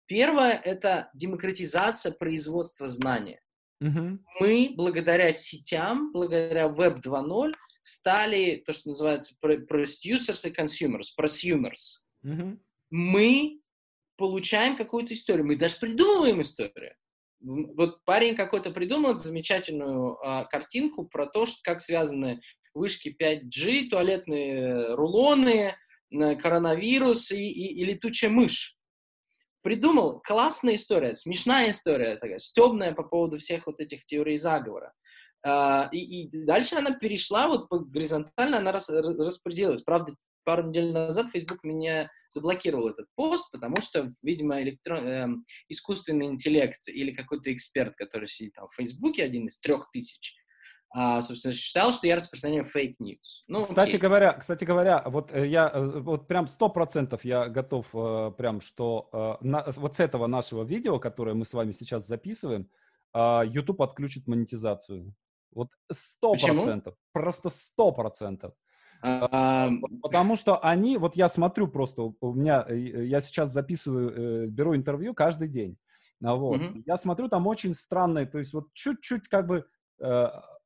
Первое– 0.08 0.54
это 0.66 1.10
демократизация 1.14 2.12
производства 2.12 2.88
знания. 2.88 3.42
Мгм. 3.80 4.26
Мы, 4.40 4.74
благодаря 4.76 5.32
сетям, 5.32 6.12
благодаря 6.12 6.66
Web 6.68 7.02
2.0, 7.02 7.54
стали 7.84 8.64
то, 8.66 8.74
что 8.74 8.90
называется 8.90 9.36
pro- 9.44 9.66
producers 9.68 10.48
и 10.50 10.52
consumers, 10.52 11.08
prosumers 11.20 12.02
Мгм. 12.24 12.60
мы 12.90 13.62
получаем 14.18 14.76
какую-то 14.76 15.14
историю, 15.14 15.46
мы 15.46 15.56
даже 15.56 15.78
придумываем 15.78 16.42
историю. 16.42 16.96
Вот 17.40 18.04
парень 18.04 18.36
какой-то 18.36 18.72
придумал 18.72 19.20
замечательную 19.20 20.18
а, 20.26 20.46
картинку 20.46 21.06
про 21.06 21.28
то, 21.28 21.46
что, 21.46 21.58
как 21.64 21.82
связаны 21.82 22.42
вышки 22.74 23.10
5G, 23.20 23.90
туалетные 23.90 24.96
рулоны, 24.96 25.76
э, 26.10 26.36
коронавирус 26.36 27.32
и, 27.32 27.38
и- 27.50 27.74
и 27.82 27.86
летучая 27.86 28.32
мышь. 28.32 28.77
Придумал, 29.68 30.22
классная 30.22 30.76
история, 30.76 31.14
смешная 31.14 31.72
история, 31.72 32.16
такая, 32.16 32.40
стебная 32.40 32.94
по 32.94 33.04
поводу 33.04 33.38
всех 33.38 33.68
вот 33.68 33.82
этих 33.82 34.06
теорий 34.06 34.38
заговора. 34.38 34.94
А, 35.46 35.90
и, 35.92 35.98
и 35.98 36.46
дальше 36.46 36.76
она 36.76 36.98
перешла 36.98 37.50
вот 37.50 37.68
горизонтально, 37.70 38.60
она 38.60 38.72
рас- 38.72 38.90
ра- 38.90 39.18
распределилась. 39.18 39.82
Правда, 39.82 40.16
пару 40.46 40.70
недель 40.70 40.94
назад 40.94 41.32
Facebook 41.34 41.66
меня 41.66 42.10
заблокировал 42.30 42.88
этот 42.88 43.08
пост, 43.16 43.52
потому 43.52 43.82
что, 43.82 44.14
видимо, 44.22 44.62
электрон, 44.62 45.06
эм, 45.06 45.46
искусственный 45.68 46.28
интеллект 46.28 46.88
или 46.88 47.12
какой-то 47.12 47.52
эксперт, 47.52 47.94
который 47.96 48.30
сидит 48.30 48.54
там 48.54 48.70
в 48.70 48.76
Фейсбуке, 48.76 49.26
один 49.26 49.48
из 49.48 49.60
трех 49.60 49.92
тысяч, 49.92 50.34
а, 50.90 51.22
собственно, 51.22 51.54
считал, 51.54 51.92
что 51.92 52.08
я 52.08 52.16
распространяю 52.16 52.64
fake 52.66 53.01
news. 53.01 53.44
Ну, 53.48 53.64
Кстати 53.64 53.90
окей. 53.90 54.00
говоря, 54.00 54.34
кстати 54.34 54.64
говоря, 54.64 55.04
вот 55.06 55.32
э, 55.32 55.48
я 55.48 55.70
э, 55.74 56.00
вот 56.00 56.28
прям 56.28 56.48
сто 56.48 56.70
процентов 56.70 57.26
я 57.26 57.48
готов 57.50 57.90
э, 57.94 58.32
прям, 58.38 58.62
что 58.62 59.38
на- 59.42 59.66
вот 59.76 59.96
с 59.96 60.00
этого 60.00 60.28
нашего 60.28 60.64
видео, 60.64 61.00
которое 61.00 61.34
мы 61.36 61.46
с 61.46 61.54
вами 61.54 61.72
сейчас 61.72 62.08
записываем, 62.08 62.70
э, 63.14 63.42
YouTube 63.48 63.82
отключит 63.82 64.28
монетизацию. 64.28 65.14
Вот 65.52 65.70
сто 65.92 66.34
процентов, 66.34 66.96
просто 67.12 67.50
сто 67.50 67.92
процентов. 67.92 68.54
А, 69.02 69.70
Потому 70.02 70.36
что 70.36 70.58
они, 70.64 70.98
вот 70.98 71.16
я 71.16 71.28
смотрю 71.28 71.68
просто, 71.68 72.14
у- 72.20 72.34
меня, 72.34 72.66
я 72.70 73.22
сейчас 73.22 73.52
записываю, 73.54 74.50
беру 74.50 74.76
интервью 74.76 75.14
каждый 75.14 75.48
день. 75.50 75.78
А 76.24 76.36
Вот. 76.36 76.62
Мгм. 76.62 76.84
Я 76.86 76.98
смотрю, 76.98 77.28
там 77.30 77.46
очень 77.48 77.74
странные, 77.76 78.26
то 78.26 78.40
есть 78.40 78.54
вот 78.54 78.74
чуть-чуть 78.74 79.28
как 79.30 79.46
бы 79.48 79.66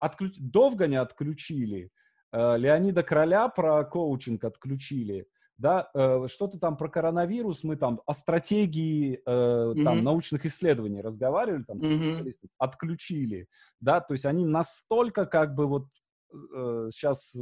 отключ... 0.01 0.35
Довганя 0.37 1.01
отключили, 1.01 1.91
э, 2.33 2.57
Леонида 2.57 3.03
Короля 3.03 3.47
про 3.47 3.83
коучинг 3.85 4.43
отключили, 4.43 5.27
да, 5.57 5.89
э, 5.93 6.25
что-то 6.27 6.57
там 6.57 6.75
про 6.75 6.89
коронавирус, 6.89 7.63
мы 7.63 7.75
там 7.75 8.01
о 8.05 8.13
стратегии 8.13 9.21
э, 9.25 9.73
там 9.83 9.97
Мгм. 9.97 10.03
научных 10.03 10.45
исследований 10.45 11.01
разговаривали, 11.01 11.63
там, 11.63 11.79
специалистами, 11.79 12.49
отключили, 12.57 13.47
да, 13.79 14.01
то 14.01 14.13
есть 14.13 14.25
они 14.25 14.45
настолько 14.45 15.25
как 15.25 15.53
бы 15.53 15.67
вот 15.67 15.85
сейчас 16.33 17.35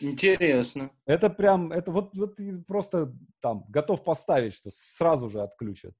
интересно. 0.00 0.90
это 1.06 1.30
прям, 1.30 1.70
это 1.70 1.92
вот, 1.92 2.16
вот 2.16 2.36
просто 2.66 3.14
там 3.40 3.64
готов 3.68 4.02
поставить, 4.02 4.54
что 4.54 4.70
сразу 4.72 5.28
же 5.28 5.40
отключат. 5.40 5.92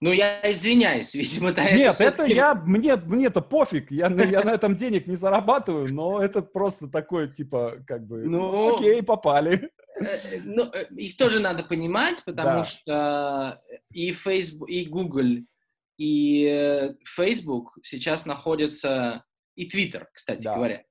Ну, 0.00 0.10
я 0.12 0.40
извиняюсь, 0.50 1.14
видимо, 1.14 1.52
да, 1.52 1.70
Нет, 1.70 2.00
это 2.00 2.24
я, 2.24 2.54
мне, 2.54 2.96
мне-то 2.96 3.40
пофиг, 3.40 3.90
я, 3.90 4.08
на- 4.10 4.22
я 4.22 4.42
на 4.42 4.50
этом 4.50 4.76
денег 4.76 5.06
не 5.06 5.14
зарабатываю, 5.16 5.92
но 5.92 6.20
это 6.22 6.42
просто 6.42 6.88
такое, 6.88 7.28
типа, 7.28 7.76
как 7.86 8.06
бы, 8.06 8.24
ну, 8.24 8.50
Ну, 8.52 8.76
окей, 8.76 9.02
попали. 9.02 9.70
Э, 10.00 10.04
э, 10.04 10.40
Ну, 10.44 10.70
э, 10.72 10.86
их 10.96 11.16
тоже 11.16 11.38
надо 11.40 11.62
понимать, 11.64 12.24
потому 12.24 12.60
Да. 12.60 12.64
что 12.64 13.62
и 13.90 14.12
Facebook, 14.12 14.68
и 14.70 14.84
Google, 14.86 15.44
и 15.98 16.92
Facebook 17.04 17.78
сейчас 17.82 18.26
находятся, 18.26 19.24
и 19.54 19.68
Twitter, 19.68 20.06
кстати 20.12 20.42
Да. 20.42 20.54
говоря, 20.56 20.84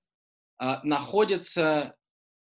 а, 0.59 0.79
находятся 0.83 1.95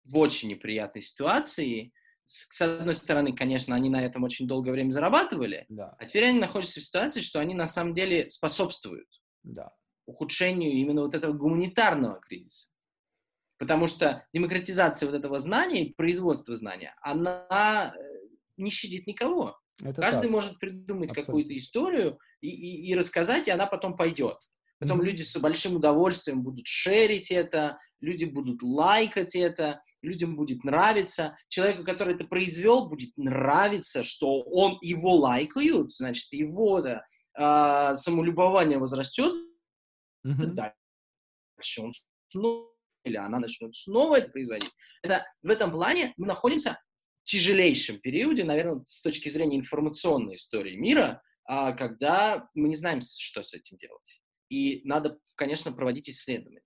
в 0.04 0.16
очень 0.16 0.48
неприятной 0.48 1.02
ситуации. 1.02 1.92
С 2.30 2.60
одной 2.60 2.94
стороны, 2.94 3.34
конечно, 3.34 3.74
они 3.74 3.88
на 3.88 4.04
этом 4.04 4.22
очень 4.22 4.46
долгое 4.46 4.72
время 4.72 4.90
зарабатывали, 4.90 5.64
Да, 5.70 5.96
а 5.98 6.04
теперь 6.04 6.26
они 6.26 6.38
находятся 6.38 6.78
в 6.80 6.82
ситуации, 6.84 7.22
что 7.22 7.40
они 7.40 7.54
на 7.54 7.66
самом 7.66 7.94
деле 7.94 8.30
способствуют 8.30 9.08
да. 9.42 9.72
ухудшению 10.04 10.72
именно 10.72 11.00
вот 11.02 11.14
этого 11.14 11.32
гуманитарного 11.32 12.20
кризиса. 12.20 12.68
Потому 13.56 13.86
что 13.86 14.26
демократизация 14.34 15.06
вот 15.10 15.16
этого 15.18 15.38
знания 15.38 15.86
и 15.86 15.94
производство 15.94 16.54
знания, 16.54 16.94
она 17.00 17.94
э, 17.96 18.00
не 18.58 18.68
щадит 18.70 19.06
никого. 19.06 19.58
Это 19.82 20.02
Каждый 20.02 20.22
так. 20.24 20.30
может 20.30 20.58
придумать 20.58 21.10
Абсолютно. 21.10 21.22
какую-то 21.32 21.56
историю 21.58 22.18
и, 22.42 22.48
и- 22.50 22.90
и 22.90 22.94
рассказать, 22.94 23.48
и 23.48 23.52
она 23.52 23.66
потом 23.66 23.96
пойдет. 23.96 24.36
Потом 24.78 25.02
люди 25.02 25.22
с 25.22 25.36
большим 25.38 25.76
удовольствием 25.76 26.42
будут 26.42 26.66
шерить 26.66 27.30
это, 27.32 27.78
люди 28.00 28.24
будут 28.24 28.62
лайкать 28.62 29.34
это, 29.34 29.82
людям 30.02 30.36
будет 30.36 30.62
нравиться. 30.62 31.36
Человеку, 31.48 31.84
который 31.84 32.14
это 32.14 32.24
произвел, 32.24 32.88
будет 32.88 33.10
нравиться, 33.16 34.04
что 34.04 34.40
он 34.42 34.78
его 34.80 35.16
лайкают, 35.16 35.92
значит, 35.92 36.32
его 36.32 36.80
да, 36.80 37.04
а, 37.34 37.94
самолюбование 37.94 38.78
возрастет, 38.78 39.34
Мгм. 40.22 40.54
дальше 40.54 40.74
он 41.80 41.92
снова, 42.28 42.70
или 43.04 43.16
она 43.16 43.40
начнет 43.40 43.74
снова 43.74 44.16
это 44.16 44.30
производить. 44.30 44.70
Это, 45.02 45.24
в 45.42 45.50
этом 45.50 45.70
плане 45.72 46.12
мы 46.16 46.26
находимся 46.26 46.80
в 47.22 47.30
тяжелейшем 47.30 47.98
периоде, 48.00 48.44
наверное, 48.44 48.82
с 48.86 49.02
точки 49.02 49.28
зрения 49.28 49.58
информационной 49.58 50.36
истории 50.36 50.76
мира, 50.76 51.20
а, 51.44 51.72
когда 51.72 52.48
мы 52.54 52.68
не 52.68 52.74
знаем, 52.74 53.00
что 53.00 53.42
с 53.42 53.54
этим 53.54 53.76
делать. 53.76 54.20
И 54.48 54.82
надо, 54.84 55.18
конечно, 55.34 55.72
проводить 55.72 56.08
исследования. 56.08 56.62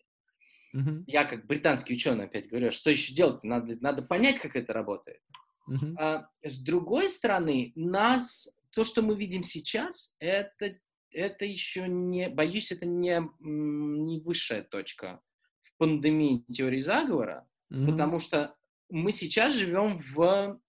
Мгм. 0.73 1.05
Я 1.07 1.25
как 1.25 1.47
британский 1.47 1.95
ученый 1.95 2.25
опять 2.25 2.49
говорю, 2.49 2.71
что 2.71 2.91
еще 2.91 3.15
делать? 3.15 3.45
Надо, 3.45 3.77
надо 3.81 4.03
понять, 4.03 4.39
как 4.39 4.57
это 4.57 4.73
работает. 4.73 5.21
Мгм. 5.67 5.97
А, 5.99 6.29
с 6.43 6.59
другой 6.59 7.09
стороны, 7.11 7.73
нас, 7.75 8.57
то, 8.71 8.85
что 8.85 9.03
мы 9.03 9.15
видим 9.17 9.43
сейчас, 9.43 10.17
это, 10.19 10.79
это 11.11 11.45
еще 11.45 11.89
не, 11.89 12.29
боюсь, 12.29 12.73
это 12.73 12.87
не, 12.87 13.21
не 13.41 14.21
высшая 14.21 14.63
точка 14.63 15.21
в 15.63 15.77
пандемии 15.77 16.45
теории 16.51 16.81
заговора, 16.81 17.47
Мгм. 17.69 17.91
потому 17.91 18.19
что 18.19 18.57
мы 18.89 19.13
сейчас 19.13 19.55
живем 19.55 19.99
в, 19.99 20.61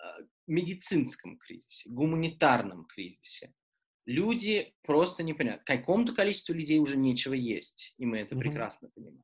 э, 0.00 0.04
медицинском 0.46 1.38
кризисе, 1.38 1.90
гуманитарном 1.90 2.86
кризисе. 2.86 3.54
Люди 4.08 4.72
просто 4.84 5.22
не 5.22 5.34
понимают. 5.34 5.64
Какому-то 5.64 6.14
количеству 6.14 6.54
людей 6.54 6.78
уже 6.78 6.96
нечего 6.96 7.34
есть, 7.34 7.92
и 7.98 8.06
мы 8.06 8.20
это 8.20 8.34
mm-hmm. 8.34 8.38
прекрасно 8.38 8.88
понимаем. 8.94 9.22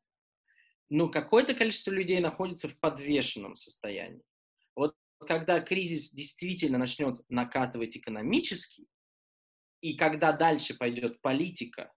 Но 0.90 1.09
какое-то 1.09 1.55
количество 1.55 1.90
людей 1.90 2.20
находится 2.20 2.69
в 2.69 2.78
подвешенном 2.78 3.56
состоянии. 3.56 4.23
Вот 4.77 4.94
когда 5.27 5.61
кризис 5.61 6.12
действительно 6.12 6.77
начнет 6.77 7.19
накатывать 7.31 7.97
экономически, 7.97 8.85
и 9.81 9.97
когда 9.97 10.32
дальше 10.32 10.74
пойдет 10.74 11.23
политика, 11.23 11.90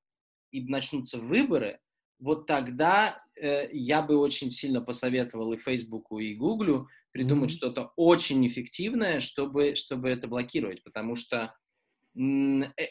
и 0.52 0.64
начнутся 0.64 1.20
выборы, 1.20 1.82
вот 2.20 2.48
тогда 2.48 3.22
э, 3.36 3.68
я 3.74 4.02
бы 4.02 4.16
очень 4.16 4.50
сильно 4.50 4.80
посоветовал 4.80 5.52
и 5.52 5.58
Фейсбуку, 5.58 6.20
и 6.20 6.36
Гуглю 6.36 6.88
придумать 7.12 7.52
mm-hmm. 7.52 7.54
что-то 7.54 7.92
очень 7.98 8.48
эффективное, 8.48 9.20
чтобы, 9.20 9.76
чтобы 9.76 10.08
это 10.08 10.30
блокировать, 10.30 10.82
потому 10.84 11.18
что 11.18 11.54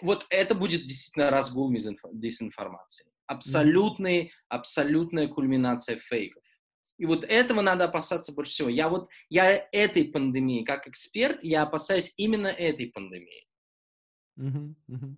вот 0.02 0.26
это 0.30 0.54
будет 0.54 0.86
действительно 0.86 1.30
разгул 1.30 1.72
дезинформации. 2.12 3.06
Абсолютный, 3.26 4.22
mm-hmm. 4.22 4.30
абсолютная 4.48 5.28
кульминация 5.28 5.98
фейков. 5.98 6.42
И 6.98 7.06
вот 7.06 7.24
этого 7.24 7.60
надо 7.60 7.84
опасаться 7.84 8.32
больше 8.32 8.52
всего. 8.52 8.68
Я 8.68 8.88
вот, 8.88 9.08
я 9.28 9.68
этой 9.72 10.04
пандемии, 10.04 10.64
как 10.64 10.86
эксперт, 10.86 11.42
я 11.42 11.62
опасаюсь 11.62 12.14
именно 12.16 12.46
этой 12.46 12.86
пандемии. 12.86 13.46
Mm-hmm. 14.38 14.74
Mm-hmm. 14.90 15.16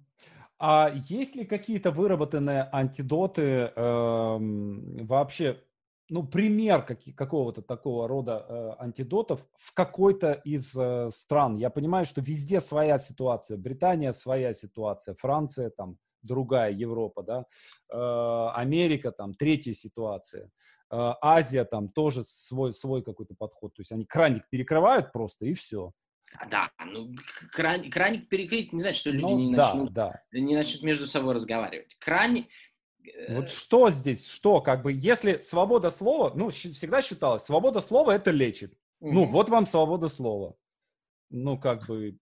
А 0.60 0.92
есть 1.08 1.36
ли 1.36 1.44
какие-то 1.44 1.92
выработанные 1.92 2.68
антидоты 2.72 3.42
э, 3.42 4.38
вообще, 5.04 5.62
ну, 6.10 6.26
пример 6.26 6.82
какие, 6.84 7.14
какого-то 7.14 7.62
такого 7.62 8.08
рода 8.08 8.46
э, 8.48 8.82
антидотов 8.82 9.44
в 9.56 9.74
какой-то 9.74 10.32
из 10.32 10.74
э, 10.76 11.10
стран? 11.12 11.56
Я 11.56 11.70
понимаю, 11.70 12.06
что 12.06 12.20
везде 12.20 12.60
своя 12.60 12.98
ситуация. 12.98 13.56
Британия 13.56 14.12
своя 14.12 14.54
ситуация, 14.54 15.14
Франция 15.14 15.70
там 15.70 15.98
другая, 16.22 16.72
Европа, 16.72 17.22
да, 17.22 17.44
э, 17.92 18.50
Америка 18.54 19.12
там 19.12 19.34
третья 19.34 19.74
ситуация, 19.74 20.44
э, 20.44 20.48
Азия 20.90 21.64
там 21.64 21.88
тоже 21.88 22.22
свой, 22.24 22.72
свой 22.72 23.02
какой-то 23.02 23.34
подход. 23.34 23.74
То 23.74 23.80
есть 23.82 23.92
они 23.92 24.04
краник 24.04 24.44
перекрывают 24.50 25.12
просто 25.12 25.46
и 25.46 25.54
все. 25.54 25.92
А, 26.34 26.46
да, 26.46 26.70
ну 26.84 27.14
кран, 27.52 27.90
краник 27.90 28.28
перекрыть 28.28 28.72
не 28.72 28.80
значит, 28.80 29.00
что 29.00 29.10
люди 29.10 29.24
ну, 29.24 29.38
не, 29.38 29.54
да, 29.54 29.62
начнут, 29.62 29.92
да. 29.92 30.22
не 30.32 30.54
начнут 30.54 30.82
между 30.82 31.06
собой 31.06 31.34
разговаривать. 31.34 31.94
Краник... 31.98 32.48
Э, 33.16 33.36
вот 33.36 33.50
что 33.50 33.90
здесь, 33.90 34.28
что, 34.28 34.60
как 34.60 34.82
бы, 34.82 34.92
если 34.92 35.38
свобода 35.38 35.90
слова, 35.90 36.32
ну, 36.34 36.50
всегда 36.50 37.02
считалось, 37.02 37.42
свобода 37.42 37.80
слова 37.80 38.14
это 38.14 38.30
лечит. 38.30 38.74
Угу. 39.00 39.12
Ну, 39.12 39.24
вот 39.26 39.48
вам 39.48 39.66
свобода 39.66 40.08
слова. 40.08 40.54
Ну, 41.30 41.58
как 41.58 41.86
бы, 41.86 42.18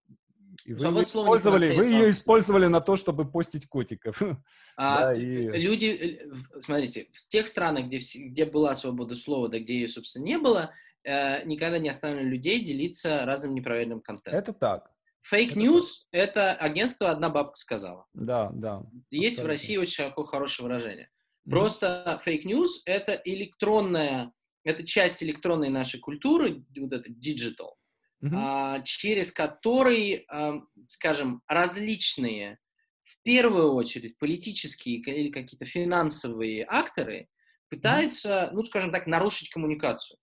и 0.65 0.73
вы, 0.73 0.87
ее 0.87 1.05
использовали, 1.05 1.77
вы 1.77 1.87
ее 1.87 2.11
использовали 2.11 2.67
на 2.67 2.81
то, 2.81 2.97
чтобы 2.97 3.31
постить 3.31 3.67
котиков. 3.69 4.21
А, 4.79 5.07
да, 5.07 5.15
и... 5.15 5.47
Люди, 5.59 5.87
э, 5.87 6.61
смотрите, 6.61 7.09
в 7.15 7.29
тех 7.29 7.49
странах, 7.49 7.87
где, 7.87 7.99
где 7.99 8.45
была 8.45 8.75
свобода 8.75 9.15
слова, 9.15 9.49
да 9.49 9.59
где 9.59 9.75
ее, 9.75 9.89
собственно, 9.89 10.25
не 10.25 10.37
было, 10.37 10.71
э, 11.03 11.45
никогда 11.47 11.79
не 11.79 11.89
оставили 11.89 12.25
людей 12.25 12.63
делиться 12.63 13.25
разным 13.25 13.55
неправильным 13.55 14.03
контентом. 14.03 14.39
Это 14.39 14.53
так. 14.53 14.91
Fake 15.29 15.57
news— 15.57 16.07
это 16.13 16.53
агентство 16.53 17.11
«Одна 17.11 17.31
бабка 17.31 17.57
сказала». 17.57 18.07
Да, 18.15 18.51
да. 18.53 18.83
Есть 19.11 19.39
абсолютно. 19.39 19.43
в 19.43 19.47
России 19.47 19.77
очень 19.77 20.13
хорошее 20.27 20.69
выражение. 20.69 21.11
Просто 21.49 22.21
fake 22.25 22.45
news— 22.45 22.83
это 22.87 23.21
электронная, 23.25 24.33
это 24.65 24.85
часть 24.85 25.23
электронной 25.23 25.69
нашей 25.69 26.01
культуры, 26.01 26.65
вот 26.77 26.93
это 26.93 27.11
digital, 27.11 27.75
mm-hmm. 28.23 28.35
а, 28.35 28.83
через 28.83 29.33
который, 29.33 30.25
а, 30.29 30.61
скажем, 30.87 31.43
различные, 31.49 32.59
в 33.03 33.23
первую 33.23 33.73
очередь, 33.75 34.19
политические 34.19 34.99
или 34.99 35.31
какие-то 35.31 35.65
финансовые 35.65 36.65
акторы 36.69 37.29
пытаются, 37.69 38.29
mm-hmm. 38.29 38.51
ну, 38.53 38.63
скажем 38.63 38.93
так, 38.93 39.07
нарушить 39.07 39.51
коммуникацию 39.51 40.19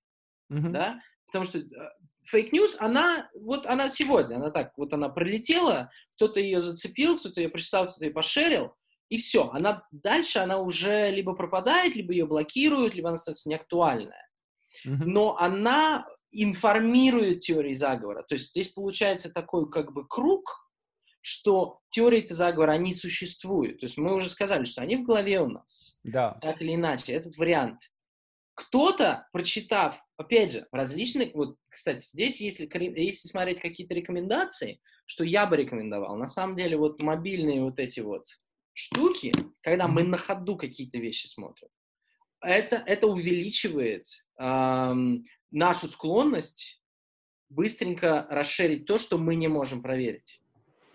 mm-hmm. 0.52 0.70
да, 0.70 1.00
потому 1.28 1.46
что 1.46 1.64
fake 2.26 2.49
news, 2.49 2.78
она, 2.80 3.30
вот 3.40 3.66
она 3.66 3.90
сегодня, 3.90 4.36
она 4.36 4.52
так, 4.52 4.74
вот 4.78 4.94
она 4.94 5.10
пролетела, 5.10 5.92
кто-то 6.16 6.40
ее 6.40 6.62
зацепил, 6.62 7.20
кто-то 7.20 7.42
ее 7.42 7.50
прочитал, 7.50 7.88
кто-то 7.88 8.06
ее 8.06 8.12
пошерил, 8.12 8.74
и 9.10 9.18
все, 9.18 9.50
она 9.50 9.86
дальше, 9.92 10.40
она 10.40 10.60
уже 10.60 11.12
либо 11.12 11.36
пропадает, 11.36 11.96
либо 11.96 12.14
ее 12.14 12.26
блокируют, 12.26 12.96
либо 12.96 13.10
она 13.10 13.18
становится 13.18 13.50
неактуальная. 13.50 14.30
Mm-hmm. 14.88 15.06
Но 15.06 15.38
она 15.38 16.08
информирует 16.32 17.42
теории 17.42 17.74
заговора. 17.74 18.24
То 18.24 18.36
есть 18.36 18.50
здесь 18.50 18.70
получается 18.70 19.32
такой 19.32 19.70
как 19.70 19.94
бы 19.94 20.08
круг, 20.08 20.68
что 21.22 21.80
теории 21.90 22.26
заговора, 22.28 22.72
они 22.72 22.94
существуют. 22.94 23.80
То 23.80 23.86
есть 23.86 23.98
мы 23.98 24.16
уже 24.16 24.30
сказали, 24.30 24.66
что 24.66 24.82
они 24.82 24.98
в 24.98 25.04
голове 25.04 25.42
у 25.42 25.48
нас. 25.48 26.00
Да. 26.04 26.38
Так 26.42 26.62
или 26.62 26.76
иначе, 26.76 27.14
этот 27.14 27.38
вариант. 27.38 27.92
Кто-то, 28.56 29.28
прочитав, 29.32 30.00
опять 30.18 30.52
же, 30.52 30.68
различных, 30.72 31.34
вот, 31.34 31.58
кстати, 31.70 32.06
здесь, 32.06 32.40
если, 32.40 32.70
если 33.00 33.28
смотреть 33.28 33.60
какие-то 33.60 33.96
рекомендации, 33.96 34.80
что 35.06 35.24
я 35.24 35.48
бы 35.48 35.58
рекомендовал, 35.58 36.16
на 36.18 36.28
самом 36.28 36.56
деле, 36.56 36.78
вот 36.78 37.02
мобильные 37.02 37.64
вот 37.64 37.80
эти 37.80 38.00
вот 38.00 38.26
штуки, 38.74 39.34
когда 39.62 39.88
мы 39.88 40.04
на 40.04 40.18
ходу 40.18 40.56
какие-то 40.56 41.00
вещи 41.00 41.28
смотрим, 41.28 41.70
это, 42.42 42.84
это 42.86 43.08
увеличивает 43.08 44.06
эм, 44.38 45.24
нашу 45.52 45.88
склонность 45.88 46.82
быстренько 47.50 48.28
расширить 48.30 48.86
то, 48.86 49.00
что 49.00 49.18
мы 49.18 49.36
не 49.36 49.48
можем 49.48 49.82
проверить. 49.82 50.42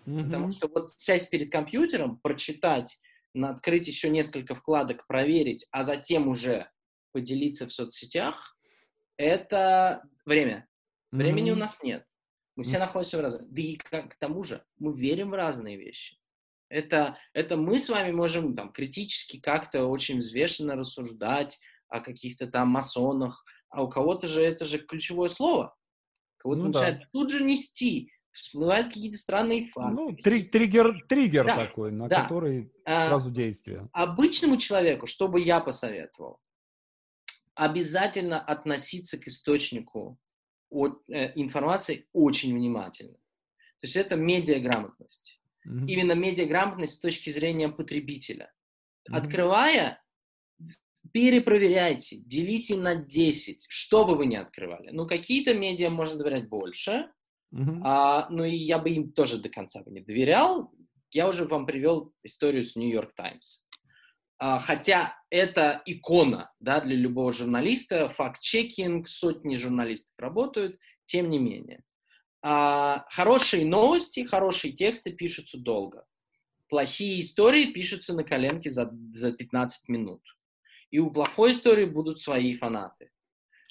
Mm-hmm. 0.05 0.23
Потому 0.23 0.51
что 0.51 0.67
вот 0.67 0.91
сесть 0.97 1.29
перед 1.29 1.51
компьютером, 1.51 2.19
прочитать, 2.21 2.99
открыть 3.35 3.87
еще 3.87 4.09
несколько 4.09 4.55
вкладок, 4.55 5.07
проверить, 5.07 5.65
а 5.71 5.83
затем 5.83 6.27
уже 6.27 6.69
поделиться 7.11 7.67
в 7.67 7.73
соцсетях, 7.73 8.57
это 9.17 10.03
время. 10.25 10.67
Времени 11.11 11.51
mm-hmm. 11.51 11.55
у 11.55 11.57
нас 11.57 11.83
нет. 11.83 12.05
Мы 12.55 12.63
все 12.63 12.75
mm-hmm. 12.75 12.79
находимся 12.79 13.17
в 13.17 13.21
разных. 13.21 13.49
Да 13.51 13.61
и 13.61 13.75
к, 13.75 13.89
к 13.89 14.15
тому 14.19 14.43
же 14.43 14.63
мы 14.77 14.97
верим 14.97 15.31
в 15.31 15.33
разные 15.33 15.77
вещи. 15.77 16.17
Это, 16.69 17.17
это 17.33 17.57
мы 17.57 17.79
с 17.79 17.89
вами 17.89 18.11
можем 18.11 18.55
там 18.55 18.71
критически 18.71 19.39
как-то 19.39 19.87
очень 19.87 20.19
взвешенно 20.19 20.75
рассуждать 20.75 21.59
о 21.87 21.99
каких-то 21.99 22.47
там 22.47 22.69
масонах, 22.69 23.43
а 23.69 23.83
у 23.83 23.89
кого-то 23.89 24.27
же 24.27 24.41
это 24.41 24.65
же 24.65 24.77
ключевое 24.77 25.29
слово. 25.29 25.75
Кого-то 26.37 26.61
ну, 26.61 26.67
начинает 26.67 26.99
да. 26.99 27.05
тут 27.11 27.31
же 27.31 27.43
нести, 27.43 28.11
всплывают 28.31 28.87
какие-то 28.87 29.17
странные 29.17 29.69
факты. 29.71 29.93
Ну, 29.93 30.15
три, 30.15 30.43
триггер, 30.43 31.05
триггер 31.07 31.45
да, 31.45 31.55
такой, 31.55 31.91
на 31.91 32.07
да. 32.07 32.23
который 32.23 32.71
а, 32.85 33.07
сразу 33.07 33.31
действие. 33.31 33.89
Обычному 33.93 34.57
человеку, 34.57 35.07
что 35.07 35.27
бы 35.27 35.41
я 35.41 35.59
посоветовал, 35.59 36.39
обязательно 37.59 38.39
относиться 38.39 39.17
к 39.17 39.27
источнику 39.27 40.17
от, 40.69 41.03
э, 41.09 41.33
информации 41.35 42.07
очень 42.13 42.55
внимательно. 42.55 43.15
То 43.79 43.85
есть 43.85 43.97
это 43.97 44.15
медиаграмотность. 44.15 45.41
Mm-hmm. 45.67 45.87
Именно 45.87 46.13
медиаграмотность 46.13 46.95
с 46.95 46.99
точки 47.01 47.29
зрения 47.29 47.67
потребителя. 47.67 48.45
Mm-hmm. 49.09 49.17
Открывая, 49.17 50.01
перепроверяйте, 51.11 52.17
делите 52.19 52.77
на 52.77 52.95
10, 52.95 53.65
что 53.67 54.05
бы 54.05 54.15
вы 54.15 54.27
ни 54.27 54.35
открывали. 54.35 54.91
Ну, 54.91 55.05
какие-то 55.05 55.53
медиа 55.53 55.89
можно 55.89 56.17
доверять 56.17 56.47
больше, 56.47 57.11
mm-hmm. 57.53 57.81
а, 57.83 58.29
ну 58.29 58.45
и 58.45 58.55
я 58.55 58.79
бы 58.79 58.89
им 58.89 59.11
тоже 59.11 59.37
до 59.37 59.49
конца 59.49 59.83
бы 59.83 59.91
не 59.91 59.99
доверял. 59.99 60.71
Я 61.11 61.27
уже 61.27 61.45
вам 61.45 61.65
привел 61.65 62.13
историю 62.23 62.63
с 62.63 62.77
Нью-Йорк 62.77 63.15
Таймс. 63.15 63.63
А, 64.39 64.59
хотя 64.59 65.15
это 65.29 65.81
икона 65.85 66.51
да, 66.59 66.79
для 66.79 66.95
любого 66.95 67.33
журналиста, 67.33 68.07
факт-чекинг, 68.07 69.07
сотни 69.07 69.55
журналистов 69.55 70.13
работают, 70.17 70.79
тем 71.05 71.29
не 71.29 71.39
менее. 71.39 71.83
А, 72.41 73.05
хорошие 73.09 73.65
новости, 73.65 74.23
хорошие 74.23 74.73
тексты 74.73 75.11
пишутся 75.11 75.59
долго. 75.59 76.05
Плохие 76.69 77.19
истории 77.19 77.65
пишутся 77.65 78.13
на 78.13 78.23
коленке 78.23 78.69
за, 78.69 78.89
за 79.13 79.33
15 79.33 79.89
минут. 79.89 80.21
И 80.89 80.99
у 80.99 81.11
плохой 81.11 81.51
истории 81.51 81.85
будут 81.85 82.19
свои 82.19 82.55
фанаты. 82.55 83.11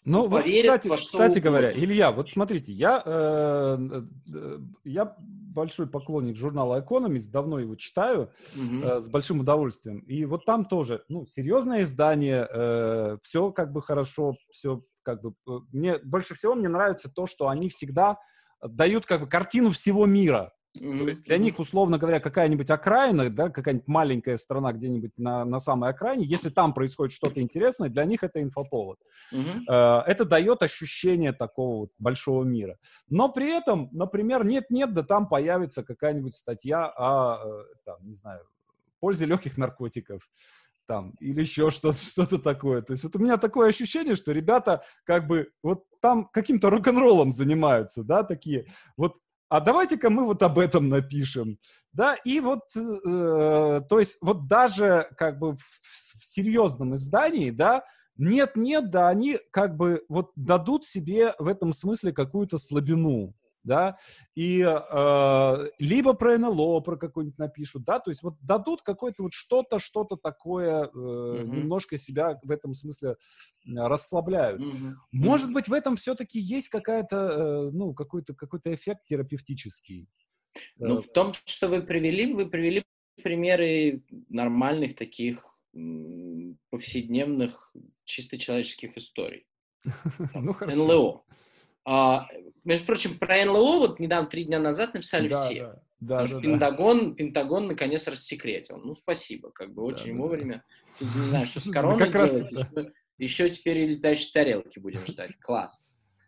Ну, 0.05 0.29
вот, 0.29 0.45
кстати, 0.45 0.89
кстати 0.97 1.39
говоря, 1.39 1.73
Илья, 1.73 2.13
вот 2.13 2.31
смотрите, 2.31 2.73
я, 2.73 3.03
э, 3.05 4.03
э, 4.33 4.59
я 4.85 5.17
большой 5.19 5.89
поклонник 5.89 6.37
журнала 6.37 6.81
Economist, 6.81 7.31
давно 7.31 7.59
его 7.59 7.75
читаю 7.75 8.31
mm-hmm. 8.55 8.85
э, 8.85 9.01
с 9.01 9.09
большим 9.09 9.41
удовольствием. 9.41 9.99
И 10.01 10.25
вот 10.25 10.45
там 10.45 10.65
тоже, 10.65 11.03
ну, 11.09 11.27
серьезное 11.27 11.83
издание, 11.83 12.49
э, 12.51 13.19
все 13.23 13.51
как 13.51 13.73
бы 13.73 13.83
хорошо, 13.83 14.37
все 14.51 14.83
как 15.03 15.21
бы... 15.21 15.35
Э, 15.49 15.61
мне 15.73 15.99
больше 15.99 16.35
всего 16.35 16.55
мне 16.55 16.69
нравится 16.69 17.13
то, 17.13 17.27
что 17.27 17.49
они 17.49 17.69
всегда 17.69 18.19
дают 18.63 19.05
как 19.05 19.23
бы 19.23 19.27
картину 19.27 19.73
всего 19.73 20.07
мира. 20.07 20.53
Mm-hmm. 20.77 20.99
То 20.99 21.09
есть 21.09 21.25
для 21.25 21.39
них, 21.39 21.59
условно 21.59 21.99
говоря, 21.99 22.21
какая-нибудь 22.21 22.71
окраина, 22.71 23.31
да, 23.31 23.49
какая-нибудь 23.49 23.89
маленькая 23.89 24.37
страна 24.37 24.73
где-нибудь 24.73 25.13
на, 25.17 25.45
на 25.45 25.61
самой 25.61 25.91
окраине, 25.91 26.25
если 26.25 26.51
там 26.51 26.75
происходит 26.75 27.15
что-то 27.15 27.41
интересное, 27.41 27.89
для 27.89 28.05
них 28.05 28.23
это 28.23 28.43
инфоповод. 28.43 28.99
Mm-hmm. 29.33 30.03
Это 30.07 30.25
дает 30.25 30.63
ощущение 30.63 31.33
такого 31.33 31.81
вот 31.81 31.91
большого 31.99 32.45
мира. 32.45 32.77
Но 33.09 33.29
при 33.31 33.51
этом, 33.51 33.89
например, 33.93 34.45
нет-нет, 34.45 34.93
да 34.95 35.03
там 35.03 35.29
появится 35.29 35.83
какая-нибудь 35.83 36.35
статья 36.35 36.87
о, 36.87 37.45
э, 37.45 37.65
там, 37.85 37.97
не 38.03 38.15
знаю, 38.15 38.43
пользе 39.01 39.27
легких 39.27 39.57
наркотиков, 39.57 40.29
там, 40.87 41.11
или 41.21 41.41
еще 41.41 41.71
что-то, 41.71 41.99
что-то 41.99 42.39
такое. 42.39 42.83
То 42.83 42.93
есть 42.93 43.05
вот 43.05 43.17
у 43.17 43.19
меня 43.19 43.37
такое 43.37 43.69
ощущение, 43.69 44.15
что 44.15 44.33
ребята 44.33 44.83
как 45.05 45.27
бы 45.27 45.51
вот 45.63 45.85
там 46.01 46.27
каким-то 46.27 46.71
рок-н-роллом 46.71 47.33
занимаются, 47.33 48.03
да, 48.03 48.23
такие. 48.25 48.67
Вот 48.97 49.17
а 49.49 49.61
давайте-ка 49.61 50.11
мы 50.11 50.25
вот 50.25 50.43
об 50.43 50.59
этом 50.59 50.89
напишем, 50.89 51.59
да, 51.93 52.15
и 52.15 52.41
вот, 52.41 52.65
э, 52.77 53.83
то 53.89 53.99
есть 53.99 54.19
вот 54.21 54.47
даже 54.47 55.09
как 55.17 55.39
бы 55.39 55.57
в, 55.57 55.61
в 55.61 56.25
серьезном 56.25 56.95
издании, 56.97 57.51
да, 57.51 57.85
нет-нет, 58.17 58.91
да, 58.91 59.09
они 59.09 59.39
как 59.51 59.77
бы 59.77 60.05
вот 60.09 60.33
дадут 60.37 60.85
себе 60.85 61.35
в 61.39 61.47
этом 61.47 61.73
смысле 61.73 62.13
какую-то 62.13 62.59
слабину, 62.59 63.35
да, 63.69 63.99
и 64.35 64.61
э, 64.61 65.69
либо 65.79 66.15
про 66.15 66.39
НЛО, 66.39 66.81
про 66.81 66.97
какой-нибудь 66.97 67.39
напишут, 67.39 67.85
да, 67.85 68.01
то 68.01 68.11
есть 68.11 68.23
вот 68.23 68.35
дадут 68.41 68.83
какое-то 68.83 69.23
вот 69.23 69.33
что-то, 69.33 69.79
что-то 69.79 70.17
такое, 70.17 70.87
э, 70.87 70.89
mm-hmm. 70.89 71.45
немножко 71.45 71.97
себя 71.97 72.41
в 72.43 72.51
этом 72.51 72.75
смысле 72.75 73.17
расслабляют. 73.67 74.61
Mm-hmm. 74.61 74.95
Может 75.13 75.53
быть, 75.53 75.69
в 75.69 75.73
этом 75.73 75.95
все-таки 75.95 76.41
есть 76.41 76.69
какая-то, 76.71 77.17
э, 77.17 77.71
ну, 77.73 77.95
какой-то, 77.95 78.35
какой-то 78.35 78.75
эффект 78.75 79.03
терапевтический. 79.07 80.09
Ну, 80.77 81.01
в 81.01 81.09
том, 81.09 81.33
что 81.45 81.69
вы 81.69 81.83
привели, 81.83 82.33
вы 82.33 82.47
привели 82.47 82.83
примеры 83.23 84.03
нормальных 84.29 84.97
таких 84.97 85.45
повседневных 86.71 87.73
чисто 88.05 88.39
человеческих 88.39 88.97
историй. 88.97 89.47
Ну, 90.35 90.57
НЛО. 90.61 91.25
А, 91.85 92.27
между 92.65 92.87
прочим, 92.87 93.19
про 93.19 93.45
НЛО 93.45 93.79
вот 93.79 94.01
недавно, 94.01 94.29
три 94.29 94.45
дня 94.45 94.59
назад 94.59 94.95
написали 94.95 95.29
да, 95.29 95.45
все. 95.45 95.63
Да, 95.63 95.83
да, 96.01 96.19
потому 96.19 96.21
да, 96.21 96.27
что 96.29 96.37
да, 96.37 96.43
Пентагон, 96.43 97.11
да. 97.11 97.15
Пентагон 97.15 97.67
наконец 97.67 98.09
рассекретил. 98.09 98.79
Ну, 98.79 98.95
спасибо, 98.97 99.51
как 99.51 99.75
бы 99.75 99.83
очень 99.83 100.15
да, 100.15 100.23
вовремя. 100.23 100.65
Да. 101.01 101.07
Тут 101.07 101.15
не 101.15 101.29
знаю, 101.29 101.47
что 101.47 101.61
с 101.61 101.71
короной 101.71 102.11
делать. 102.11 102.51
Еще, 102.51 102.93
еще 103.19 103.51
теперь 103.51 103.79
и 103.79 103.87
летающие 103.87 104.31
тарелки 104.33 104.79
будем 104.79 105.07
ждать. 105.07 105.39
Класс. 105.41 105.85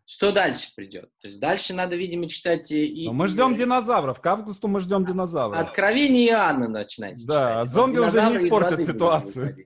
Что 0.07 0.33
дальше 0.33 0.71
придет? 0.75 1.09
То 1.21 1.29
есть 1.29 1.39
дальше 1.39 1.73
надо, 1.73 1.95
видимо, 1.95 2.29
читать 2.29 2.73
и... 2.73 3.07
Но 3.07 3.13
мы 3.13 3.29
ждем 3.29 3.55
и... 3.55 3.59
динозавров. 3.59 4.21
К 4.21 4.27
августу 4.27 4.67
мы 4.67 4.81
ждем 4.81 5.05
динозавров. 5.05 5.61
Откровение 5.61 6.31
Иоанна 6.31 6.67
начинать. 6.67 7.25
Да, 7.27 7.61
читать. 7.63 7.69
зомби 7.69 7.99
уже 7.99 8.17
не 8.17 8.37
испортят 8.39 8.83
ситуацию. 8.83 9.57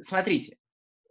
Смотрите, 0.00 0.56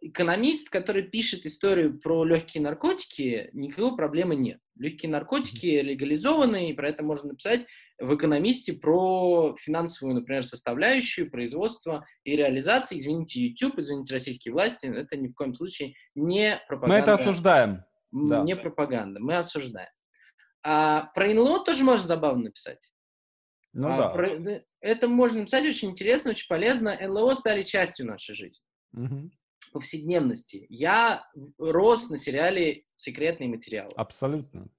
экономист, 0.01 0.69
который 0.69 1.03
пишет 1.03 1.45
историю 1.45 1.99
про 1.99 2.23
легкие 2.23 2.63
наркотики, 2.63 3.49
никакой 3.53 3.95
проблемы 3.95 4.35
нет. 4.35 4.59
Легкие 4.77 5.11
наркотики 5.11 5.65
легализованы, 5.65 6.69
и 6.69 6.73
про 6.73 6.89
это 6.89 7.03
можно 7.03 7.29
написать 7.29 7.65
в 7.99 8.15
экономисте 8.15 8.73
про 8.73 9.55
финансовую, 9.59 10.15
например, 10.15 10.43
составляющую 10.43 11.29
производства 11.29 12.05
и 12.23 12.35
реализации. 12.35 12.97
Извините, 12.97 13.41
YouTube, 13.41 13.79
извините, 13.79 14.13
российские 14.13 14.53
власти, 14.53 14.87
это 14.87 15.17
ни 15.17 15.27
в 15.27 15.33
коем 15.33 15.53
случае 15.53 15.93
не 16.15 16.59
пропаганда. 16.67 16.95
Мы 16.95 17.01
это 17.01 17.13
осуждаем. 17.13 17.83
Не 18.11 18.55
да. 18.55 18.61
пропаганда, 18.61 19.19
мы 19.19 19.35
осуждаем. 19.35 19.89
А 20.63 21.03
про 21.13 21.33
НЛО 21.33 21.63
тоже 21.63 21.83
можно 21.83 22.07
забавно 22.07 22.45
написать. 22.45 22.91
Ну 23.73 23.87
а 23.91 23.97
да. 23.97 24.09
Про... 24.09 24.63
Это 24.81 25.07
можно 25.07 25.39
написать 25.39 25.65
очень 25.65 25.91
интересно, 25.91 26.31
очень 26.31 26.47
полезно. 26.47 26.97
НЛО 26.99 27.35
стали 27.35 27.63
частью 27.63 28.07
нашей 28.07 28.33
жизни. 28.33 28.61
Угу 28.93 29.29
повседневности. 29.71 30.65
Я 30.69 31.27
рос 31.57 32.09
на 32.09 32.17
сериале 32.17 32.85
«Секретные 32.95 33.49
материалы». 33.49 33.91
Абсолютно. 33.95 34.69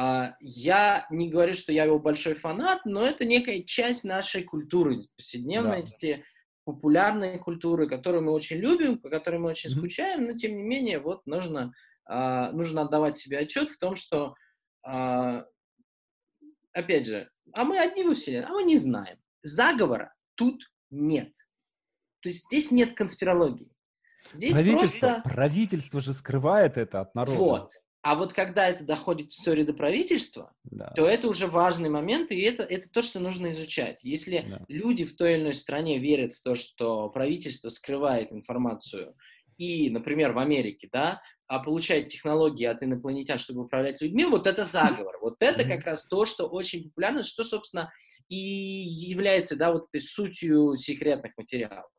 А, 0.00 0.36
я 0.40 1.08
не 1.10 1.28
говорю, 1.28 1.54
что 1.54 1.72
я 1.72 1.84
его 1.84 1.98
большой 1.98 2.34
фанат, 2.34 2.84
но 2.84 3.02
это 3.02 3.24
некая 3.24 3.64
часть 3.64 4.04
нашей 4.04 4.44
культуры 4.44 5.00
повседневности, 5.16 6.18
да. 6.18 6.72
популярной 6.72 7.38
культуры, 7.40 7.88
которую 7.88 8.22
мы 8.22 8.30
очень 8.30 8.58
любим, 8.58 8.98
по 8.98 9.10
которой 9.10 9.40
мы 9.40 9.50
очень 9.50 9.70
mm-hmm. 9.70 9.76
скучаем, 9.76 10.26
но 10.26 10.34
тем 10.34 10.56
не 10.56 10.62
менее 10.62 11.00
вот 11.00 11.26
нужно, 11.26 11.72
а, 12.04 12.52
нужно 12.52 12.82
отдавать 12.82 13.16
себе 13.16 13.38
отчет 13.38 13.70
в 13.70 13.78
том, 13.80 13.96
что, 13.96 14.36
а, 14.84 15.44
опять 16.72 17.06
же, 17.06 17.28
а 17.52 17.64
мы 17.64 17.80
одни 17.80 18.04
во 18.04 18.14
Вселенной, 18.14 18.46
а 18.46 18.52
мы 18.52 18.62
не 18.62 18.76
знаем. 18.76 19.18
Заговора 19.40 20.14
тут 20.36 20.62
нет. 20.90 21.32
То 22.20 22.28
есть 22.28 22.44
здесь 22.46 22.70
нет 22.70 22.96
конспирологии. 22.96 23.72
Здесь 24.32 24.54
правительство, 24.54 25.08
просто... 25.08 25.28
правительство 25.28 26.00
же 26.00 26.14
скрывает 26.14 26.76
это 26.76 27.00
от 27.00 27.14
народа. 27.14 27.38
Вот. 27.38 27.72
А 28.02 28.14
вот 28.14 28.32
когда 28.32 28.68
это 28.68 28.84
доходит 28.84 29.30
истории 29.30 29.64
до 29.64 29.74
правительства, 29.74 30.52
да. 30.64 30.92
то 30.96 31.06
это 31.06 31.28
уже 31.28 31.46
важный 31.46 31.90
момент, 31.90 32.30
и 32.30 32.40
это, 32.40 32.62
это 32.62 32.88
то, 32.88 33.02
что 33.02 33.18
нужно 33.18 33.50
изучать. 33.50 34.04
Если 34.04 34.46
да. 34.48 34.64
люди 34.68 35.04
в 35.04 35.16
той 35.16 35.34
или 35.34 35.42
иной 35.42 35.54
стране 35.54 35.98
верят 35.98 36.32
в 36.32 36.40
то, 36.40 36.54
что 36.54 37.08
правительство 37.10 37.68
скрывает 37.68 38.32
информацию, 38.32 39.14
и, 39.58 39.90
например, 39.90 40.32
в 40.32 40.38
Америке, 40.38 40.88
да, 40.92 41.20
а 41.48 41.58
получает 41.58 42.08
технологии 42.08 42.64
от 42.64 42.82
инопланетян, 42.82 43.38
чтобы 43.38 43.64
управлять 43.64 44.00
людьми, 44.00 44.24
вот 44.24 44.46
это 44.46 44.64
заговор. 44.64 45.18
Вот 45.20 45.36
это 45.40 45.68
как 45.68 45.84
раз 45.84 46.06
то, 46.06 46.24
что 46.24 46.46
очень 46.46 46.84
популярно, 46.84 47.22
что, 47.24 47.44
собственно, 47.44 47.92
и 48.28 48.36
является, 48.36 49.56
да, 49.56 49.72
вот 49.72 49.88
этой 49.92 50.00
сутью 50.00 50.76
секретных 50.76 51.32
материалов. 51.36 51.90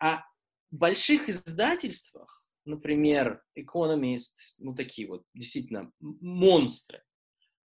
А 0.00 0.22
больших 0.70 1.28
издательствах, 1.28 2.46
например, 2.64 3.42
Economist, 3.58 4.54
ну 4.58 4.74
такие 4.74 5.08
вот 5.08 5.24
действительно 5.34 5.92
монстры, 6.00 7.02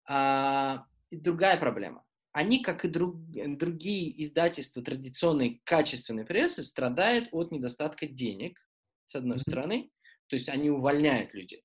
а, 0.08 0.86
и 1.10 1.18
другая 1.18 1.58
проблема. 1.58 2.04
Они, 2.32 2.62
как 2.62 2.86
и 2.86 2.90
друг, 2.90 3.16
другие 3.58 4.22
издательства 4.22 4.84
традиционной 4.84 5.62
качественной 5.64 6.26
прессы, 6.26 6.64
страдают 6.64 7.30
от 7.32 7.52
недостатка 7.52 8.06
денег, 8.06 8.60
с 9.06 9.16
одной 9.16 9.38
mm-hmm. 9.38 9.42
стороны, 9.42 9.92
то 10.28 10.36
есть 10.36 10.50
они 10.50 10.70
увольняют 10.70 11.34
людей. 11.34 11.64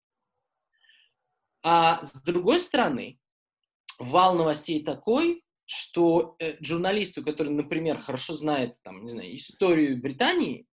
А 1.63 2.03
с 2.03 2.23
другой 2.23 2.61
стороны, 2.61 3.19
вал 3.99 4.37
новостей 4.37 4.83
такой, 4.83 5.45
что 5.67 6.37
э, 6.39 6.57
журналисту, 6.63 7.23
который, 7.23 7.53
например, 7.53 7.99
хорошо 7.99 8.35
знает, 8.35 8.77
там, 8.83 9.03
не 9.03 9.09
знаю, 9.11 9.35
историю 9.35 10.01
Британии, 10.01 10.67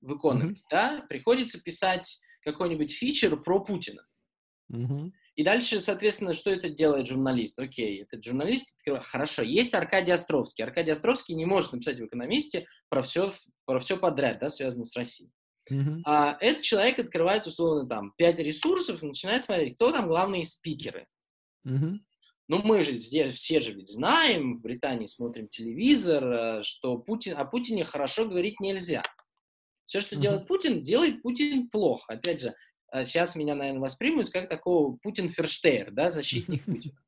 в 0.00 0.12
Economist, 0.12 0.54
mm-hmm. 0.54 0.70
да, 0.70 1.04
приходится 1.08 1.62
писать 1.62 2.20
какой-нибудь 2.42 2.92
фичер 2.92 3.36
про 3.36 3.60
Путина. 3.60 4.06
Mm-hmm. 4.72 5.12
И 5.36 5.44
дальше, 5.44 5.80
соответственно, 5.80 6.32
что 6.32 6.50
это 6.50 6.70
делает 6.70 7.06
журналист? 7.06 7.58
Окей, 7.58 8.02
этот 8.02 8.24
журналист 8.24 8.68
хорошо. 9.02 9.42
Есть 9.42 9.74
Аркадий 9.74 10.12
Островский. 10.12 10.64
Аркадий 10.64 10.92
Островский 10.92 11.34
не 11.34 11.44
может 11.44 11.72
написать 11.72 12.00
в 12.00 12.06
«Экономисте» 12.06 12.66
про 12.88 13.02
все, 13.02 13.32
про 13.66 13.78
все 13.80 13.98
подряд, 13.98 14.38
да, 14.40 14.48
связанное 14.48 14.86
с 14.86 14.96
Россией. 14.96 15.30
Mm-hmm. 15.70 16.02
А 16.06 16.38
этот 16.40 16.62
человек 16.62 16.98
открывает, 16.98 17.46
условно, 17.46 17.86
там, 17.86 18.12
пять 18.16 18.38
ресурсов 18.38 19.02
и 19.02 19.06
начинает 19.06 19.42
смотреть, 19.42 19.74
кто 19.74 19.92
там 19.92 20.06
главные 20.06 20.44
спикеры. 20.44 21.06
Mm-hmm. 21.66 21.98
Ну, 22.48 22.62
мы 22.62 22.84
же 22.84 22.92
здесь 22.92 23.32
все 23.32 23.60
же 23.60 23.72
ведь 23.72 23.90
знаем, 23.90 24.58
в 24.58 24.62
Британии 24.62 25.06
смотрим 25.06 25.48
телевизор, 25.48 26.24
э, 26.24 26.62
что 26.62 26.96
Путин, 26.96 27.36
о 27.36 27.44
Путине 27.44 27.84
хорошо 27.84 28.26
говорить 28.26 28.60
нельзя. 28.60 29.02
Все, 29.86 30.00
что 30.00 30.16
делает 30.16 30.46
Путин, 30.46 30.82
делает 30.82 31.22
Путин 31.22 31.68
плохо. 31.70 32.14
Опять 32.14 32.42
же, 32.42 32.54
сейчас 32.92 33.36
э, 33.36 33.38
меня, 33.38 33.54
наверное, 33.54 33.80
воспримут 33.80 34.30
как 34.30 34.48
такого 34.48 34.96
Путин 34.96 35.28
Ферштейр, 35.28 35.92
да, 35.92 36.10
защитник 36.10 36.64
Путина. 36.66 36.98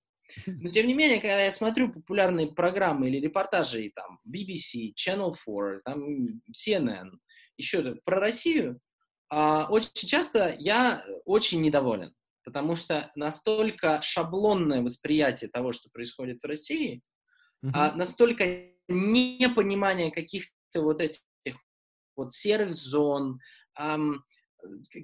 Но, 0.47 0.71
тем 0.71 0.87
не 0.87 0.95
менее, 0.95 1.21
когда 1.21 1.43
я 1.43 1.53
смотрю 1.53 1.93
популярные 1.93 2.49
программы 2.49 3.09
или 3.09 3.19
репортажи, 3.19 3.91
там, 3.95 4.21
BBC, 4.29 4.93
Channel 4.95 5.35
4, 5.35 5.81
там, 5.85 6.41
CNN, 6.53 7.11
еще 7.57 7.97
про 8.05 8.21
Россию, 8.21 8.81
а, 9.31 9.67
очень 9.69 10.09
часто 10.09 10.55
я 10.59 11.05
очень 11.25 11.63
недоволен, 11.63 12.15
потому 12.45 12.77
что 12.77 13.11
настолько 13.15 14.01
шаблонное 14.03 14.83
восприятие 14.83 15.51
того, 15.51 15.73
что 15.73 15.91
происходит 15.91 16.43
в 16.43 16.47
России, 16.47 17.03
mm-hmm. 17.65 17.95
настолько 17.95 18.45
непонимание 18.89 20.11
каких-то 20.11 20.83
вот 20.83 21.01
этих 21.01 21.21
вот 22.19 22.33
серых 22.33 22.75
зон, 22.75 23.41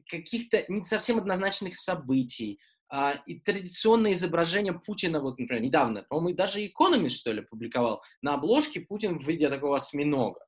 каких-то 0.08 0.64
не 0.68 0.84
совсем 0.84 1.18
однозначных 1.18 1.76
событий, 1.76 2.60
э, 2.92 3.12
и 3.26 3.40
традиционное 3.40 4.12
изображение 4.12 4.72
Путина, 4.72 5.20
вот, 5.20 5.38
например, 5.38 5.62
недавно, 5.62 6.02
по-моему, 6.02 6.36
даже 6.36 6.60
Economist, 6.60 7.10
что 7.10 7.32
ли, 7.32 7.42
публиковал, 7.42 8.02
на 8.22 8.34
обложке 8.34 8.80
Путин 8.80 9.18
в 9.18 9.26
виде 9.26 9.48
такого 9.48 9.76
осьминога. 9.76 10.40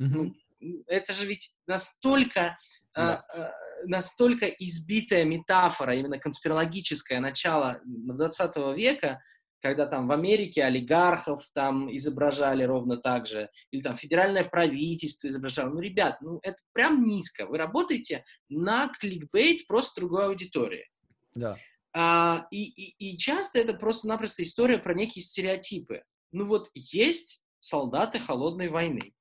Mm-hmm. 0.00 0.34
Ну, 0.60 0.84
это 0.86 1.12
же 1.12 1.26
ведь 1.26 1.52
настолько... 1.66 2.58
Э, 2.96 3.04
да. 3.06 3.24
Э, 3.34 3.50
настолько 3.86 4.46
избитая 4.46 5.24
метафора, 5.24 5.94
именно 5.94 6.18
конспирологическое 6.18 7.20
начало 7.20 7.82
20 7.84 8.56
века, 8.74 9.20
когда 9.64 9.86
там 9.86 10.08
в 10.08 10.12
Америке 10.12 10.62
олигархов 10.62 11.42
там 11.54 11.90
изображали 11.96 12.64
ровно 12.64 12.98
так 12.98 13.26
же, 13.26 13.48
или 13.70 13.80
там 13.80 13.96
федеральное 13.96 14.44
правительство 14.44 15.26
изображало. 15.26 15.70
Ну, 15.70 15.80
ребят, 15.80 16.18
ну 16.20 16.38
это 16.42 16.58
прям 16.74 17.06
низко. 17.06 17.46
Вы 17.46 17.56
работаете 17.56 18.26
на 18.50 18.88
кликбейт 18.88 19.66
просто 19.66 20.02
другой 20.02 20.26
аудитории. 20.26 20.86
Да. 21.34 21.56
А, 21.94 22.46
и, 22.50 22.64
и, 22.64 23.12
и 23.12 23.16
часто 23.16 23.58
это 23.58 23.72
просто-напросто 23.72 24.42
история 24.42 24.76
про 24.76 24.92
некие 24.92 25.22
стереотипы. 25.24 26.02
Ну 26.30 26.44
вот 26.44 26.70
есть 26.74 27.42
солдаты 27.60 28.18
холодной 28.18 28.68
войны, 28.68 29.14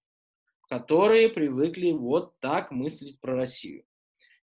которые 0.67 1.29
привыкли 1.29 1.91
вот 1.93 2.37
так 2.41 2.69
мыслить 2.69 3.21
про 3.21 3.37
Россию. 3.37 3.85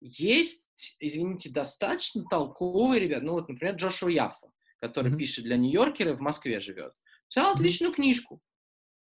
Есть, 0.02 0.66
извините, 1.00 1.48
достаточно 1.48 2.22
толковые 2.28 3.00
ребята, 3.00 3.24
ну 3.24 3.32
вот, 3.32 3.48
например, 3.48 3.76
Джошуа 3.76 4.10
Яффа, 4.10 4.45
который 4.88 5.12
mm-hmm. 5.12 5.18
пишет 5.18 5.44
для 5.44 5.56
Нью-Йоркера, 5.56 6.14
в 6.14 6.20
Москве 6.20 6.60
живет. 6.60 6.92
Взял 7.28 7.52
отличную 7.52 7.92
mm-hmm. 7.92 7.96
книжку. 7.96 8.40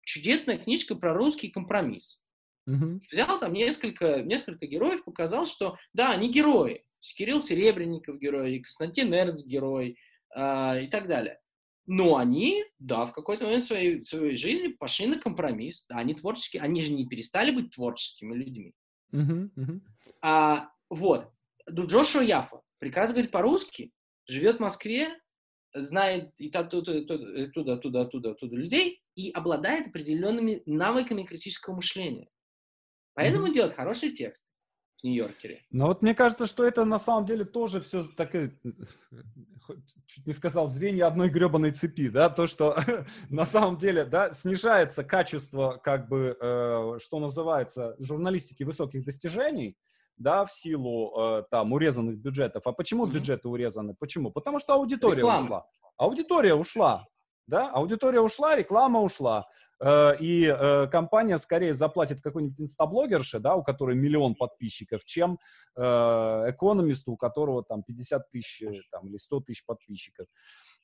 Чудесная 0.03 0.57
книжка 0.57 0.95
про 0.95 1.13
русский 1.13 1.49
компромисс. 1.49 2.21
Mm-hmm. 2.69 3.01
Взял 3.11 3.39
там 3.39 3.53
несколько, 3.53 4.21
несколько 4.21 4.67
героев, 4.67 5.03
показал, 5.03 5.45
что 5.45 5.77
да, 5.93 6.11
они 6.11 6.31
герои. 6.31 6.83
Кирилл 7.15 7.41
Серебренников 7.41 8.19
герой, 8.19 8.59
Константин 8.59 9.13
Эрц 9.13 9.43
герой 9.45 9.97
э, 10.35 10.83
и 10.83 10.87
так 10.87 11.07
далее. 11.07 11.39
Но 11.87 12.17
они, 12.17 12.63
да, 12.77 13.05
в 13.05 13.11
какой-то 13.11 13.45
момент 13.45 13.63
своей, 13.63 14.03
своей 14.03 14.37
жизни 14.37 14.67
пошли 14.67 15.07
на 15.07 15.17
компромисс. 15.19 15.85
Да, 15.87 15.97
они 15.97 16.13
творческие, 16.13 16.61
они 16.61 16.83
же 16.83 16.93
не 16.93 17.07
перестали 17.07 17.51
быть 17.51 17.71
творческими 17.71 18.35
людьми. 18.35 18.73
Uh-huh. 19.11 19.81
А, 20.21 20.69
вот. 20.89 21.31
Джошуа 21.69 22.21
Яфа 22.21 22.61
прекрасно 22.79 23.15
говорит 23.15 23.31
по-русски, 23.31 23.91
живет 24.27 24.57
в 24.57 24.61
Москве, 24.61 25.09
знает 25.73 26.33
и 26.37 26.49
оттуда, 26.49 26.99
оттуда, 26.99 27.73
оттуда, 27.73 28.01
оттуда, 28.01 28.31
оттуда 28.31 28.55
людей 28.55 29.01
и 29.15 29.31
обладает 29.31 29.87
определенными 29.87 30.61
навыками 30.65 31.23
критического 31.23 31.75
мышления. 31.75 32.29
Поэтому 33.13 33.47
mm-hmm. 33.47 33.53
делает 33.53 33.73
хороший 33.73 34.11
текст 34.11 34.47
в 35.01 35.03
Нью-Йоркере. 35.03 35.61
Но 35.71 35.87
вот 35.87 36.01
мне 36.01 36.15
кажется, 36.15 36.45
что 36.45 36.65
это 36.65 36.85
на 36.85 36.99
самом 36.99 37.25
деле 37.25 37.43
тоже 37.43 37.81
все 37.81 38.03
так, 38.03 38.31
чуть 40.05 40.27
не 40.27 40.33
сказал, 40.33 40.69
звенья 40.69 41.07
одной 41.07 41.29
гребаной 41.29 41.71
цепи, 41.71 42.09
да, 42.09 42.29
то, 42.29 42.47
что 42.47 42.77
на 43.29 43.45
самом 43.45 43.77
деле, 43.77 44.05
да, 44.05 44.31
снижается 44.31 45.03
качество, 45.03 45.79
как 45.83 46.07
бы, 46.07 46.37
э, 46.39 46.99
что 47.01 47.19
называется, 47.19 47.95
журналистики 47.99 48.63
высоких 48.63 49.03
достижений, 49.03 49.75
да, 50.21 50.45
в 50.45 50.51
силу 50.51 51.13
э, 51.17 51.43
там 51.49 51.73
урезанных 51.73 52.17
бюджетов. 52.17 52.63
А 52.65 52.71
почему 52.71 53.07
mm-hmm. 53.07 53.13
бюджеты 53.13 53.47
урезаны? 53.47 53.95
Почему? 53.99 54.31
Потому 54.31 54.59
что 54.59 54.73
аудитория 54.73 55.17
Реклама. 55.17 55.43
ушла. 55.43 55.65
Аудитория 55.97 56.55
ушла, 56.55 57.07
да, 57.47 57.69
аудитория 57.69 58.21
ушла, 58.21 58.55
реклама 58.55 59.01
ушла. 59.01 59.47
Э, 59.81 60.15
и 60.19 60.45
э, 60.45 60.87
компания 60.87 61.37
скорее 61.37 61.73
заплатит 61.73 62.21
какой-нибудь 62.21 62.59
инстаблогерше, 62.61 63.39
да, 63.39 63.55
у 63.55 63.63
которой 63.63 63.95
миллион 63.95 64.35
подписчиков, 64.35 65.03
чем 65.05 65.39
э, 65.75 65.81
экономисту, 65.81 67.13
у 67.13 67.17
которого 67.17 67.63
там 67.63 67.83
50 67.83 68.29
тысяч 68.29 68.63
там, 68.91 69.07
или 69.07 69.17
100 69.17 69.39
тысяч 69.41 69.65
подписчиков. 69.65 70.27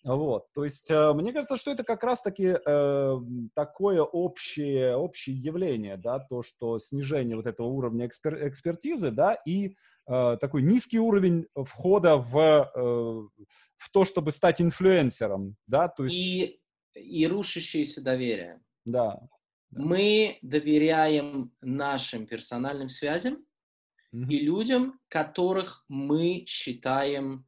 Вот, 0.08 0.46
то 0.54 0.64
есть 0.64 0.90
э, 0.90 1.12
мне 1.14 1.34
кажется, 1.34 1.58
что 1.58 1.70
это 1.70 1.84
как 1.84 2.02
раз-таки 2.02 2.56
э, 2.66 3.18
такое 3.54 4.02
общее, 4.02 4.96
общее 4.96 5.36
явление, 5.36 5.98
да, 5.98 6.20
то, 6.20 6.42
что 6.42 6.80
снижение 6.80 7.36
вот 7.36 7.46
этого 7.46 7.68
уровня 7.68 8.06
экспер 8.06 8.48
экспертизы, 8.48 9.12
да, 9.12 9.34
и 9.34 9.76
э, 10.08 10.38
такой 10.40 10.62
низкий 10.62 11.00
уровень 11.00 11.48
входа 11.56 12.16
в, 12.16 12.38
э, 12.38 12.80
в 12.80 13.92
то, 13.92 14.06
чтобы 14.06 14.32
стать 14.32 14.62
инфлюенсером, 14.62 15.58
да, 15.68 15.90
то 15.90 16.06
есть... 16.06 16.16
И, 16.16 16.62
и 16.96 17.28
рушащееся 17.28 18.02
доверие. 18.02 18.62
Да. 18.86 19.20
Мы 19.72 20.40
доверяем 20.42 21.52
нашим 21.60 22.28
персональным 22.28 22.88
связям 22.88 23.46
mm-hmm. 24.14 24.30
и 24.30 24.40
людям, 24.40 25.00
которых 25.10 25.84
мы 25.90 26.46
считаем 26.48 27.47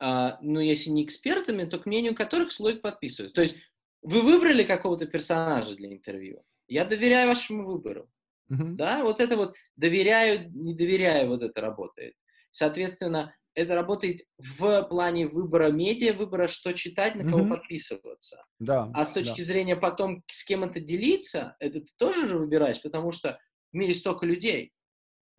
ну, 0.00 0.60
если 0.60 0.90
не 0.90 1.04
экспертами, 1.04 1.64
то 1.64 1.78
к 1.78 1.86
мнению 1.86 2.14
которых 2.14 2.52
стоит 2.52 2.82
подписываться. 2.82 3.34
То 3.34 3.42
есть 3.42 3.56
вы 4.02 4.22
выбрали 4.22 4.62
какого-то 4.62 5.06
персонажа 5.06 5.74
для 5.74 5.92
интервью, 5.92 6.42
я 6.68 6.84
доверяю 6.84 7.28
вашему 7.28 7.66
выбору. 7.66 8.10
Uh-huh. 8.50 8.74
Да, 8.74 9.02
вот 9.02 9.20
это 9.20 9.36
вот 9.36 9.56
доверяю, 9.76 10.50
не 10.52 10.74
доверяю, 10.74 11.28
вот 11.28 11.42
это 11.42 11.60
работает. 11.60 12.14
Соответственно, 12.50 13.34
это 13.54 13.74
работает 13.74 14.22
в 14.38 14.82
плане 14.82 15.26
выбора 15.26 15.70
медиа, 15.72 16.12
выбора, 16.12 16.46
что 16.46 16.72
читать, 16.72 17.16
на 17.16 17.24
кого 17.28 17.44
uh-huh. 17.44 17.50
подписываться. 17.50 18.44
Да, 18.60 18.90
а 18.94 19.04
с 19.04 19.10
точки 19.10 19.38
да. 19.38 19.44
зрения 19.44 19.76
потом, 19.76 20.22
с 20.28 20.44
кем 20.44 20.62
это 20.62 20.78
делиться, 20.78 21.56
это 21.58 21.80
ты 21.80 21.88
тоже 21.96 22.28
же 22.28 22.38
выбираешь, 22.38 22.80
потому 22.80 23.10
что 23.12 23.38
в 23.72 23.76
мире 23.76 23.94
столько 23.94 24.26
людей. 24.26 24.72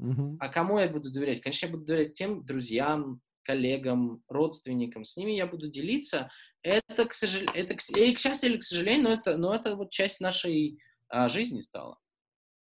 Uh-huh. 0.01 0.35
А 0.39 0.49
кому 0.49 0.79
я 0.79 0.89
буду 0.89 1.11
доверять? 1.11 1.41
Конечно, 1.41 1.67
я 1.67 1.71
буду 1.71 1.85
доверять 1.85 2.13
тем 2.13 2.43
друзьям, 2.43 3.21
коллегам, 3.47 4.21
родственникам, 4.27 5.05
с 5.05 5.15
ними 5.15 5.31
я 5.31 5.47
буду 5.47 5.69
делиться. 5.69 6.29
Это, 6.61 7.05
к 7.05 7.13
сожалению, 7.13 7.55
это, 7.55 7.75
и 7.95 8.13
к 8.13 8.19
счастью 8.19 8.49
или 8.49 8.57
к 8.57 8.63
сожалению, 8.63 9.03
но 9.03 9.13
это, 9.13 9.37
но 9.37 9.53
это 9.53 9.75
вот 9.77 9.89
часть 9.89 10.19
нашей 10.19 10.79
а, 11.07 11.29
жизни 11.29 11.61
стала. 11.61 11.97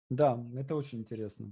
Да, 0.09 0.43
это 0.55 0.75
очень 0.75 0.99
интересно. 0.99 1.51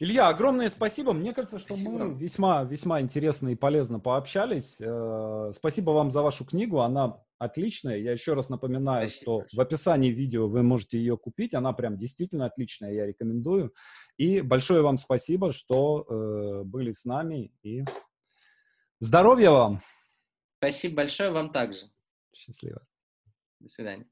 Илья, 0.00 0.28
огромное 0.28 0.68
спасибо. 0.68 1.12
Мне 1.12 1.32
кажется, 1.32 1.60
что 1.60 1.74
спасибо. 1.74 1.90
мы 1.90 2.18
весьма, 2.18 2.64
весьма 2.64 3.00
интересно 3.00 3.50
и 3.50 3.54
полезно 3.54 4.00
пообщались. 4.00 4.78
Э, 4.80 5.52
спасибо 5.54 5.92
вам 5.92 6.10
за 6.10 6.22
вашу 6.22 6.44
книгу. 6.44 6.80
Она 6.80 7.22
отличная. 7.38 7.98
Я 7.98 8.10
еще 8.10 8.34
раз 8.34 8.48
напоминаю, 8.48 9.08
спасибо. 9.08 9.44
что 9.44 9.56
в 9.56 9.60
описании 9.60 10.10
видео 10.10 10.48
вы 10.48 10.64
можете 10.64 10.98
ее 10.98 11.16
купить. 11.16 11.54
Она 11.54 11.72
прям 11.72 11.96
действительно 11.96 12.46
отличная. 12.46 12.92
Я 12.92 13.06
рекомендую. 13.06 13.72
И 14.16 14.40
большое 14.40 14.82
вам 14.82 14.98
спасибо, 14.98 15.52
что 15.52 16.04
э, 16.08 16.64
были 16.64 16.90
с 16.90 17.04
нами 17.04 17.52
и 17.62 17.84
Здоровья 19.00 19.50
вам! 19.50 19.82
Спасибо 20.58 20.96
большое 20.96 21.30
вам 21.30 21.52
также. 21.52 21.90
Счастливо. 22.32 22.80
До 23.60 23.68
свидания. 23.68 24.06